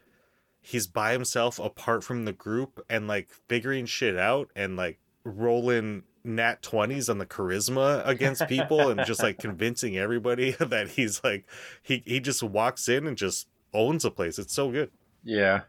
he's 0.60 0.86
by 0.86 1.12
himself 1.12 1.58
apart 1.58 2.02
from 2.02 2.24
the 2.24 2.32
group 2.32 2.84
and 2.88 3.06
like 3.06 3.28
figuring 3.48 3.86
shit 3.86 4.16
out 4.16 4.50
and 4.56 4.76
like 4.76 4.98
rolling 5.24 6.02
nat 6.24 6.62
20s 6.62 7.10
on 7.10 7.18
the 7.18 7.26
charisma 7.26 8.06
against 8.06 8.46
people 8.48 8.88
and 8.88 9.04
just 9.04 9.22
like 9.22 9.38
convincing 9.40 9.96
everybody 9.96 10.52
that 10.58 10.88
he's 10.90 11.22
like 11.22 11.46
he 11.82 12.02
he 12.06 12.20
just 12.20 12.42
walks 12.42 12.88
in 12.88 13.06
and 13.06 13.16
just 13.16 13.48
owns 13.72 14.04
a 14.04 14.10
place. 14.10 14.38
It's 14.38 14.54
so 14.54 14.70
good. 14.70 14.90
Yeah. 15.22 15.62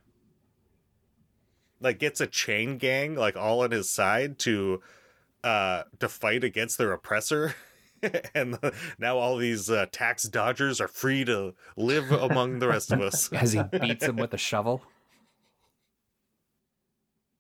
Like 1.82 2.00
gets 2.00 2.22
a 2.22 2.28
chain 2.28 2.78
gang 2.78 3.16
like 3.16 3.36
all 3.36 3.64
on 3.64 3.72
his 3.72 3.90
side 3.90 4.40
to 4.40 4.82
uh 5.44 5.84
to 6.00 6.08
fight 6.08 6.44
against 6.44 6.78
their 6.78 6.94
oppressor. 6.94 7.56
and 8.36 8.58
now 9.00 9.18
all 9.18 9.38
these 9.38 9.70
uh, 9.70 9.86
tax 9.92 10.24
dodgers 10.24 10.80
are 10.80 10.88
free 10.88 11.26
to 11.26 11.54
live 11.76 12.12
among 12.12 12.60
the 12.60 12.68
rest 12.68 12.92
of 12.92 13.02
us. 13.02 13.32
As 13.32 13.54
he 13.54 13.64
beats 13.64 14.06
him 14.06 14.18
with 14.18 14.34
a 14.34 14.38
shovel. 14.38 14.84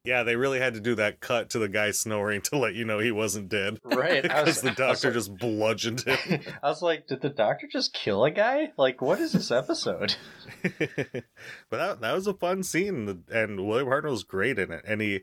Yeah, 0.06 0.24
they 0.24 0.36
really 0.36 0.60
had 0.60 0.74
to 0.76 0.80
do 0.80 0.95
that 0.95 1.20
cut 1.20 1.49
to 1.51 1.60
the 1.60 1.68
guy 1.68 1.91
snoring 1.91 2.41
to 2.43 2.58
let 2.58 2.76
you 2.76 2.86
know 2.86 2.99
he 2.99 3.12
wasn't 3.12 3.49
dead. 3.49 3.80
Right. 3.86 4.22
Because 4.22 4.62
the 4.62 4.72
doctor 4.78 5.08
like- 5.08 5.14
just 5.16 5.36
bludgeoned 5.38 6.01
him. 6.08 6.41
I 6.62 6.70
was 6.70 6.82
like, 6.82 7.08
did 7.08 7.22
the 7.22 7.30
doctor 7.30 7.68
just 7.72 7.93
kill 7.93 8.24
a 8.26 8.32
guy? 8.32 8.72
Like, 8.78 9.01
what 9.01 9.20
is 9.20 9.32
this 9.32 9.51
episode? 9.51 10.16
but 10.62 11.24
that 11.72 12.01
that 12.01 12.14
was 12.14 12.28
a 12.28 12.34
fun 12.34 12.64
scene, 12.64 13.24
and 13.32 13.68
William 13.68 13.88
Hartnell 13.88 14.12
was 14.12 14.24
great 14.24 14.60
in 14.60 14.72
it. 14.72 14.84
And 14.88 15.01
he, 15.01 15.22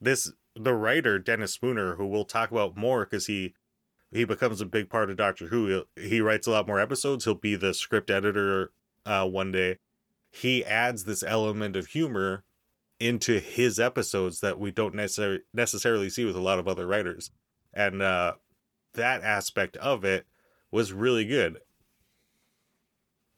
this 0.00 0.32
the 0.54 0.74
writer 0.74 1.18
Dennis 1.18 1.52
Spooner, 1.54 1.96
who 1.96 2.06
we'll 2.06 2.24
talk 2.24 2.50
about 2.50 2.76
more 2.76 3.04
because 3.04 3.26
he 3.26 3.54
he 4.10 4.24
becomes 4.24 4.60
a 4.60 4.66
big 4.66 4.88
part 4.88 5.10
of 5.10 5.16
Doctor 5.16 5.46
Who. 5.48 5.84
He, 5.96 6.08
he 6.08 6.20
writes 6.20 6.46
a 6.46 6.50
lot 6.52 6.66
more 6.66 6.80
episodes. 6.80 7.24
He'll 7.24 7.34
be 7.34 7.56
the 7.56 7.74
script 7.74 8.10
editor 8.10 8.72
uh, 9.04 9.26
one 9.26 9.52
day. 9.52 9.78
He 10.30 10.64
adds 10.64 11.04
this 11.04 11.22
element 11.22 11.76
of 11.76 11.88
humor 11.88 12.44
into 12.98 13.40
his 13.40 13.78
episodes 13.78 14.40
that 14.40 14.58
we 14.58 14.70
don't 14.70 14.94
necessarily 14.94 15.40
necessarily 15.52 16.08
see 16.08 16.24
with 16.24 16.36
a 16.36 16.40
lot 16.40 16.58
of 16.58 16.68
other 16.68 16.86
writers, 16.86 17.30
and 17.74 18.02
uh, 18.02 18.34
that 18.94 19.22
aspect 19.22 19.76
of 19.78 20.04
it 20.04 20.26
was 20.70 20.92
really 20.92 21.24
good 21.24 21.58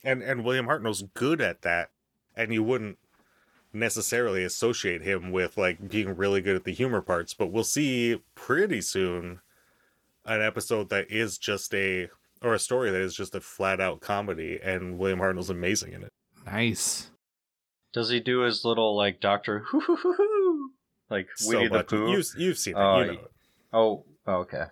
and 0.05 0.23
and 0.23 0.45
William 0.45 0.67
Hartnell's 0.67 1.03
good 1.15 1.41
at 1.41 1.63
that, 1.63 1.91
and 2.37 2.53
you 2.53 2.63
wouldn't 2.63 2.99
necessarily 3.73 4.45
associate 4.45 5.03
him 5.03 5.31
with 5.31 5.57
like 5.57 5.91
being 5.91 6.17
really 6.17 6.41
good 6.41 6.57
at 6.57 6.65
the 6.65 6.73
humor 6.73 7.01
parts. 7.01 7.35
But 7.35 7.53
we'll 7.53 7.65
see 7.65 8.21
pretty 8.35 8.81
soon 8.81 9.41
an 10.25 10.43
episode 10.43 10.89
that 10.91 11.11
is 11.11 11.39
just 11.39 11.75
a 11.75 12.09
or 12.43 12.55
a 12.55 12.59
story 12.59 12.91
that 12.91 13.01
is 13.01 13.15
just 13.15 13.35
a 13.35 13.41
flat 13.41 13.81
out 13.81 14.01
comedy, 14.01 14.59
and 14.63 14.99
William 14.99 15.19
Hartnell's 15.19 15.51
amazing 15.51 15.93
in 15.93 16.03
it. 16.05 16.13
Nice. 16.47 17.11
Does 17.99 18.11
he 18.11 18.21
do 18.21 18.43
his 18.43 18.65
little 18.65 18.97
like 18.97 19.21
Doctor 19.21 19.59
Who 19.59 19.81
hoo 19.81 19.97
hoo 19.97 20.13
hoo 20.13 20.71
like 21.11 21.27
Winnie 21.45 21.65
so 21.65 21.69
the 21.69 21.79
much. 21.79 21.89
Pooh? 21.89 22.13
You've 22.13 22.27
you've 22.37 22.57
seen 22.57 22.77
it. 22.77 22.81
Oh, 22.81 23.01
you 23.01 23.07
know. 23.07 23.19
Oh, 23.73 24.05
oh, 24.25 24.35
okay. 24.35 24.67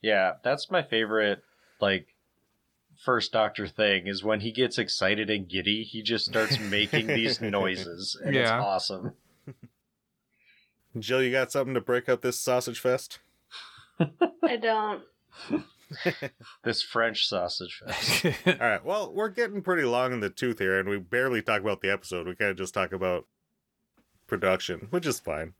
Yeah, 0.00 0.32
that's 0.42 0.70
my 0.70 0.82
favorite. 0.82 1.42
Like 1.78 2.06
first 3.04 3.32
Doctor 3.32 3.66
thing 3.66 4.06
is 4.06 4.24
when 4.24 4.40
he 4.40 4.50
gets 4.50 4.78
excited 4.78 5.28
and 5.28 5.46
giddy, 5.46 5.82
he 5.82 6.00
just 6.00 6.24
starts 6.24 6.58
making 6.58 7.08
these 7.08 7.38
noises, 7.42 8.18
and 8.24 8.34
it's 8.34 8.50
awesome. 8.50 9.12
Jill, 10.98 11.22
you 11.22 11.30
got 11.30 11.52
something 11.52 11.74
to 11.74 11.82
break 11.82 12.08
up 12.08 12.22
this 12.22 12.40
sausage 12.40 12.80
fest? 12.80 13.18
I 14.42 14.56
don't. 14.56 15.02
This 16.64 16.82
French 16.82 17.26
sausage 17.26 17.82
fest. 17.84 18.24
All 18.46 18.54
right. 18.58 18.84
Well, 18.84 19.12
we're 19.12 19.28
getting 19.28 19.62
pretty 19.62 19.84
long 19.84 20.12
in 20.12 20.20
the 20.20 20.30
tooth 20.30 20.58
here, 20.58 20.78
and 20.78 20.88
we 20.88 20.98
barely 20.98 21.40
talk 21.40 21.60
about 21.60 21.80
the 21.80 21.90
episode. 21.90 22.26
We 22.26 22.34
kind 22.34 22.50
of 22.50 22.56
just 22.56 22.74
talk 22.74 22.92
about 22.92 23.26
production, 24.26 24.88
which 24.90 25.06
is 25.06 25.18
fine. 25.20 25.54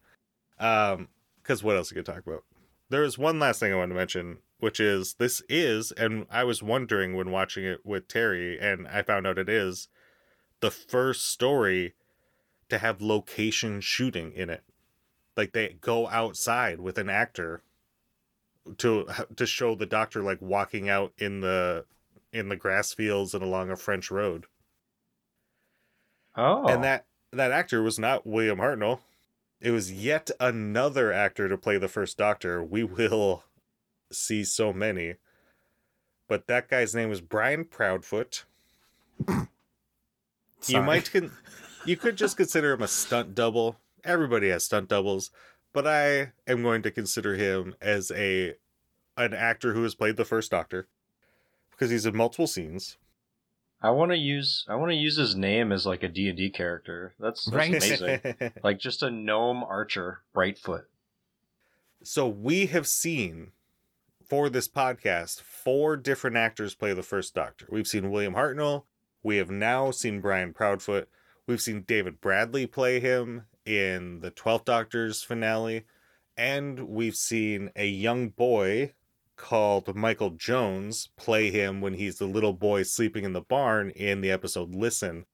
Um, 0.58 1.08
because 1.42 1.62
what 1.62 1.76
else 1.76 1.90
you 1.90 1.94
could 1.94 2.06
talk 2.06 2.26
about? 2.26 2.44
There 2.90 3.04
is 3.04 3.16
one 3.16 3.38
last 3.38 3.60
thing 3.60 3.72
I 3.72 3.76
want 3.76 3.90
to 3.90 3.96
mention, 3.96 4.38
which 4.58 4.80
is 4.80 5.14
this 5.14 5.42
is, 5.48 5.92
and 5.92 6.26
I 6.30 6.44
was 6.44 6.62
wondering 6.62 7.16
when 7.16 7.30
watching 7.30 7.64
it 7.64 7.86
with 7.86 8.08
Terry, 8.08 8.58
and 8.58 8.86
I 8.86 9.02
found 9.02 9.26
out 9.26 9.38
it 9.38 9.48
is 9.48 9.88
the 10.60 10.70
first 10.70 11.24
story 11.26 11.94
to 12.68 12.78
have 12.78 13.00
location 13.00 13.80
shooting 13.80 14.32
in 14.32 14.50
it. 14.50 14.62
Like 15.36 15.52
they 15.52 15.78
go 15.80 16.08
outside 16.08 16.80
with 16.80 16.98
an 16.98 17.08
actor 17.08 17.62
to 18.78 19.06
to 19.36 19.46
show 19.46 19.74
the 19.74 19.86
doctor 19.86 20.22
like 20.22 20.40
walking 20.40 20.88
out 20.88 21.12
in 21.18 21.40
the 21.40 21.84
in 22.32 22.48
the 22.48 22.56
grass 22.56 22.92
fields 22.92 23.34
and 23.34 23.42
along 23.42 23.70
a 23.70 23.76
French 23.76 24.10
road. 24.10 24.46
Oh, 26.36 26.66
And 26.66 26.84
that 26.84 27.06
that 27.32 27.52
actor 27.52 27.82
was 27.82 27.98
not 27.98 28.26
William 28.26 28.58
Hartnell. 28.58 29.00
It 29.60 29.72
was 29.72 29.90
yet 29.92 30.30
another 30.38 31.12
actor 31.12 31.48
to 31.48 31.58
play 31.58 31.78
the 31.78 31.88
first 31.88 32.16
Doctor. 32.16 32.62
We 32.62 32.84
will 32.84 33.42
see 34.12 34.44
so 34.44 34.72
many. 34.72 35.14
But 36.28 36.46
that 36.46 36.68
guy's 36.68 36.94
name 36.94 37.08
was 37.08 37.20
Brian 37.20 37.64
Proudfoot. 37.64 38.44
You 40.66 40.82
might 40.82 41.10
con- 41.10 41.32
you 41.84 41.96
could 41.96 42.16
just 42.16 42.36
consider 42.36 42.72
him 42.72 42.82
a 42.82 42.88
stunt 42.88 43.34
double. 43.34 43.76
Everybody 44.04 44.48
has 44.50 44.64
stunt 44.64 44.88
doubles, 44.88 45.30
but 45.72 45.86
I 45.86 46.32
am 46.46 46.62
going 46.62 46.82
to 46.82 46.90
consider 46.90 47.34
him 47.36 47.74
as 47.80 48.10
a 48.14 48.54
an 49.16 49.34
actor 49.34 49.74
who 49.74 49.82
has 49.82 49.94
played 49.94 50.16
the 50.16 50.24
first 50.24 50.50
Doctor 50.50 50.86
because 51.70 51.90
he's 51.90 52.06
in 52.06 52.16
multiple 52.16 52.46
scenes. 52.46 52.96
I 53.80 53.90
want 53.90 54.10
to 54.10 54.16
use 54.16 54.64
I 54.68 54.74
want 54.76 54.90
to 54.90 54.96
use 54.96 55.16
his 55.16 55.36
name 55.36 55.70
as 55.72 55.86
like 55.86 56.02
a 56.02 56.08
D 56.08 56.28
and 56.28 56.36
D 56.36 56.50
character. 56.50 57.14
That's, 57.20 57.44
that's 57.44 57.56
Right. 57.56 57.68
amazing. 57.68 58.52
like 58.64 58.78
just 58.78 59.02
a 59.02 59.10
gnome 59.10 59.62
archer, 59.64 60.20
Brightfoot. 60.34 60.84
so 62.02 62.26
we 62.28 62.66
have 62.66 62.86
seen 62.86 63.52
for 64.28 64.48
this 64.50 64.68
podcast 64.68 65.40
four 65.40 65.96
different 65.96 66.36
actors 66.36 66.74
play 66.74 66.92
the 66.92 67.02
first 67.02 67.34
Doctor. 67.34 67.66
We've 67.70 67.86
seen 67.86 68.10
William 68.10 68.34
Hartnell. 68.34 68.84
We 69.22 69.36
have 69.38 69.50
now 69.50 69.90
seen 69.90 70.20
Brian 70.20 70.52
Proudfoot. 70.52 71.06
We've 71.46 71.60
seen 71.60 71.82
David 71.82 72.20
Bradley 72.20 72.66
play 72.66 73.00
him 73.00 73.46
in 73.68 74.20
the 74.20 74.30
Twelfth 74.30 74.64
Doctor's 74.64 75.22
finale, 75.22 75.84
and 76.36 76.88
we've 76.88 77.14
seen 77.14 77.70
a 77.76 77.86
young 77.86 78.30
boy 78.30 78.94
called 79.36 79.94
Michael 79.94 80.30
Jones 80.30 81.10
play 81.16 81.50
him 81.50 81.82
when 81.82 81.94
he's 81.94 82.16
the 82.16 82.26
little 82.26 82.54
boy 82.54 82.82
sleeping 82.82 83.24
in 83.24 83.34
the 83.34 83.42
barn 83.42 83.90
in 83.90 84.22
the 84.22 84.30
episode 84.30 84.74
Listen, 84.74 85.26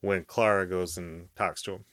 when 0.00 0.24
Clara 0.24 0.68
goes 0.68 0.96
and 0.96 1.28
talks 1.34 1.62
to 1.62 1.72
him. 1.72 1.84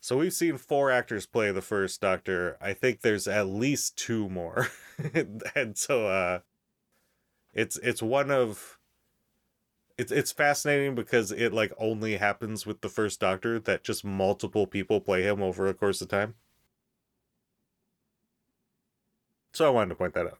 So 0.00 0.16
we've 0.16 0.32
seen 0.32 0.56
four 0.56 0.92
actors 0.92 1.26
play 1.26 1.50
the 1.50 1.60
first 1.60 2.00
Doctor. 2.00 2.56
I 2.60 2.72
think 2.72 3.00
there's 3.00 3.26
at 3.26 3.48
least 3.48 3.98
two 3.98 4.28
more. 4.28 4.68
and 5.54 5.76
so 5.76 6.06
uh 6.06 6.38
it's 7.52 7.76
it's 7.78 8.02
one 8.02 8.30
of 8.30 8.77
it's 9.98 10.12
it's 10.12 10.30
fascinating 10.30 10.94
because 10.94 11.32
it 11.32 11.52
like 11.52 11.72
only 11.76 12.16
happens 12.16 12.64
with 12.64 12.80
the 12.80 12.88
first 12.88 13.18
Doctor 13.18 13.58
that 13.58 13.82
just 13.82 14.04
multiple 14.04 14.66
people 14.66 15.00
play 15.00 15.24
him 15.24 15.42
over 15.42 15.66
a 15.66 15.74
course 15.74 16.00
of 16.00 16.08
time. 16.08 16.36
So 19.52 19.66
I 19.66 19.70
wanted 19.70 19.90
to 19.90 19.94
point 19.96 20.14
that 20.14 20.26
out. 20.26 20.38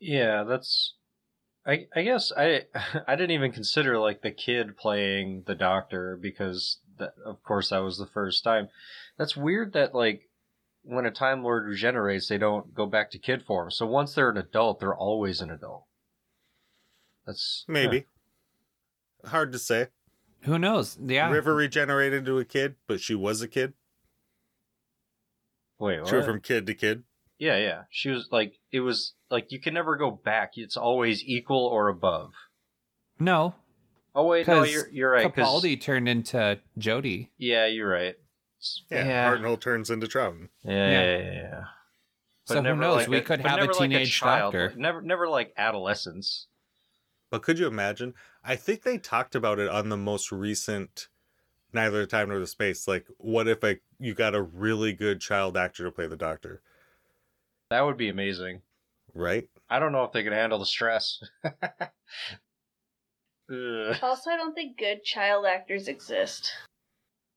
Yeah, 0.00 0.42
that's. 0.42 0.94
I 1.64 1.86
I 1.94 2.02
guess 2.02 2.32
I 2.36 2.62
I 3.06 3.14
didn't 3.14 3.30
even 3.30 3.52
consider 3.52 3.98
like 4.00 4.22
the 4.22 4.32
kid 4.32 4.76
playing 4.76 5.44
the 5.46 5.54
doctor 5.54 6.18
because 6.20 6.80
that 6.98 7.14
of 7.24 7.40
course 7.44 7.70
that 7.70 7.78
was 7.78 7.98
the 7.98 8.06
first 8.06 8.42
time. 8.42 8.68
That's 9.16 9.36
weird 9.36 9.74
that 9.74 9.94
like 9.94 10.28
when 10.82 11.06
a 11.06 11.12
Time 11.12 11.44
Lord 11.44 11.66
regenerates, 11.66 12.26
they 12.26 12.38
don't 12.38 12.74
go 12.74 12.86
back 12.86 13.12
to 13.12 13.18
kid 13.18 13.44
form. 13.44 13.70
So 13.70 13.86
once 13.86 14.14
they're 14.14 14.30
an 14.30 14.36
adult, 14.36 14.80
they're 14.80 14.92
always 14.92 15.40
an 15.40 15.52
adult. 15.52 15.86
That's 17.26 17.64
Maybe. 17.68 18.06
Hard 19.24 19.52
to 19.52 19.58
say. 19.58 19.88
Who 20.42 20.58
knows? 20.58 20.98
Yeah. 21.00 21.30
River 21.30 21.54
regenerated 21.54 22.20
into 22.20 22.38
a 22.38 22.44
kid, 22.44 22.74
but 22.88 23.00
she 23.00 23.14
was 23.14 23.42
a 23.42 23.48
kid. 23.48 23.74
Wait, 25.78 26.00
what? 26.00 26.08
She 26.08 26.14
went 26.14 26.26
from 26.26 26.40
kid 26.40 26.66
to 26.66 26.74
kid. 26.74 27.04
Yeah, 27.38 27.56
yeah. 27.58 27.82
She 27.90 28.08
was 28.10 28.28
like 28.30 28.54
it 28.70 28.80
was 28.80 29.14
like 29.30 29.50
you 29.50 29.60
can 29.60 29.74
never 29.74 29.96
go 29.96 30.10
back. 30.10 30.52
It's 30.56 30.76
always 30.76 31.24
equal 31.24 31.66
or 31.66 31.88
above. 31.88 32.32
No, 33.18 33.54
Oh 34.14 34.26
wait, 34.26 34.46
no, 34.46 34.60
'Cause 34.60 34.72
you're 34.72 34.88
you're 34.90 35.10
right. 35.10 35.32
'cause- 35.34 35.46
Capaldi 35.62 35.80
turned 35.80 36.08
into 36.08 36.60
Jodie. 36.78 37.28
Yeah, 37.38 37.66
you're 37.66 37.88
right. 37.88 38.16
Yeah, 38.90 39.04
yeah, 39.06 39.30
Hartnell 39.32 39.60
turns 39.60 39.90
into 39.90 40.06
Troughton. 40.06 40.48
yeah, 40.62 40.72
Yeah. 40.72 40.90
yeah, 40.90 41.18
yeah, 41.18 41.32
yeah. 41.32 41.64
So 42.44 42.62
who 42.62 42.76
knows? 42.76 43.08
We 43.08 43.20
could 43.20 43.40
have 43.40 43.54
a 43.54 43.56
never 43.60 43.72
like 43.72 43.78
teenage 43.90 44.12
child, 44.16 44.52
doctor. 44.52 44.72
never, 44.76 45.00
never 45.02 45.28
like 45.28 45.52
adolescence. 45.56 46.46
But 47.32 47.42
could 47.42 47.58
you 47.58 47.66
imagine? 47.66 48.12
I 48.44 48.56
think 48.56 48.82
they 48.82 48.98
talked 48.98 49.34
about 49.34 49.58
it 49.58 49.70
on 49.70 49.88
the 49.88 49.96
most 49.96 50.30
recent 50.30 51.08
Neither 51.72 52.00
the 52.00 52.06
Time 52.06 52.28
Nor 52.28 52.38
the 52.38 52.46
Space. 52.46 52.86
Like, 52.86 53.06
what 53.16 53.48
if 53.48 53.64
a, 53.64 53.78
you 53.98 54.12
got 54.12 54.34
a 54.34 54.42
really 54.42 54.92
good 54.92 55.22
child 55.22 55.56
actor 55.56 55.82
to 55.84 55.90
play 55.90 56.06
the 56.06 56.14
Doctor, 56.14 56.60
That 57.70 57.86
would 57.86 57.96
be 57.96 58.10
amazing. 58.10 58.60
right? 59.14 59.48
I 59.70 59.78
don't 59.78 59.92
know 59.92 60.04
if 60.04 60.12
they 60.12 60.22
can 60.22 60.34
handle 60.34 60.58
the 60.58 60.66
stress. 60.66 61.20
Ugh. 61.42 61.52
Also, 63.48 64.30
I 64.30 64.36
don't 64.36 64.54
think 64.54 64.76
good 64.76 65.02
child 65.02 65.46
actors 65.46 65.88
exist. 65.88 66.52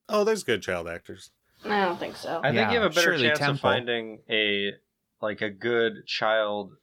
Oh, 0.10 0.26
there's 0.26 0.44
good 0.44 0.62
child 0.62 0.90
actors. 0.90 1.32
I 1.64 1.86
don't 1.86 1.98
think 1.98 2.18
so. 2.18 2.42
I 2.44 2.50
think 2.50 2.56
Yeah, 2.56 2.74
you 2.74 2.82
have 2.82 2.92
a 2.92 2.94
better 2.94 3.14
Shirley 3.14 3.30
chance 3.30 3.40
of 3.40 3.62
finding 3.62 4.20
a 4.30 4.74
like 5.22 5.42
a 5.42 5.50
good 5.50 6.06
child 6.06 6.74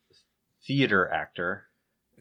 theater 0.66 1.06
actor. 1.12 1.66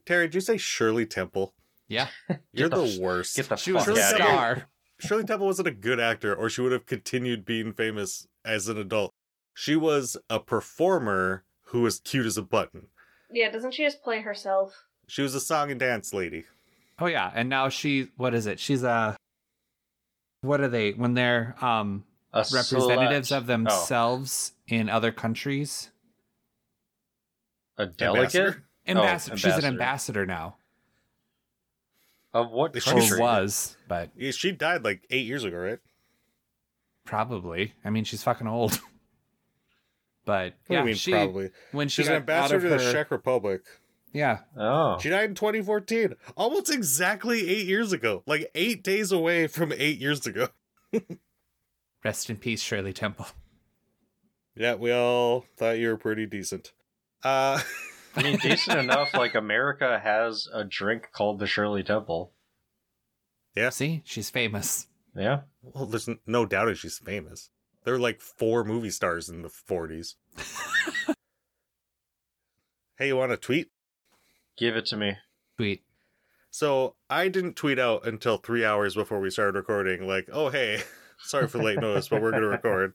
Terry, 0.06 0.28
did 0.28 0.36
you 0.36 0.42
say 0.42 0.58
Shirley 0.58 1.06
Temple? 1.06 1.54
Yeah, 1.88 2.08
You're 2.54 2.70
the 2.70 2.78
the, 2.86 3.00
worst. 3.02 3.36
Get 3.36 3.50
the 3.50 3.56
she 3.58 3.72
fuck 3.72 3.86
was 3.88 3.98
Shirley 3.98 4.02
a 4.02 4.10
Temple- 4.10 4.26
star. 4.28 4.64
Shirley 5.00 5.24
Temple 5.24 5.48
wasn't 5.48 5.68
a 5.68 5.72
good 5.72 6.00
actor, 6.00 6.36
or 6.36 6.50
she 6.50 6.62
would 6.62 6.72
have 6.72 6.86
continued 6.86 7.44
being 7.44 7.74
famous 7.74 8.28
as 8.46 8.68
an 8.68 8.78
adult. 8.78 9.12
She 9.56 9.76
was 9.76 10.16
a 10.30 10.40
performer 10.40 11.44
who 11.66 11.82
was 11.82 12.00
cute 12.00 12.26
as 12.28 12.38
a 12.38 12.44
button. 12.44 12.88
Yeah, 13.32 13.50
doesn't 13.50 13.74
she 13.74 13.84
just 13.84 14.04
play 14.04 14.22
herself? 14.22 14.86
She 15.08 15.22
was 15.24 15.34
a 15.36 15.40
song 15.40 15.72
and 15.72 15.80
dance 15.80 16.14
lady. 16.14 16.44
Oh 17.00 17.08
yeah, 17.08 17.32
and 17.34 17.50
now 17.50 17.68
she 17.70 18.10
what 18.16 18.34
is 18.36 18.46
it? 18.46 18.60
She's 18.60 18.84
a 18.84 19.18
what 20.42 20.62
are 20.62 20.68
they 20.68 20.92
when 20.92 21.16
they're 21.16 21.56
um 21.62 22.04
A 22.32 22.40
representatives 22.54 23.30
slut. 23.32 23.38
of 23.38 23.48
themselves 23.48 24.54
in 24.68 24.88
other 24.88 25.12
countries? 25.12 25.90
Oh, 27.78 27.84
a 27.84 27.88
delegate 27.88 28.36
Ambassador? 28.36 28.64
Ambassador. 28.88 29.38
She's 29.38 29.46
an 29.58 29.66
ambassador. 29.66 30.22
ambassador 30.22 30.26
now. 30.26 30.56
of 32.34 32.50
what 32.52 32.76
Is 32.76 32.84
she 32.84 32.92
country? 32.92 33.20
was, 33.20 33.76
but 33.88 34.10
Yeah, 34.16 34.32
She 34.32 34.52
died 34.52 34.84
like 34.84 35.06
eight 35.10 35.26
years 35.26 35.44
ago, 35.44 35.58
right? 35.58 35.80
probably. 37.06 37.74
I 37.84 37.90
mean, 37.90 38.04
she's 38.04 38.24
fucking 38.24 38.48
old. 38.48 38.80
But 40.24 40.54
What 40.68 40.68
do 40.68 40.74
yeah, 40.76 40.80
you 40.82 40.86
mean, 40.86 40.96
she 40.96 41.12
probably? 41.12 41.50
when 41.72 41.88
she 41.90 42.04
She's 42.04 42.10
an 42.10 42.14
ambassador 42.18 42.58
of 42.58 42.62
to 42.64 42.70
the 42.86 42.92
Czech 42.92 43.10
Republic. 43.10 43.64
Yeah, 44.14 44.40
Oh, 44.56 45.00
She 45.00 45.10
died 45.10 45.30
in 45.30 45.36
2014, 45.36 46.14
almost 46.38 46.70
exactly 46.72 47.50
eight 47.50 47.66
years 47.66 47.92
ago. 47.92 48.22
Like 48.28 48.52
eight 48.54 48.84
days 48.84 49.12
away 49.12 49.48
from 49.48 49.74
eight 49.76 49.98
years 49.98 50.28
ago. 50.28 50.50
rest 52.04 52.30
in 52.30 52.38
peace, 52.38 52.62
Shirley 52.62 52.94
Temple. 52.94 53.26
Yeah, 54.56 54.76
we 54.76 54.92
all 54.92 55.46
thought 55.58 55.80
you 55.80 55.88
were 55.88 55.98
pretty 55.98 56.28
decent. 56.28 56.72
Uh, 57.24 57.60
I 58.16 58.24
mean, 58.24 58.38
decent 58.38 58.80
enough. 58.80 59.14
Like 59.14 59.36
America 59.36 60.00
has 60.04 60.48
a 60.54 60.64
drink 60.64 61.10
called 61.12 61.40
the 61.40 61.48
Shirley 61.48 61.84
Temple. 61.84 62.32
Yeah. 63.56 63.70
See, 63.70 64.02
she's 64.06 64.30
famous. 64.30 64.88
Yeah, 65.16 65.42
well, 65.62 65.86
there's 65.86 66.10
no 66.26 66.46
doubt 66.46 66.76
she's 66.78 66.98
famous. 66.98 67.50
There 67.84 67.94
were 67.94 68.00
like 68.00 68.22
four 68.22 68.64
movie 68.64 68.92
stars 68.92 69.28
in 69.28 69.42
the 69.42 69.50
40s. 69.50 70.16
hey, 72.98 73.08
you 73.08 73.18
want 73.18 73.32
a 73.32 73.38
tweet? 73.38 73.72
give 74.58 74.76
it 74.76 74.86
to 74.88 74.98
me. 74.98 75.18
Tweet. 75.58 75.84
So 76.52 76.96
I 77.10 77.30
didn't 77.30 77.56
tweet 77.56 77.80
out 77.80 78.06
until 78.06 78.38
three 78.38 78.64
hours 78.64 78.94
before 78.94 79.20
we 79.20 79.30
started 79.30 79.56
recording, 79.56 80.08
like, 80.08 80.30
oh 80.32 80.50
hey, 80.50 80.82
sorry 81.24 81.48
for 81.48 81.58
late 81.62 81.80
notice, 81.80 82.10
but 82.10 82.22
we're 82.22 82.32
gonna 82.32 82.48
record. 82.48 82.94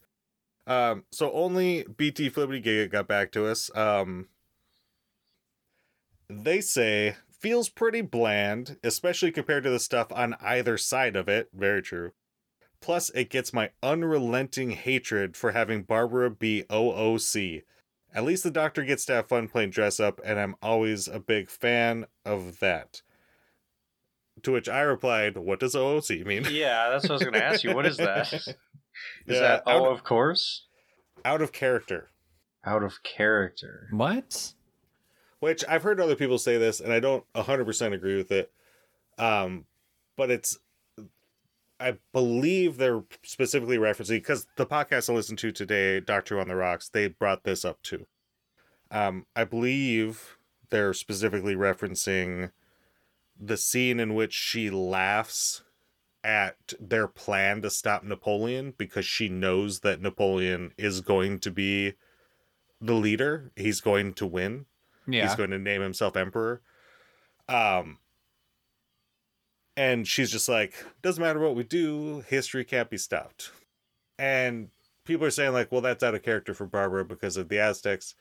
Um, 0.67 1.05
so 1.11 1.33
only 1.33 1.85
BT 1.85 2.29
Flippity 2.29 2.61
Gig 2.61 2.91
got 2.91 3.09
back 3.09 3.33
to 3.33 3.47
us. 3.47 3.71
Um, 3.75 4.29
they 6.29 6.61
say 6.61 7.17
feels 7.31 7.69
pretty 7.69 8.01
bland, 8.01 8.79
especially 8.83 9.31
compared 9.31 9.63
to 9.65 9.71
the 9.71 9.79
stuff 9.79 10.09
on 10.13 10.35
either 10.41 10.77
side 10.79 11.17
of 11.17 11.29
it. 11.29 11.49
Very 11.55 11.83
true. 11.83 12.13
Plus, 12.81 13.11
it 13.11 13.31
gets 13.31 13.53
my 13.53 13.71
unrelenting 13.83 14.71
hatred 14.71 15.37
for 15.37 15.53
having 15.53 15.83
Barbara 15.83 16.31
be 16.31 16.65
OOC. 16.71 17.63
At 18.15 18.25
least 18.25 18.45
the 18.45 18.51
Doctor 18.51 18.85
gets 18.85 19.05
to 19.07 19.15
have 19.15 19.29
fun 19.29 19.49
playing 19.49 19.71
dress 19.71 19.99
up, 20.01 20.21
and 20.25 20.39
I'm 20.39 20.57
always 20.63 21.09
a 21.09 21.19
big 21.19 21.51
fan 21.51 22.07
of 22.25 22.61
that. 22.61 23.03
To 24.43 24.53
which 24.53 24.69
I 24.69 24.81
replied, 24.83 25.37
What 25.39 25.61
does 25.61 25.75
OOC 25.75 26.25
mean? 26.27 26.47
Yeah, 26.51 26.91
that's 26.91 27.05
what 27.05 27.11
I 27.13 27.15
was 27.15 27.23
going 27.23 27.35
to 27.35 27.45
ask 27.45 27.65
you. 27.65 27.75
What 27.75 27.87
is 27.87 27.97
that? 27.99 28.33
Is 28.33 28.55
Yeah, 29.27 29.41
that 29.41 29.63
out- 29.67 29.81
oh, 29.83 29.91
of 29.91 30.03
course, 30.05 30.67
Out 31.25 31.43
of 31.43 31.53
character. 31.53 32.09
out 32.65 32.83
of 32.83 33.03
character? 33.03 33.89
What? 33.91 34.55
Which 35.41 35.65
I've 35.69 35.83
heard 35.83 36.01
other 36.01 36.17
people 36.17 36.39
say 36.39 36.57
this, 36.57 36.81
and 36.81 36.93
I 36.93 37.01
don't 37.01 37.25
100% 37.35 37.93
agree 37.93 38.17
with 38.17 38.33
it. 38.33 38.51
Um, 39.19 39.67
but 40.17 40.31
it's, 40.31 40.59
I 41.79 41.99
believe 42.13 42.79
they're 42.79 43.05
specifically 43.23 43.77
referencing, 43.77 44.17
because 44.17 44.47
the 44.57 44.67
podcast 44.67 45.11
I 45.11 45.13
listened 45.13 45.39
to 45.41 45.53
today, 45.53 46.01
Doctor 46.01 46.41
on 46.41 46.49
the 46.49 46.57
Rocks, 46.57 46.89
they 46.89 47.09
brought 47.09 47.45
this 47.45 47.65
up 47.65 47.83
too. 47.83 48.07
Um, 48.91 49.27
I 49.35 49.45
believe 49.45 50.39
they're 50.71 50.95
specifically 50.95 51.55
referencing 51.55 52.53
the 53.39 53.57
scene 53.57 54.01
in 54.01 54.15
which 54.15 54.33
she 54.33 54.71
laughs 54.71 55.63
at 56.25 56.75
their 56.81 57.07
plan 57.07 57.63
to 57.63 57.71
stop 57.71 58.03
Napoleon 58.03 58.75
because 58.77 59.05
she 59.05 59.29
knows 59.29 59.81
that 59.81 60.01
Napoleon 60.01 60.73
is 60.77 61.01
going 61.01 61.39
to 61.41 61.51
be 61.51 61.95
the 62.81 62.95
leader. 62.95 63.53
He's 63.55 63.81
going 63.81 64.15
to 64.15 64.27
win 64.27 64.67
Yeah. 65.07 65.27
he's 65.27 65.37
going 65.37 65.51
to 65.51 65.59
name 65.59 65.83
himself 65.83 66.17
emperor. 66.17 66.63
Um 67.49 67.99
and 69.77 70.09
she's 70.09 70.31
just 70.31 70.49
like 70.49 70.75
doesn't 71.03 71.23
matter 71.23 71.39
what 71.39 71.55
we 71.55 71.63
do 71.63 72.25
history 72.27 72.65
can't 72.65 72.91
be 72.91 72.99
stopped. 72.99 73.51
And 74.19 74.71
people 75.05 75.27
are 75.27 75.31
saying 75.31 75.53
like 75.53 75.71
well 75.71 75.81
that's 75.81 76.03
out 76.03 76.15
of 76.15 76.23
character 76.23 76.55
for 76.55 76.67
barbara 76.67 77.05
because 77.05 77.37
of 77.37 77.49
the 77.49 77.59
aztecs. 77.59 78.15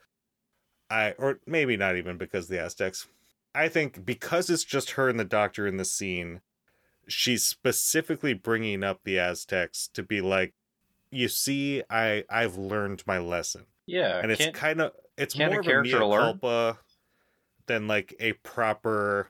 I 0.90 1.12
or 1.18 1.40
maybe 1.48 1.78
not 1.78 1.98
even 1.98 2.18
because 2.18 2.46
of 2.46 2.52
the 2.52 2.62
aztecs. 2.62 3.08
I 3.56 3.70
think 3.70 4.06
because 4.06 4.50
it's 4.50 4.66
just 4.66 4.92
her 4.92 5.10
and 5.10 5.20
the 5.20 5.24
doctor 5.24 5.66
in 5.66 5.78
the 5.78 5.86
scene 5.86 6.42
she's 7.08 7.46
specifically 7.46 8.34
bringing 8.34 8.84
up 8.84 9.02
the 9.04 9.20
aztecs 9.20 9.88
to 9.94 10.04
be 10.04 10.22
like 10.22 10.54
you 11.12 11.28
see 11.28 11.84
i 11.90 12.24
i've 12.30 12.58
learned 12.58 13.04
my 13.06 13.18
lesson. 13.18 13.66
Yeah, 13.88 14.20
and 14.20 14.32
it's 14.32 14.48
kind 14.58 14.82
of 14.82 14.92
it's 15.18 15.34
can't 15.34 15.54
a 15.54 15.62
more 15.62 15.62
of 15.62 15.68
a 15.68 15.82
mea 15.82 15.92
culpa 15.92 16.80
than 17.68 17.88
like 17.88 18.16
a 18.20 18.34
proper 18.34 19.30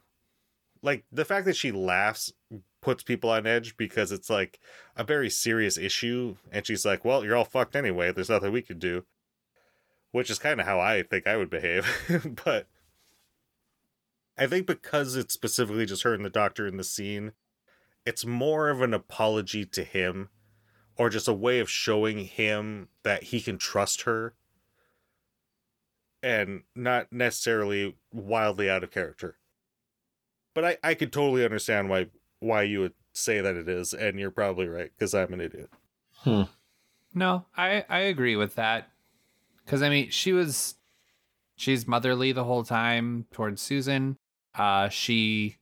like 0.82 1.06
the 1.12 1.26
fact 1.26 1.46
that 1.46 1.56
she 1.56 1.72
laughs 1.72 2.34
puts 2.82 3.04
people 3.04 3.30
on 3.30 3.48
edge 3.48 3.76
because 3.78 4.12
it's 4.12 4.30
like 4.30 4.60
a 4.96 5.04
very 5.04 5.30
serious 5.30 5.78
issue 5.78 6.36
and 6.52 6.66
she's 6.66 6.86
like 6.86 7.04
well 7.04 7.24
you're 7.24 7.36
all 7.36 7.46
fucked 7.46 7.76
anyway. 7.76 8.12
There's 8.12 8.30
nothing 8.30 8.52
we 8.52 8.62
can 8.62 8.80
do 8.80 9.06
which 10.12 10.30
is 10.30 10.40
kind 10.40 10.62
of 10.62 10.66
how 10.66 10.80
i 10.80 11.04
think 11.04 11.28
i 11.28 11.36
would 11.36 11.50
behave. 11.50 11.86
But 12.46 12.68
i 14.38 14.48
think 14.48 14.68
because 14.68 15.16
it's 15.16 15.34
specifically 15.34 15.86
just 15.86 16.04
her 16.04 16.14
and 16.14 16.24
the 16.24 16.30
doctor 16.30 16.68
in 16.68 16.78
the 16.78 16.84
scene 16.84 17.34
it's 18.06 18.26
more 18.26 18.70
of 18.70 18.82
an 18.82 18.94
apology 18.94 19.66
to 19.66 19.84
him 19.84 20.30
or 20.98 21.10
just 21.10 21.28
a 21.28 21.34
way 21.34 21.60
of 21.60 21.70
showing 21.70 22.20
him 22.26 22.88
that 23.04 23.24
he 23.24 23.42
can 23.42 23.58
trust 23.58 24.04
her 24.04 24.34
and 26.26 26.64
not 26.76 27.14
necessarily 27.14 27.96
wildly 28.12 28.68
out 28.68 28.84
of 28.84 28.90
character. 28.90 29.38
But 30.56 30.66
I, 30.66 30.78
I 30.84 30.94
could 30.96 31.14
totally 31.14 31.46
understand 31.46 31.88
why 31.88 32.08
why 32.40 32.64
you 32.64 32.80
would 32.80 32.94
say 33.14 33.42
that 33.42 33.56
it 33.56 33.70
is, 33.70 33.94
and 33.94 34.20
you're 34.20 34.32
probably 34.32 34.68
right, 34.68 34.92
because 34.98 35.14
I'm 35.14 35.32
an 35.34 35.42
idiot. 35.42 35.70
No, 37.14 37.46
I 37.56 37.86
I 37.88 38.00
agree 38.00 38.36
with 38.36 38.56
that. 38.56 38.90
Cuz 39.68 39.84
I 39.84 39.90
mean, 39.90 40.10
she 40.10 40.34
was 40.34 40.76
she's 41.56 41.88
motherly 41.88 42.32
the 42.32 42.44
whole 42.44 42.64
time 42.64 43.28
towards 43.32 43.62
Susan. 43.62 44.18
Uh 44.56 44.90
she 44.90 45.58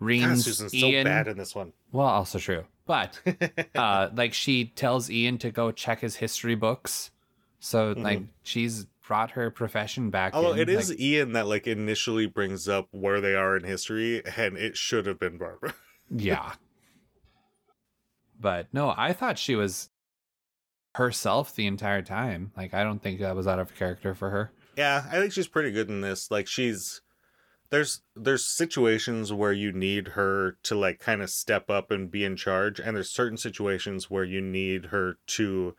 God, 0.00 0.06
reams 0.06 0.44
Susan's 0.46 0.74
Ian. 0.74 1.04
so 1.04 1.10
bad 1.10 1.28
in 1.28 1.36
this 1.36 1.54
one. 1.54 1.74
Well, 1.92 2.06
also 2.06 2.38
true. 2.38 2.64
But 2.86 3.20
uh 3.74 4.08
like 4.14 4.32
she 4.32 4.64
tells 4.64 5.10
Ian 5.10 5.36
to 5.38 5.50
go 5.50 5.72
check 5.72 6.00
his 6.00 6.16
history 6.16 6.54
books. 6.54 7.10
So 7.60 7.92
like 7.96 8.22
she's 8.42 8.86
brought 9.06 9.32
her 9.32 9.50
profession 9.50 10.10
back 10.10 10.34
Although 10.34 10.52
in. 10.52 10.58
it 10.60 10.68
is 10.68 10.90
like- 10.90 11.00
Ian 11.00 11.32
that 11.32 11.46
like 11.46 11.66
initially 11.66 12.26
brings 12.26 12.68
up 12.68 12.88
where 12.90 13.20
they 13.20 13.34
are 13.34 13.56
in 13.56 13.64
history, 13.64 14.22
and 14.36 14.56
it 14.56 14.76
should 14.76 15.06
have 15.06 15.18
been 15.18 15.38
Barbara. 15.38 15.74
yeah. 16.10 16.52
But 18.38 18.68
no, 18.72 18.92
I 18.96 19.12
thought 19.12 19.38
she 19.38 19.54
was 19.54 19.88
herself 20.94 21.54
the 21.54 21.66
entire 21.66 22.02
time. 22.02 22.52
Like 22.56 22.74
I 22.74 22.82
don't 22.84 23.02
think 23.02 23.20
that 23.20 23.36
was 23.36 23.46
out 23.46 23.58
of 23.58 23.74
character 23.74 24.14
for 24.14 24.30
her. 24.30 24.52
Yeah, 24.76 25.04
I 25.10 25.18
think 25.20 25.32
she's 25.32 25.48
pretty 25.48 25.72
good 25.72 25.88
in 25.88 26.00
this. 26.02 26.30
Like 26.30 26.46
she's 26.46 27.00
there's 27.70 28.02
there's 28.14 28.44
situations 28.46 29.32
where 29.32 29.52
you 29.52 29.72
need 29.72 30.08
her 30.08 30.58
to 30.64 30.74
like 30.74 30.98
kind 31.00 31.22
of 31.22 31.30
step 31.30 31.70
up 31.70 31.90
and 31.90 32.10
be 32.10 32.24
in 32.24 32.36
charge 32.36 32.78
and 32.78 32.94
there's 32.96 33.10
certain 33.10 33.36
situations 33.36 34.08
where 34.08 34.22
you 34.22 34.40
need 34.40 34.86
her 34.86 35.16
to 35.26 35.74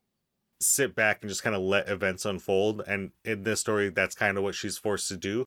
sit 0.59 0.95
back 0.95 1.21
and 1.21 1.29
just 1.29 1.43
kind 1.43 1.55
of 1.55 1.61
let 1.61 1.87
events 1.87 2.25
unfold 2.25 2.81
and 2.87 3.11
in 3.23 3.43
this 3.43 3.59
story 3.59 3.89
that's 3.89 4.15
kind 4.15 4.37
of 4.37 4.43
what 4.43 4.55
she's 4.55 4.77
forced 4.77 5.07
to 5.09 5.17
do. 5.17 5.45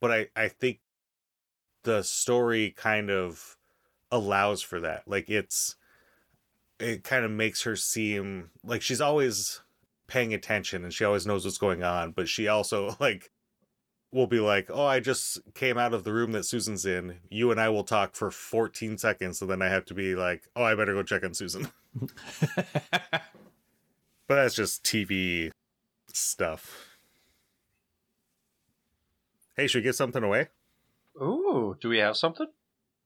But 0.00 0.12
I 0.12 0.26
I 0.36 0.48
think 0.48 0.80
the 1.84 2.02
story 2.02 2.74
kind 2.76 3.10
of 3.10 3.56
allows 4.10 4.62
for 4.62 4.80
that. 4.80 5.02
Like 5.06 5.28
it's 5.28 5.76
it 6.80 7.04
kind 7.04 7.24
of 7.24 7.30
makes 7.30 7.62
her 7.62 7.76
seem 7.76 8.50
like 8.64 8.82
she's 8.82 9.00
always 9.00 9.60
paying 10.06 10.32
attention 10.32 10.84
and 10.84 10.92
she 10.92 11.04
always 11.04 11.26
knows 11.26 11.44
what's 11.44 11.58
going 11.58 11.82
on, 11.82 12.12
but 12.12 12.28
she 12.28 12.48
also 12.48 12.96
like 13.00 13.30
will 14.12 14.26
be 14.26 14.40
like, 14.40 14.70
"Oh, 14.70 14.86
I 14.86 15.00
just 15.00 15.38
came 15.54 15.76
out 15.78 15.92
of 15.94 16.04
the 16.04 16.12
room 16.12 16.32
that 16.32 16.44
Susan's 16.44 16.86
in. 16.86 17.18
You 17.30 17.50
and 17.50 17.60
I 17.60 17.68
will 17.68 17.84
talk 17.84 18.14
for 18.14 18.30
14 18.30 18.98
seconds, 18.98 19.42
and 19.42 19.50
then 19.50 19.62
I 19.62 19.68
have 19.68 19.84
to 19.86 19.94
be 19.94 20.14
like, 20.14 20.48
"Oh, 20.56 20.62
I 20.64 20.74
better 20.74 20.94
go 20.94 21.02
check 21.02 21.24
on 21.24 21.34
Susan." 21.34 21.68
But 24.28 24.36
that's 24.36 24.54
just 24.54 24.84
TV 24.84 25.50
stuff. 26.12 26.86
Hey, 29.56 29.66
should 29.66 29.78
we 29.78 29.82
give 29.84 29.94
something 29.96 30.22
away? 30.22 30.48
Ooh, 31.20 31.76
do 31.80 31.88
we 31.88 31.98
have 31.98 32.16
something? 32.16 32.46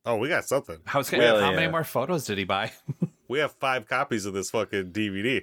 Oh, 0.04 0.16
we 0.16 0.28
got 0.28 0.44
something. 0.44 0.78
I 0.92 0.98
was 0.98 1.08
gonna 1.08 1.22
Well, 1.22 1.40
how 1.40 1.50
yeah. 1.50 1.56
many 1.56 1.70
more 1.70 1.84
photos 1.84 2.24
did 2.26 2.38
he 2.38 2.44
buy? 2.44 2.72
We 3.28 3.38
have 3.38 3.52
five 3.52 3.88
copies 3.88 4.26
of 4.26 4.34
this 4.34 4.50
fucking 4.50 4.92
DVD. 4.92 5.40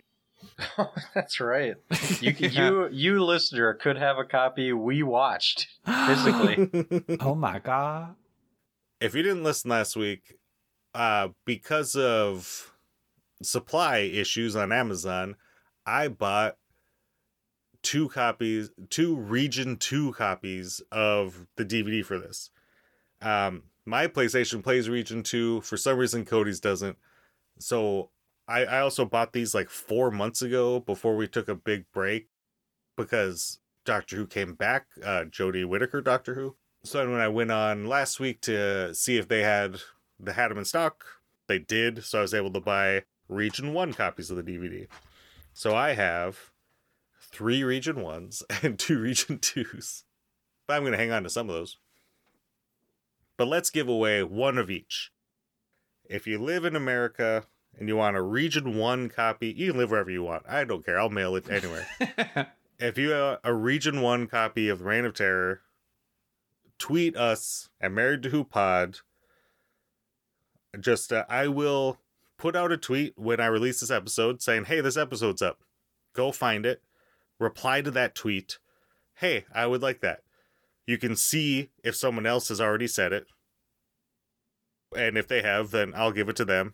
That's 1.15 1.39
right. 1.39 1.73
You 2.21 2.33
you 2.37 2.89
you 2.91 3.23
listener 3.25 3.73
could 3.73 3.97
have 3.97 4.19
a 4.19 4.25
copy 4.25 4.71
we 4.73 5.01
watched 5.01 5.67
physically. 6.05 6.69
oh 7.19 7.33
my 7.33 7.57
god. 7.57 8.13
if 9.01 9.15
you 9.15 9.23
didn't 9.23 9.43
listen 9.43 9.71
last 9.71 9.95
week, 9.95 10.37
uh, 10.93 11.29
because 11.45 11.95
of 11.95 12.75
supply 13.41 13.99
issues 13.99 14.55
on 14.55 14.71
Amazon, 14.71 15.35
I 15.89 16.07
bought 16.07 16.57
two 17.81 18.09
copies, 18.09 18.69
two 18.91 19.15
Region 19.15 19.75
2 19.75 20.13
copies 20.13 20.81
of 20.91 21.47
the 21.55 21.65
DVD 21.65 22.05
for 22.05 22.19
this. 22.19 22.51
Um, 23.21 23.63
my 23.85 24.05
PlayStation 24.05 24.63
plays 24.63 24.87
Region 24.87 25.23
2. 25.23 25.61
For 25.61 25.77
some 25.77 25.97
reason, 25.97 26.25
Cody's 26.25 26.59
doesn't. 26.59 26.97
So 27.57 28.11
I, 28.47 28.65
I 28.65 28.79
also 28.81 29.03
bought 29.03 29.33
these 29.33 29.55
like 29.55 29.69
four 29.69 30.11
months 30.11 30.43
ago 30.43 30.79
before 30.79 31.15
we 31.15 31.27
took 31.27 31.49
a 31.49 31.55
big 31.55 31.85
break 31.91 32.27
because 32.95 33.59
Doctor 33.83 34.15
Who 34.15 34.27
came 34.27 34.53
back, 34.53 34.85
uh, 35.03 35.25
Jodie 35.25 35.65
Whittaker 35.65 36.01
Doctor 36.01 36.35
Who. 36.35 36.55
So 36.83 37.09
when 37.09 37.19
I 37.19 37.29
went 37.29 37.51
on 37.51 37.87
last 37.87 38.19
week 38.19 38.41
to 38.41 38.93
see 38.93 39.17
if 39.17 39.27
they 39.27 39.41
had 39.41 39.81
they 40.19 40.33
had 40.33 40.51
them 40.51 40.59
in 40.59 40.65
stock, 40.65 41.03
they 41.47 41.57
did. 41.57 42.03
So 42.03 42.19
I 42.19 42.21
was 42.21 42.33
able 42.35 42.53
to 42.53 42.61
buy 42.61 43.03
Region 43.27 43.73
One 43.73 43.93
copies 43.93 44.29
of 44.29 44.37
the 44.37 44.43
DVD. 44.43 44.87
So 45.53 45.75
I 45.75 45.93
have 45.93 46.51
three 47.19 47.63
Region 47.63 48.01
Ones 48.01 48.43
and 48.63 48.77
two 48.77 48.99
Region 48.99 49.39
Twos. 49.39 50.03
But 50.67 50.75
I'm 50.75 50.83
going 50.83 50.93
to 50.93 50.97
hang 50.97 51.11
on 51.11 51.23
to 51.23 51.29
some 51.29 51.49
of 51.49 51.55
those. 51.55 51.77
But 53.37 53.47
let's 53.47 53.69
give 53.69 53.87
away 53.87 54.23
one 54.23 54.57
of 54.57 54.69
each. 54.69 55.11
If 56.05 56.27
you 56.27 56.39
live 56.39 56.65
in 56.65 56.75
America 56.75 57.45
and 57.77 57.87
you 57.87 57.95
want 57.95 58.17
a 58.17 58.21
Region 58.21 58.77
One 58.77 59.09
copy, 59.09 59.53
you 59.55 59.71
can 59.71 59.79
live 59.79 59.91
wherever 59.91 60.11
you 60.11 60.23
want. 60.23 60.43
I 60.47 60.63
don't 60.63 60.85
care. 60.85 60.99
I'll 60.99 61.09
mail 61.09 61.35
it 61.35 61.49
anywhere 61.49 61.87
if 62.79 62.97
you 62.97 63.09
have 63.09 63.39
a 63.43 63.53
region 63.53 64.01
one 64.01 64.25
copy 64.27 64.69
of 64.69 64.81
reign 64.81 65.05
of 65.05 65.13
terror 65.13 65.61
tweet 66.77 67.15
us 67.15 67.69
at 67.81 67.91
married 67.91 68.23
to 68.23 68.29
who 68.29 68.43
pod 68.43 68.99
just 70.79 71.11
uh, 71.11 71.25
i 71.29 71.47
will 71.47 71.97
put 72.39 72.55
out 72.55 72.71
a 72.71 72.77
tweet 72.77 73.13
when 73.15 73.39
i 73.39 73.45
release 73.45 73.79
this 73.79 73.91
episode 73.91 74.41
saying 74.41 74.65
hey 74.65 74.81
this 74.81 74.97
episode's 74.97 75.41
up 75.41 75.59
go 76.15 76.31
find 76.31 76.65
it 76.65 76.81
reply 77.39 77.81
to 77.81 77.91
that 77.91 78.15
tweet 78.15 78.57
hey 79.15 79.45
i 79.53 79.67
would 79.67 79.81
like 79.81 80.01
that 80.01 80.21
you 80.87 80.97
can 80.97 81.15
see 81.15 81.69
if 81.83 81.95
someone 81.95 82.25
else 82.25 82.47
has 82.47 82.59
already 82.59 82.87
said 82.87 83.13
it 83.13 83.27
and 84.97 85.17
if 85.17 85.27
they 85.27 85.43
have 85.43 85.69
then 85.69 85.93
i'll 85.95 86.11
give 86.11 86.27
it 86.27 86.35
to 86.35 86.45
them 86.45 86.73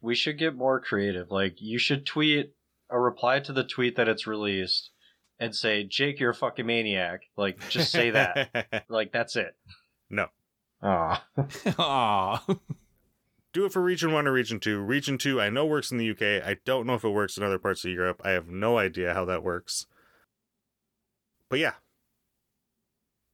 we 0.00 0.14
should 0.14 0.38
get 0.38 0.56
more 0.56 0.80
creative. 0.80 1.30
Like 1.30 1.60
you 1.60 1.78
should 1.78 2.06
tweet 2.06 2.54
a 2.88 2.98
reply 2.98 3.40
to 3.40 3.52
the 3.52 3.64
tweet 3.64 3.96
that 3.96 4.08
it's 4.08 4.26
released 4.26 4.90
and 5.38 5.54
say, 5.54 5.84
"Jake, 5.84 6.20
you're 6.20 6.30
a 6.30 6.34
fucking 6.34 6.66
maniac." 6.66 7.22
Like 7.36 7.68
just 7.68 7.92
say 7.92 8.10
that. 8.10 8.84
like 8.88 9.12
that's 9.12 9.36
it. 9.36 9.56
No. 10.08 10.26
Aw. 10.82 11.24
Aw. 11.78 12.56
Do 13.52 13.64
it 13.64 13.72
for 13.72 13.82
Region 13.82 14.12
1 14.12 14.26
or 14.28 14.32
Region 14.32 14.60
2. 14.60 14.78
Region 14.80 15.18
2, 15.18 15.40
I 15.40 15.50
know 15.50 15.66
works 15.66 15.90
in 15.90 15.98
the 15.98 16.10
UK. 16.10 16.46
I 16.46 16.56
don't 16.64 16.86
know 16.86 16.94
if 16.94 17.02
it 17.04 17.08
works 17.08 17.36
in 17.36 17.42
other 17.42 17.58
parts 17.58 17.84
of 17.84 17.90
Europe. 17.90 18.20
I 18.24 18.30
have 18.30 18.46
no 18.48 18.78
idea 18.78 19.12
how 19.12 19.24
that 19.24 19.42
works. 19.42 19.86
But 21.48 21.58
yeah. 21.58 21.72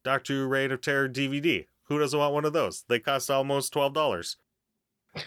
Doctor 0.05 0.33
Who 0.35 0.47
Reign 0.47 0.71
of 0.73 0.81
Terror 0.81 1.09
DVD. 1.09 1.67
Who 1.85 1.99
doesn't 1.99 2.19
want 2.19 2.33
one 2.33 2.45
of 2.47 2.53
those? 2.55 2.85
They 2.89 2.99
cost 2.99 3.31
almost 3.31 3.75
$12. 3.75 4.37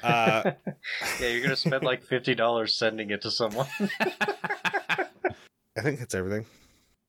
Uh, 0.04 0.52
yeah, 1.20 1.28
you're 1.28 1.42
gonna 1.42 1.56
spend 1.56 1.84
like 1.84 2.04
fifty 2.04 2.36
dollars 2.36 2.76
sending 2.76 3.10
it 3.10 3.24
to 3.24 3.32
someone. 3.32 3.66
I 4.00 5.08
think 5.82 5.98
that's 5.98 6.14
everything. 6.14 6.46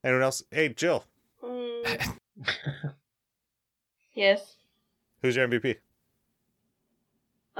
Anyone 0.02 0.22
else? 0.22 0.42
Hey, 0.50 0.70
Jill, 0.70 1.04
Mm. 1.44 2.14
yes. 4.14 4.56
who's 5.20 5.36
your 5.36 5.46
MVP? 5.46 5.76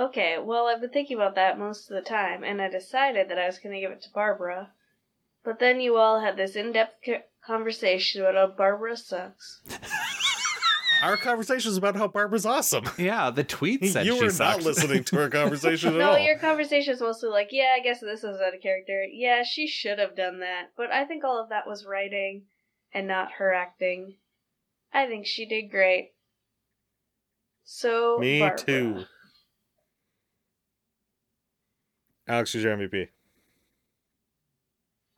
Okay, 0.01 0.38
well, 0.42 0.66
I've 0.66 0.80
been 0.80 0.90
thinking 0.90 1.16
about 1.18 1.34
that 1.34 1.59
most 1.59 1.90
of 1.90 1.94
the 1.94 2.01
time, 2.09 2.42
and 2.42 2.62
I 2.62 2.70
decided 2.70 3.28
that 3.28 3.38
I 3.38 3.44
was 3.46 3.59
going 3.59 3.74
to 3.74 3.80
give 3.80 3.90
it 3.90 4.01
to 4.03 4.11
Barbara. 4.14 4.70
But 5.44 5.59
then 5.59 5.80
you 5.80 5.96
all 5.96 6.20
had 6.20 6.36
this 6.38 6.57
in 6.57 6.72
depth 6.72 7.07
conversation 7.46 8.22
about 8.22 8.34
how 8.34 8.46
Barbara 8.57 8.96
sucks. 8.96 9.61
Our 11.03 11.16
conversation 11.16 11.70
is 11.70 11.76
about 11.78 11.96
how 11.96 12.09
Barbara's 12.09 12.44
awesome. 12.46 12.84
yeah, 12.98 13.30
the 13.30 13.44
tweet 13.44 13.84
said 13.86 14.05
you 14.07 14.16
she 14.18 14.24
were 14.24 14.32
not 14.38 14.62
listening 14.62 15.03
to 15.05 15.18
our 15.22 15.30
conversation 15.40 15.94
at 15.94 15.98
No, 15.98 16.11
all. 16.11 16.18
your 16.18 16.36
conversation 16.38 16.92
is 16.92 17.01
mostly 17.01 17.30
like, 17.30 17.48
yeah, 17.53 17.74
I 17.74 17.80
guess 17.80 18.01
this 18.01 18.20
is 18.22 18.38
out 18.38 18.55
of 18.55 18.61
character. 18.61 19.05
Yeah, 19.11 19.42
she 19.42 19.66
should 19.66 19.98
have 19.98 20.14
done 20.14 20.40
that. 20.40 20.72
But 20.76 20.90
I 20.92 21.07
think 21.07 21.24
all 21.24 21.42
of 21.42 21.48
that 21.48 21.66
was 21.66 21.86
writing 21.86 22.42
and 22.92 23.09
not 23.09 23.32
her 23.38 23.51
acting. 23.55 24.16
I 24.92 25.07
think 25.07 25.24
she 25.26 25.46
did 25.46 25.70
great. 25.70 26.11
So, 27.64 28.18
Me 28.18 28.40
Barbara. 28.40 28.59
too. 28.59 29.05
Alex, 32.31 32.53
who's 32.53 32.62
your 32.62 32.76
MVP? 32.76 33.09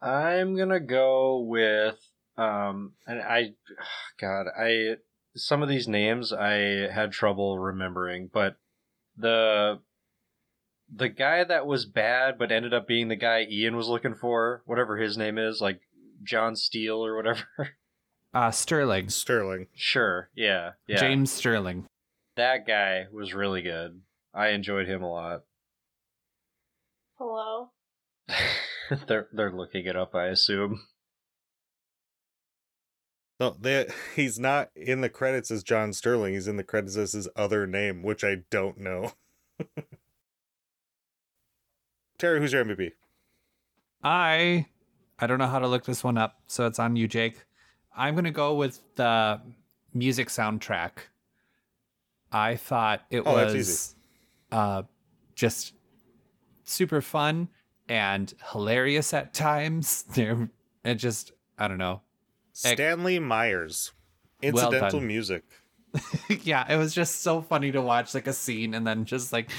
I'm 0.01 0.57
gonna 0.57 0.81
go 0.81 1.41
with 1.41 1.99
um, 2.39 2.93
and 3.07 3.21
I, 3.21 3.53
God, 4.19 4.47
I 4.59 4.97
some 5.37 5.63
of 5.63 5.69
these 5.69 5.87
names 5.87 6.33
I 6.33 6.89
had 6.91 7.13
trouble 7.13 7.59
remembering, 7.59 8.31
but 8.33 8.57
the 9.17 9.81
the 10.95 11.11
guy 11.11 11.45
that 11.45 11.67
was 11.67 11.85
bad 11.85 12.39
but 12.39 12.51
ended 12.51 12.73
up 12.73 12.89
being 12.89 13.09
the 13.09 13.17
guy 13.17 13.47
Ian 13.49 13.77
was 13.77 13.89
looking 13.89 14.15
for, 14.15 14.63
whatever 14.65 14.97
his 14.97 15.19
name 15.19 15.37
is, 15.37 15.61
like 15.61 15.83
John 16.23 16.57
Steele 16.57 17.05
or 17.05 17.15
whatever. 17.17 17.45
Uh, 18.35 18.51
Stirling. 18.51 19.11
Stirling. 19.11 19.67
sure, 19.75 20.31
yeah, 20.35 20.71
yeah. 20.87 20.97
James 20.97 21.31
Stirling. 21.31 21.85
that 22.35 22.67
guy 22.67 23.05
was 23.13 23.35
really 23.35 23.61
good. 23.61 24.01
I 24.33 24.49
enjoyed 24.49 24.89
him 24.89 25.03
a 25.03 25.13
lot. 25.13 25.43
Hello? 27.25 27.71
they're 29.07 29.29
they're 29.33 29.53
looking 29.53 29.87
it 29.87 29.95
up, 29.95 30.13
I 30.13 30.27
assume. 30.27 30.81
No, 33.39 33.57
they, 33.61 33.87
he's 34.17 34.41
not 34.41 34.71
in 34.75 35.03
the 35.03 35.09
credits 35.09 35.53
as 35.53 35.63
John 35.63 35.93
Stirling. 35.93 36.35
He's 36.35 36.49
in 36.49 36.57
the 36.57 36.65
credits 36.65 36.97
as 36.97 37.13
his 37.13 37.29
other 37.37 37.65
name, 37.65 38.03
which 38.03 38.25
I 38.25 38.39
don't 38.51 38.79
know. 38.79 39.13
Terry, 42.19 42.41
who's 42.41 42.53
your 42.53 42.65
MVP? 42.65 42.91
I 44.03 44.67
I 45.21 45.27
don't 45.29 45.39
know 45.39 45.47
how 45.47 45.61
to 45.61 45.69
look 45.69 45.85
this 45.85 46.03
one 46.03 46.19
up, 46.19 46.41
so 46.49 46.67
it's 46.67 46.81
on 46.81 46.97
you, 46.97 47.07
Jake. 47.07 47.45
I'm 47.97 48.17
gonna 48.17 48.33
go 48.33 48.57
with 48.57 48.81
the 48.97 49.41
music 49.95 50.27
soundtrack. 50.27 50.91
I 52.33 52.57
thought 52.57 53.03
it 53.11 53.23
Oh, 53.25 53.35
was 53.35 53.95
uh 54.51 54.83
just 55.37 55.75
super 56.65 57.01
fun 57.01 57.49
and 57.89 58.33
hilarious 58.53 59.13
at 59.15 59.35
times. 59.35 60.05
There 60.15 60.49
it 60.85 60.97
just 60.97 61.33
I 61.59 61.69
don't 61.69 61.79
know. 61.79 62.03
Stanley 62.53 63.19
Myers. 63.19 63.93
Incidental 64.41 64.99
done. 64.99 65.07
music. 65.07 65.45
yeah, 66.43 66.71
it 66.73 66.77
was 66.77 66.95
just 66.95 67.23
so 67.23 67.43
funny 67.43 67.71
to 67.73 67.81
watch 67.81 68.15
like 68.15 68.27
a 68.27 68.33
scene 68.33 68.75
and 68.75 68.87
then 68.87 69.05
just 69.05 69.33
like 69.33 69.51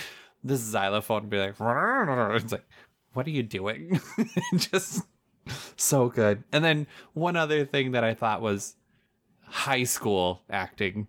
the 0.44 0.58
xylophone 0.58 1.30
be 1.30 1.38
like 1.38 1.56
it's 2.36 2.52
like 2.52 2.66
what 3.14 3.28
are 3.28 3.32
you 3.32 3.44
doing? 3.44 4.00
just 4.56 5.04
so 5.76 6.10
good. 6.10 6.44
And 6.52 6.64
then 6.64 6.88
one 7.14 7.36
other 7.36 7.66
thing 7.66 7.92
that 7.92 8.04
I 8.04 8.14
thought 8.14 8.42
was 8.42 8.76
high 9.46 9.84
school 9.84 10.42
acting 10.50 11.08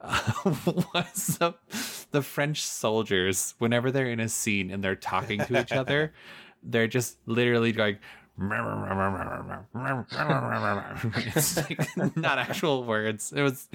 uh, 0.00 0.32
was 0.44 1.38
the, 1.38 1.54
the 2.14 2.22
French 2.22 2.62
soldiers 2.62 3.54
whenever 3.58 3.90
they're 3.90 4.06
in 4.06 4.20
a 4.20 4.28
scene 4.28 4.70
and 4.70 4.84
they're 4.84 4.94
talking 4.94 5.40
to 5.40 5.60
each 5.60 5.72
other, 5.72 6.14
they're 6.62 6.86
just 6.86 7.18
literally 7.26 7.72
going 7.72 7.98
it's 11.14 11.56
like 11.56 12.16
not 12.16 12.38
actual 12.38 12.84
words. 12.84 13.32
It 13.34 13.42
was 13.42 13.68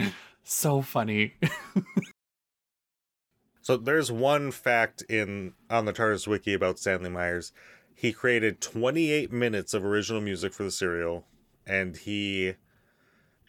so 0.43 0.81
funny. 0.81 1.33
So 3.61 3.77
there's 3.77 4.11
one 4.11 4.51
fact 4.51 5.03
in 5.09 5.53
on 5.69 5.85
the 5.85 5.93
TARDIS 5.93 6.27
wiki 6.27 6.53
about 6.53 6.79
Stanley 6.79 7.09
Myers. 7.09 7.51
He 7.93 8.13
created 8.13 8.61
28 8.61 9.31
minutes 9.31 9.73
of 9.73 9.85
original 9.85 10.21
music 10.21 10.53
for 10.53 10.63
the 10.63 10.71
serial, 10.71 11.25
and 11.67 11.95
he 11.95 12.55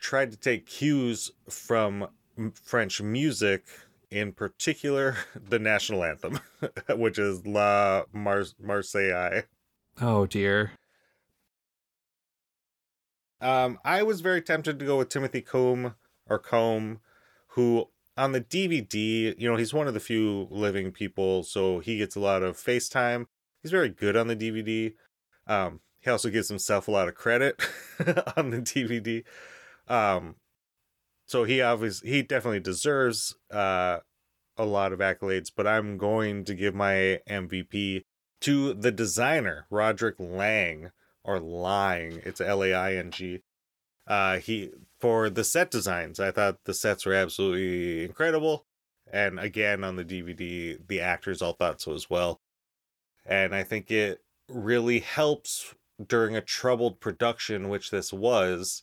tried 0.01 0.33
to 0.33 0.37
take 0.37 0.67
cues 0.67 1.31
from 1.49 2.09
French 2.53 3.01
music, 3.01 3.65
in 4.11 4.33
particular 4.33 5.17
the 5.35 5.59
national 5.59 6.05
anthem, 6.05 6.41
which 6.91 7.19
is 7.19 7.47
La 7.47 8.05
Mar- 8.13 8.45
Marseillaise. 8.63 9.45
Oh 10.01 10.27
dear. 10.27 10.73
Um, 13.41 13.79
I 13.85 14.03
was 14.03 14.21
very 14.21 14.43
tempted 14.43 14.79
to 14.79 14.85
go 14.85 14.99
with 14.99 15.09
Timothy 15.09 15.41
Combe 15.41 15.95
or 16.29 16.39
Combe, 16.39 17.01
who 17.49 17.89
on 18.17 18.33
the 18.33 18.41
DVD, 18.41 19.35
you 19.39 19.49
know, 19.49 19.57
he's 19.57 19.73
one 19.73 19.89
of 19.89 19.95
the 19.95 20.01
few 20.01 20.47
living 20.51 20.93
people, 20.93 21.43
so 21.43 21.79
he 21.79 21.97
gets 21.97 22.17
a 22.17 22.21
lot 22.21 22.43
of 22.43 22.57
FaceTime. 22.57 23.27
He's 23.63 23.71
very 23.71 23.89
good 23.89 24.17
on 24.17 24.27
the 24.27 24.37
DVD. 24.37 24.93
Um, 25.47 25.81
he 26.01 26.11
also 26.11 26.29
gives 26.29 26.49
himself 26.49 26.87
a 26.87 26.91
lot 26.91 27.09
of 27.09 27.15
credit 27.15 27.61
on 28.37 28.51
the 28.51 28.59
DVD. 28.59 29.25
Um, 29.89 30.37
so 31.31 31.45
he 31.45 31.63
obviously 31.63 32.11
he 32.11 32.23
definitely 32.23 32.59
deserves 32.59 33.37
uh 33.53 33.99
a 34.57 34.65
lot 34.65 34.93
of 34.93 34.99
accolades, 34.99 35.51
but 35.55 35.67
I'm 35.67 35.97
going 35.97 36.45
to 36.45 36.55
give 36.55 36.75
my 36.75 37.21
MVP 37.29 38.05
to 38.41 38.75
the 38.75 38.91
designer, 38.91 39.67
Roderick 39.71 40.17
Lang 40.19 40.91
or 41.25 41.39
Laing. 41.39 42.21
It's 42.25 42.41
L 42.41 42.65
A 42.65 42.75
I 42.75 42.95
N 42.95 43.13
G. 43.13 43.43
Uh, 44.09 44.39
he 44.39 44.71
for 44.99 45.31
the 45.31 45.45
set 45.45 45.71
designs. 45.71 46.19
I 46.19 46.33
thought 46.33 46.65
the 46.65 46.75
sets 46.75 47.07
were 47.07 47.15
absolutely 47.15 48.05
incredible, 48.05 48.67
and 49.11 49.39
again 49.39 49.85
on 49.85 49.95
the 49.95 50.05
DVD, 50.05 50.79
the 50.89 51.01
actors 51.01 51.41
all 51.41 51.53
thought 51.53 51.81
so 51.81 51.95
as 51.95 52.11
well. 52.11 52.41
And 53.25 53.55
I 53.55 53.63
think 53.63 53.91
it 53.91 54.21
really 54.49 54.99
helps 54.99 55.75
during 56.05 56.35
a 56.35 56.41
troubled 56.41 56.99
production, 56.99 57.69
which 57.69 57.91
this 57.91 58.13
was, 58.13 58.83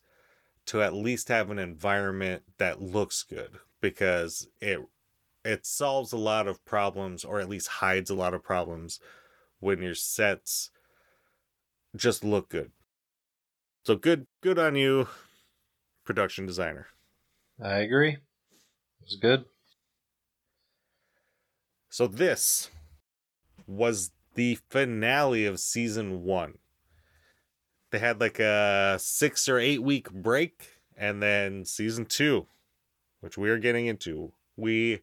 to 0.67 0.81
at 0.81 0.93
least 0.93 1.29
have 1.29 1.49
an 1.49 1.59
environment 1.59 2.43
that 2.57 2.81
looks 2.81 3.23
good 3.23 3.59
because 3.81 4.47
it 4.61 4.79
it 5.45 5.65
solves 5.65 6.13
a 6.13 6.17
lot 6.17 6.47
of 6.47 6.63
problems 6.65 7.25
or 7.25 7.39
at 7.39 7.49
least 7.49 7.67
hides 7.67 8.09
a 8.09 8.15
lot 8.15 8.33
of 8.33 8.43
problems 8.43 8.99
when 9.59 9.81
your 9.81 9.95
sets 9.95 10.71
just 11.95 12.23
look 12.23 12.49
good. 12.49 12.71
So 13.85 13.95
good 13.95 14.27
good 14.41 14.59
on 14.59 14.75
you, 14.75 15.07
production 16.05 16.45
designer. 16.45 16.87
I 17.61 17.79
agree. 17.81 18.13
It 18.13 18.21
was 19.01 19.17
good. 19.17 19.45
So 21.89 22.07
this 22.07 22.71
was 23.67 24.11
the 24.35 24.55
finale 24.69 25.45
of 25.45 25.59
season 25.59 26.23
1. 26.23 26.59
They 27.91 27.99
had 27.99 28.19
like 28.19 28.39
a 28.39 28.97
6 28.99 29.49
or 29.49 29.59
8 29.59 29.81
week 29.81 30.11
break 30.11 30.79
and 30.95 31.21
then 31.21 31.65
season 31.65 32.05
2, 32.05 32.45
which 33.21 33.37
we 33.37 33.49
are 33.49 33.59
getting 33.59 33.85
into. 33.85 34.33
We 34.55 35.01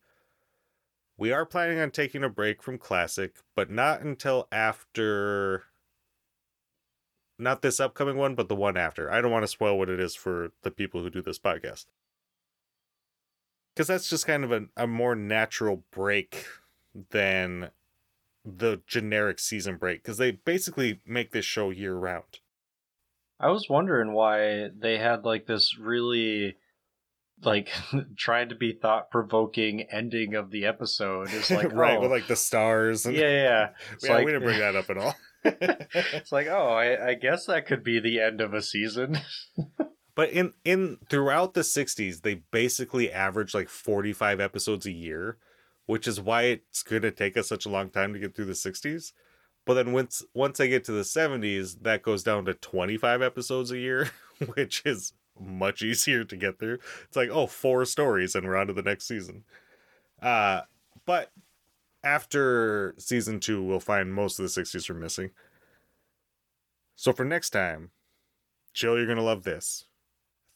we 1.17 1.33
are 1.33 1.47
planning 1.47 1.79
on 1.79 1.91
taking 1.91 2.25
a 2.25 2.29
break 2.29 2.63
from 2.63 2.77
classic, 2.79 3.37
but 3.55 3.71
not 3.71 4.01
until 4.01 4.49
after 4.51 5.65
not 7.39 7.63
this 7.63 7.81
upcoming 7.81 8.17
one, 8.17 8.35
but 8.35 8.49
the 8.49 8.55
one 8.55 8.77
after. 8.77 9.11
I 9.11 9.21
don't 9.21 9.33
want 9.33 9.43
to 9.45 9.49
spoil 9.49 9.79
what 9.79 9.89
it 9.89 10.01
is 10.01 10.15
for 10.15 10.53
the 10.63 10.71
people 10.71 11.03
who 11.03 11.11
do 11.11 11.23
this 11.23 11.39
podcast. 11.39 11.87
Because 13.75 13.89
that's 13.89 14.09
just 14.09 14.27
kind 14.27 14.45
of 14.45 14.53
a, 14.53 14.67
a 14.77 14.87
more 14.87 15.17
natural 15.17 15.83
break 15.91 16.47
than 17.11 17.71
the 18.45 18.83
generic 18.87 19.39
season 19.41 19.77
break 19.77 20.03
because 20.03 20.19
they 20.19 20.31
basically 20.31 21.01
make 21.07 21.33
this 21.33 21.45
show 21.45 21.71
year 21.71 21.95
round. 21.95 22.41
I 23.41 23.51
was 23.51 23.69
wondering 23.69 24.13
why 24.13 24.69
they 24.77 24.99
had 24.99 25.25
like 25.25 25.47
this 25.47 25.79
really 25.79 26.57
like 27.43 27.71
trying 28.17 28.49
to 28.51 28.55
be 28.55 28.73
thought 28.73 29.11
provoking 29.11 29.83
ending 29.91 30.35
of 30.35 30.51
the 30.51 30.67
episode. 30.67 31.29
It's 31.33 31.51
like 31.51 31.73
right 31.73 31.99
oh, 31.99 32.03
with 32.03 32.11
like 32.11 32.27
the 32.27 32.37
stars. 32.37 33.07
And... 33.07 33.17
yeah, 33.17 33.23
yeah. 33.23 33.69
Yeah, 34.03 34.13
like, 34.13 34.25
we 34.25 34.33
didn't 34.33 34.47
bring 34.47 34.61
that 34.61 34.77
up 34.77 34.91
at 34.91 34.99
all. 34.99 35.15
it's 35.45 36.33
like 36.33 36.47
oh, 36.47 36.69
I, 36.69 37.11
I 37.11 37.15
guess 37.15 37.47
that 37.47 37.67
could 37.67 37.85
be 37.85 38.01
the 38.01 38.21
end 38.21 38.41
of 38.41 38.55
a 38.55 38.63
season. 38.63 39.19
But 40.15 40.31
in 40.31 40.53
in 40.65 40.99
throughout 41.11 41.55
the 41.55 41.63
60s, 41.63 42.23
they 42.23 42.43
basically 42.51 43.13
average 43.13 43.55
like 43.55 43.69
45 43.69 44.41
episodes 44.41 44.87
a 44.87 44.93
year, 44.93 45.39
which 45.87 46.07
is 46.07 46.21
why 46.21 46.43
it's 46.43 46.83
going 46.83 47.03
to 47.03 47.11
take 47.11 47.37
us 47.37 47.49
such 47.49 47.67
a 47.67 47.71
long 47.71 47.91
time 47.91 48.13
to 48.13 48.19
get 48.19 48.35
through 48.35 48.45
the 48.47 48.53
60s. 48.53 49.13
But 49.67 49.75
then 49.75 49.93
once 49.93 50.23
once 50.35 50.61
I 50.61 50.67
get 50.67 50.85
to 50.85 50.93
the 50.93 51.03
70s, 51.03 51.83
that 51.83 52.03
goes 52.03 52.23
down 52.23 52.45
to 52.45 52.55
25 52.55 53.23
episodes 53.23 53.71
a 53.71 53.79
year, 53.79 54.11
which 54.55 54.83
is 54.85 55.15
much 55.41 55.83
easier 55.83 56.23
to 56.25 56.37
get 56.37 56.59
through. 56.59 56.79
It's 57.05 57.17
like, 57.17 57.31
oh, 57.31 57.47
four 57.47 57.85
stories 57.85 58.35
and 58.35 58.47
we're 58.47 58.57
on 58.57 58.67
to 58.69 58.73
the 58.73 58.83
next 58.83 59.07
season. 59.07 59.45
Uh 60.21 60.63
but 61.07 61.33
after 62.05 62.95
season 62.99 63.41
2, 63.41 63.63
we'll 63.63 63.81
find 63.81 64.13
most 64.13 64.39
of 64.39 64.43
the 64.43 64.61
60s 64.61 64.89
are 64.91 64.95
missing. 64.95 65.31
So 66.97 67.13
for 67.13 67.25
next 67.25 67.51
time, 67.51 67.91
Jill, 68.73 68.97
you're 68.97 69.07
going 69.07 69.19
to 69.19 69.25
love 69.25 69.45
this 69.45 69.87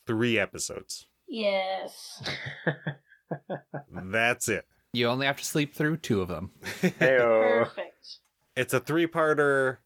three 0.07 0.39
episodes. 0.39 1.07
Yes. 1.27 2.23
That's 3.91 4.49
it. 4.49 4.67
You 4.93 5.09
only 5.09 5.27
have 5.27 5.39
to 5.39 5.45
sleep 5.45 5.75
through 5.75 5.99
two 5.99 6.21
of 6.21 6.29
them. 6.29 6.51
Heyo. 6.83 7.65
Perfect. 7.65 7.98
It's 8.59 8.75
a 8.75 8.81
three 8.81 9.07
parter. 9.07 9.77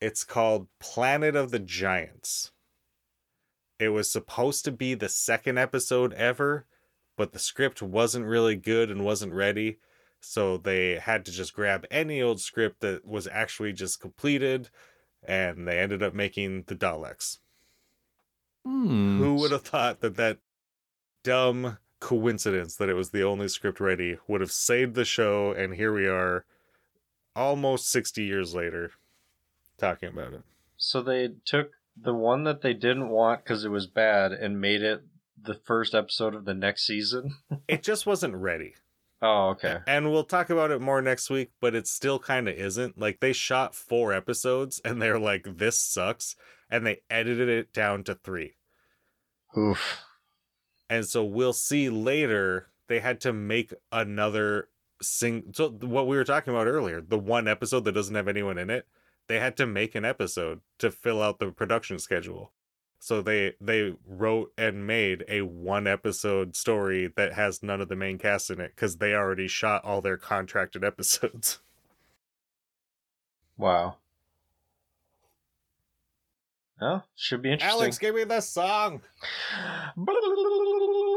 It's 0.00 0.22
called 0.22 0.68
Planet 0.78 1.34
of 1.34 1.50
the 1.50 1.58
Giants. 1.58 2.52
It 3.80 3.88
was 3.88 4.08
supposed 4.08 4.64
to 4.66 4.70
be 4.70 4.94
the 4.94 5.08
second 5.08 5.58
episode 5.58 6.12
ever, 6.12 6.66
but 7.16 7.32
the 7.32 7.40
script 7.40 7.82
wasn't 7.82 8.26
really 8.26 8.54
good 8.54 8.92
and 8.92 9.04
wasn't 9.04 9.32
ready. 9.32 9.78
So 10.20 10.56
they 10.56 11.00
had 11.00 11.24
to 11.24 11.32
just 11.32 11.52
grab 11.52 11.84
any 11.90 12.22
old 12.22 12.40
script 12.40 12.78
that 12.82 13.04
was 13.04 13.26
actually 13.26 13.72
just 13.72 14.00
completed, 14.00 14.70
and 15.26 15.66
they 15.66 15.80
ended 15.80 16.00
up 16.00 16.14
making 16.14 16.66
the 16.68 16.76
Daleks. 16.76 17.38
Hmm. 18.64 19.18
Who 19.18 19.34
would 19.34 19.50
have 19.50 19.62
thought 19.62 19.98
that 19.98 20.14
that 20.14 20.38
dumb 21.24 21.78
coincidence 22.00 22.76
that 22.76 22.88
it 22.88 22.94
was 22.94 23.10
the 23.10 23.24
only 23.24 23.48
script 23.48 23.80
ready 23.80 24.16
would 24.28 24.40
have 24.42 24.52
saved 24.52 24.94
the 24.94 25.04
show? 25.04 25.50
And 25.50 25.74
here 25.74 25.92
we 25.92 26.06
are, 26.06 26.44
almost 27.34 27.90
60 27.90 28.22
years 28.22 28.54
later, 28.54 28.92
talking 29.78 30.10
about 30.10 30.34
it. 30.34 30.42
So 30.76 31.02
they 31.02 31.30
took 31.44 31.72
the 31.96 32.14
one 32.14 32.44
that 32.44 32.62
they 32.62 32.74
didn't 32.74 33.08
want 33.08 33.44
because 33.44 33.64
it 33.64 33.70
was 33.70 33.86
bad 33.86 34.32
and 34.32 34.60
made 34.60 34.82
it 34.82 35.02
the 35.40 35.54
first 35.54 35.94
episode 35.94 36.34
of 36.34 36.44
the 36.44 36.54
next 36.54 36.86
season. 36.86 37.36
It 37.68 37.82
just 37.82 38.04
wasn't 38.06 38.36
ready. 38.36 38.74
Oh, 39.22 39.50
okay. 39.50 39.78
And 39.86 40.10
we'll 40.10 40.24
talk 40.24 40.50
about 40.50 40.70
it 40.70 40.82
more 40.82 41.00
next 41.00 41.30
week, 41.30 41.50
but 41.60 41.74
it 41.74 41.86
still 41.86 42.18
kind 42.18 42.46
of 42.46 42.54
isn't. 42.56 42.98
Like, 42.98 43.20
they 43.20 43.32
shot 43.32 43.74
four 43.74 44.12
episodes 44.12 44.82
and 44.84 45.00
they're 45.00 45.18
like, 45.18 45.46
this 45.56 45.80
sucks. 45.80 46.36
And 46.70 46.86
they 46.86 47.00
edited 47.08 47.48
it 47.48 47.72
down 47.72 48.04
to 48.04 48.16
three. 48.16 48.56
Oof. 49.56 50.00
And 50.90 51.06
so 51.06 51.24
we'll 51.24 51.54
see 51.54 51.88
later, 51.88 52.68
they 52.88 53.00
had 53.00 53.20
to 53.22 53.32
make 53.32 53.72
another 53.90 54.68
sing. 55.04 55.52
So, 55.52 55.70
what 55.70 56.06
we 56.06 56.16
were 56.16 56.24
talking 56.24 56.52
about 56.52 56.66
earlier, 56.66 57.00
the 57.00 57.18
one 57.18 57.46
episode 57.46 57.84
that 57.84 57.92
doesn't 57.92 58.14
have 58.14 58.28
anyone 58.28 58.58
in 58.58 58.70
it, 58.70 58.86
they 59.28 59.38
had 59.38 59.56
to 59.58 59.66
make 59.66 59.94
an 59.94 60.04
episode 60.04 60.60
to 60.78 60.90
fill 60.90 61.22
out 61.22 61.38
the 61.38 61.50
production 61.50 61.98
schedule. 61.98 62.52
So 62.98 63.20
they 63.20 63.52
they 63.60 63.92
wrote 64.06 64.52
and 64.56 64.86
made 64.86 65.24
a 65.28 65.42
one 65.42 65.86
episode 65.86 66.56
story 66.56 67.12
that 67.16 67.34
has 67.34 67.62
none 67.62 67.82
of 67.82 67.90
the 67.90 67.96
main 67.96 68.16
cast 68.16 68.48
in 68.50 68.60
it 68.60 68.72
because 68.74 68.96
they 68.96 69.12
already 69.12 69.46
shot 69.46 69.84
all 69.84 70.00
their 70.00 70.16
contracted 70.16 70.82
episodes. 70.84 71.58
Wow. 73.58 73.96
Oh, 76.80 77.02
should 77.14 77.42
be 77.42 77.52
interesting. 77.52 77.78
Alex, 77.78 77.98
give 77.98 78.14
me 78.14 78.24
the 78.24 78.40
song. 78.40 79.02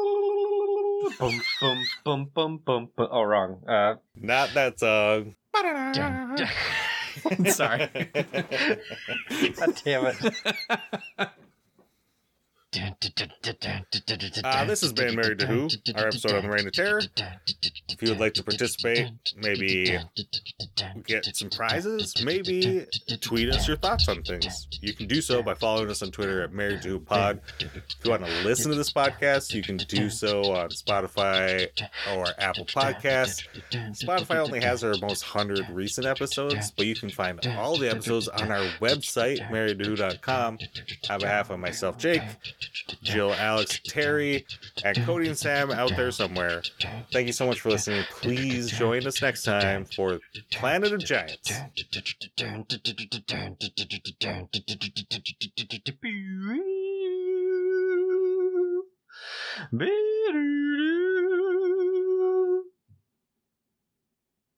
boom, 1.20 1.42
boom, 1.62 1.84
boom, 2.04 2.30
boom, 2.34 2.58
boom, 2.66 2.90
boom. 2.96 3.08
Oh, 3.12 3.24
wrong. 3.24 3.64
Uh, 3.68 3.96
Not 4.16 4.54
that 4.54 4.80
song. 4.80 5.36
dun, 5.54 5.94
dun. 5.94 7.46
Sorry. 7.48 7.90
God 9.58 9.82
damn 9.84 10.06
it. 10.06 11.30
Uh, 14.44 14.66
this 14.66 14.82
has 14.82 14.94
been 14.94 15.16
Married 15.16 15.40
to 15.40 15.48
Who, 15.48 15.70
our 15.96 16.08
episode 16.08 16.34
on 16.34 16.44
the 16.44 16.50
Reign 16.50 16.68
of 16.68 16.74
Terror. 16.74 17.02
If 17.90 18.02
you 18.02 18.10
would 18.10 18.20
like 18.20 18.34
to 18.36 18.44
participate, 18.44 19.10
maybe 19.36 19.98
get 21.06 21.26
some 21.36 21.50
prizes, 21.50 22.14
maybe 22.24 22.86
tweet 23.22 23.50
us 23.50 23.68
your 23.68 23.78
thoughts 23.78 24.08
on 24.08 24.22
things. 24.24 24.68
You 24.82 24.94
can 24.94 25.08
do 25.08 25.22
so 25.22 25.42
by 25.42 25.54
following 25.56 25.90
us 25.90 26.02
on 26.02 26.12
Twitter 26.12 26.44
at 26.44 26.54
Married 26.54 26.82
to 26.84 26.90
Who 26.90 27.00
Pod. 27.00 27.42
If 27.60 27.72
you 28.04 28.12
want 28.12 28.26
to 28.26 28.32
listen 28.44 28.72
to 28.72 28.78
this 28.78 28.92
podcast, 28.92 29.54
you 29.54 29.64
can 29.64 29.78
do 29.78 30.10
so 30.10 30.54
on 30.54 30.70
Spotify 30.70 31.68
or 32.14 32.26
Apple 32.38 32.66
Podcasts. 32.66 33.44
Spotify 33.72 34.38
only 34.38 34.62
has 34.62 34.84
our 34.84 34.96
most 35.02 35.24
100 35.34 35.70
recent 35.70 36.06
episodes, 36.08 36.72
but 36.72 36.86
you 36.86 36.96
can 36.96 37.10
find 37.10 37.46
all 37.58 37.78
the 37.78 37.90
episodes 37.90 38.28
on 38.28 38.52
our 38.52 38.66
website, 38.80 39.40
marriedtowho.com. 39.50 40.58
On 41.10 41.20
behalf 41.20 41.50
of 41.50 41.60
myself, 41.60 41.98
Jake, 41.98 42.22
Jill, 43.02 43.34
Alex, 43.34 43.80
Terry, 43.86 44.46
and 44.84 44.98
Cody 45.06 45.28
and 45.28 45.38
Sam 45.38 45.72
out 45.72 45.96
there 45.96 46.12
somewhere. 46.12 46.62
Thank 47.12 47.28
you 47.28 47.34
so 47.34 47.46
much 47.46 47.62
for 47.62 47.70
listening. 47.70 48.04
Please 48.10 48.72
join 48.72 49.06
us 49.08 49.22
next 49.22 49.44
time 49.44 49.86
for 49.86 50.20
Planet 50.52 50.94
of 50.94 51.04
Giants. 51.04 51.52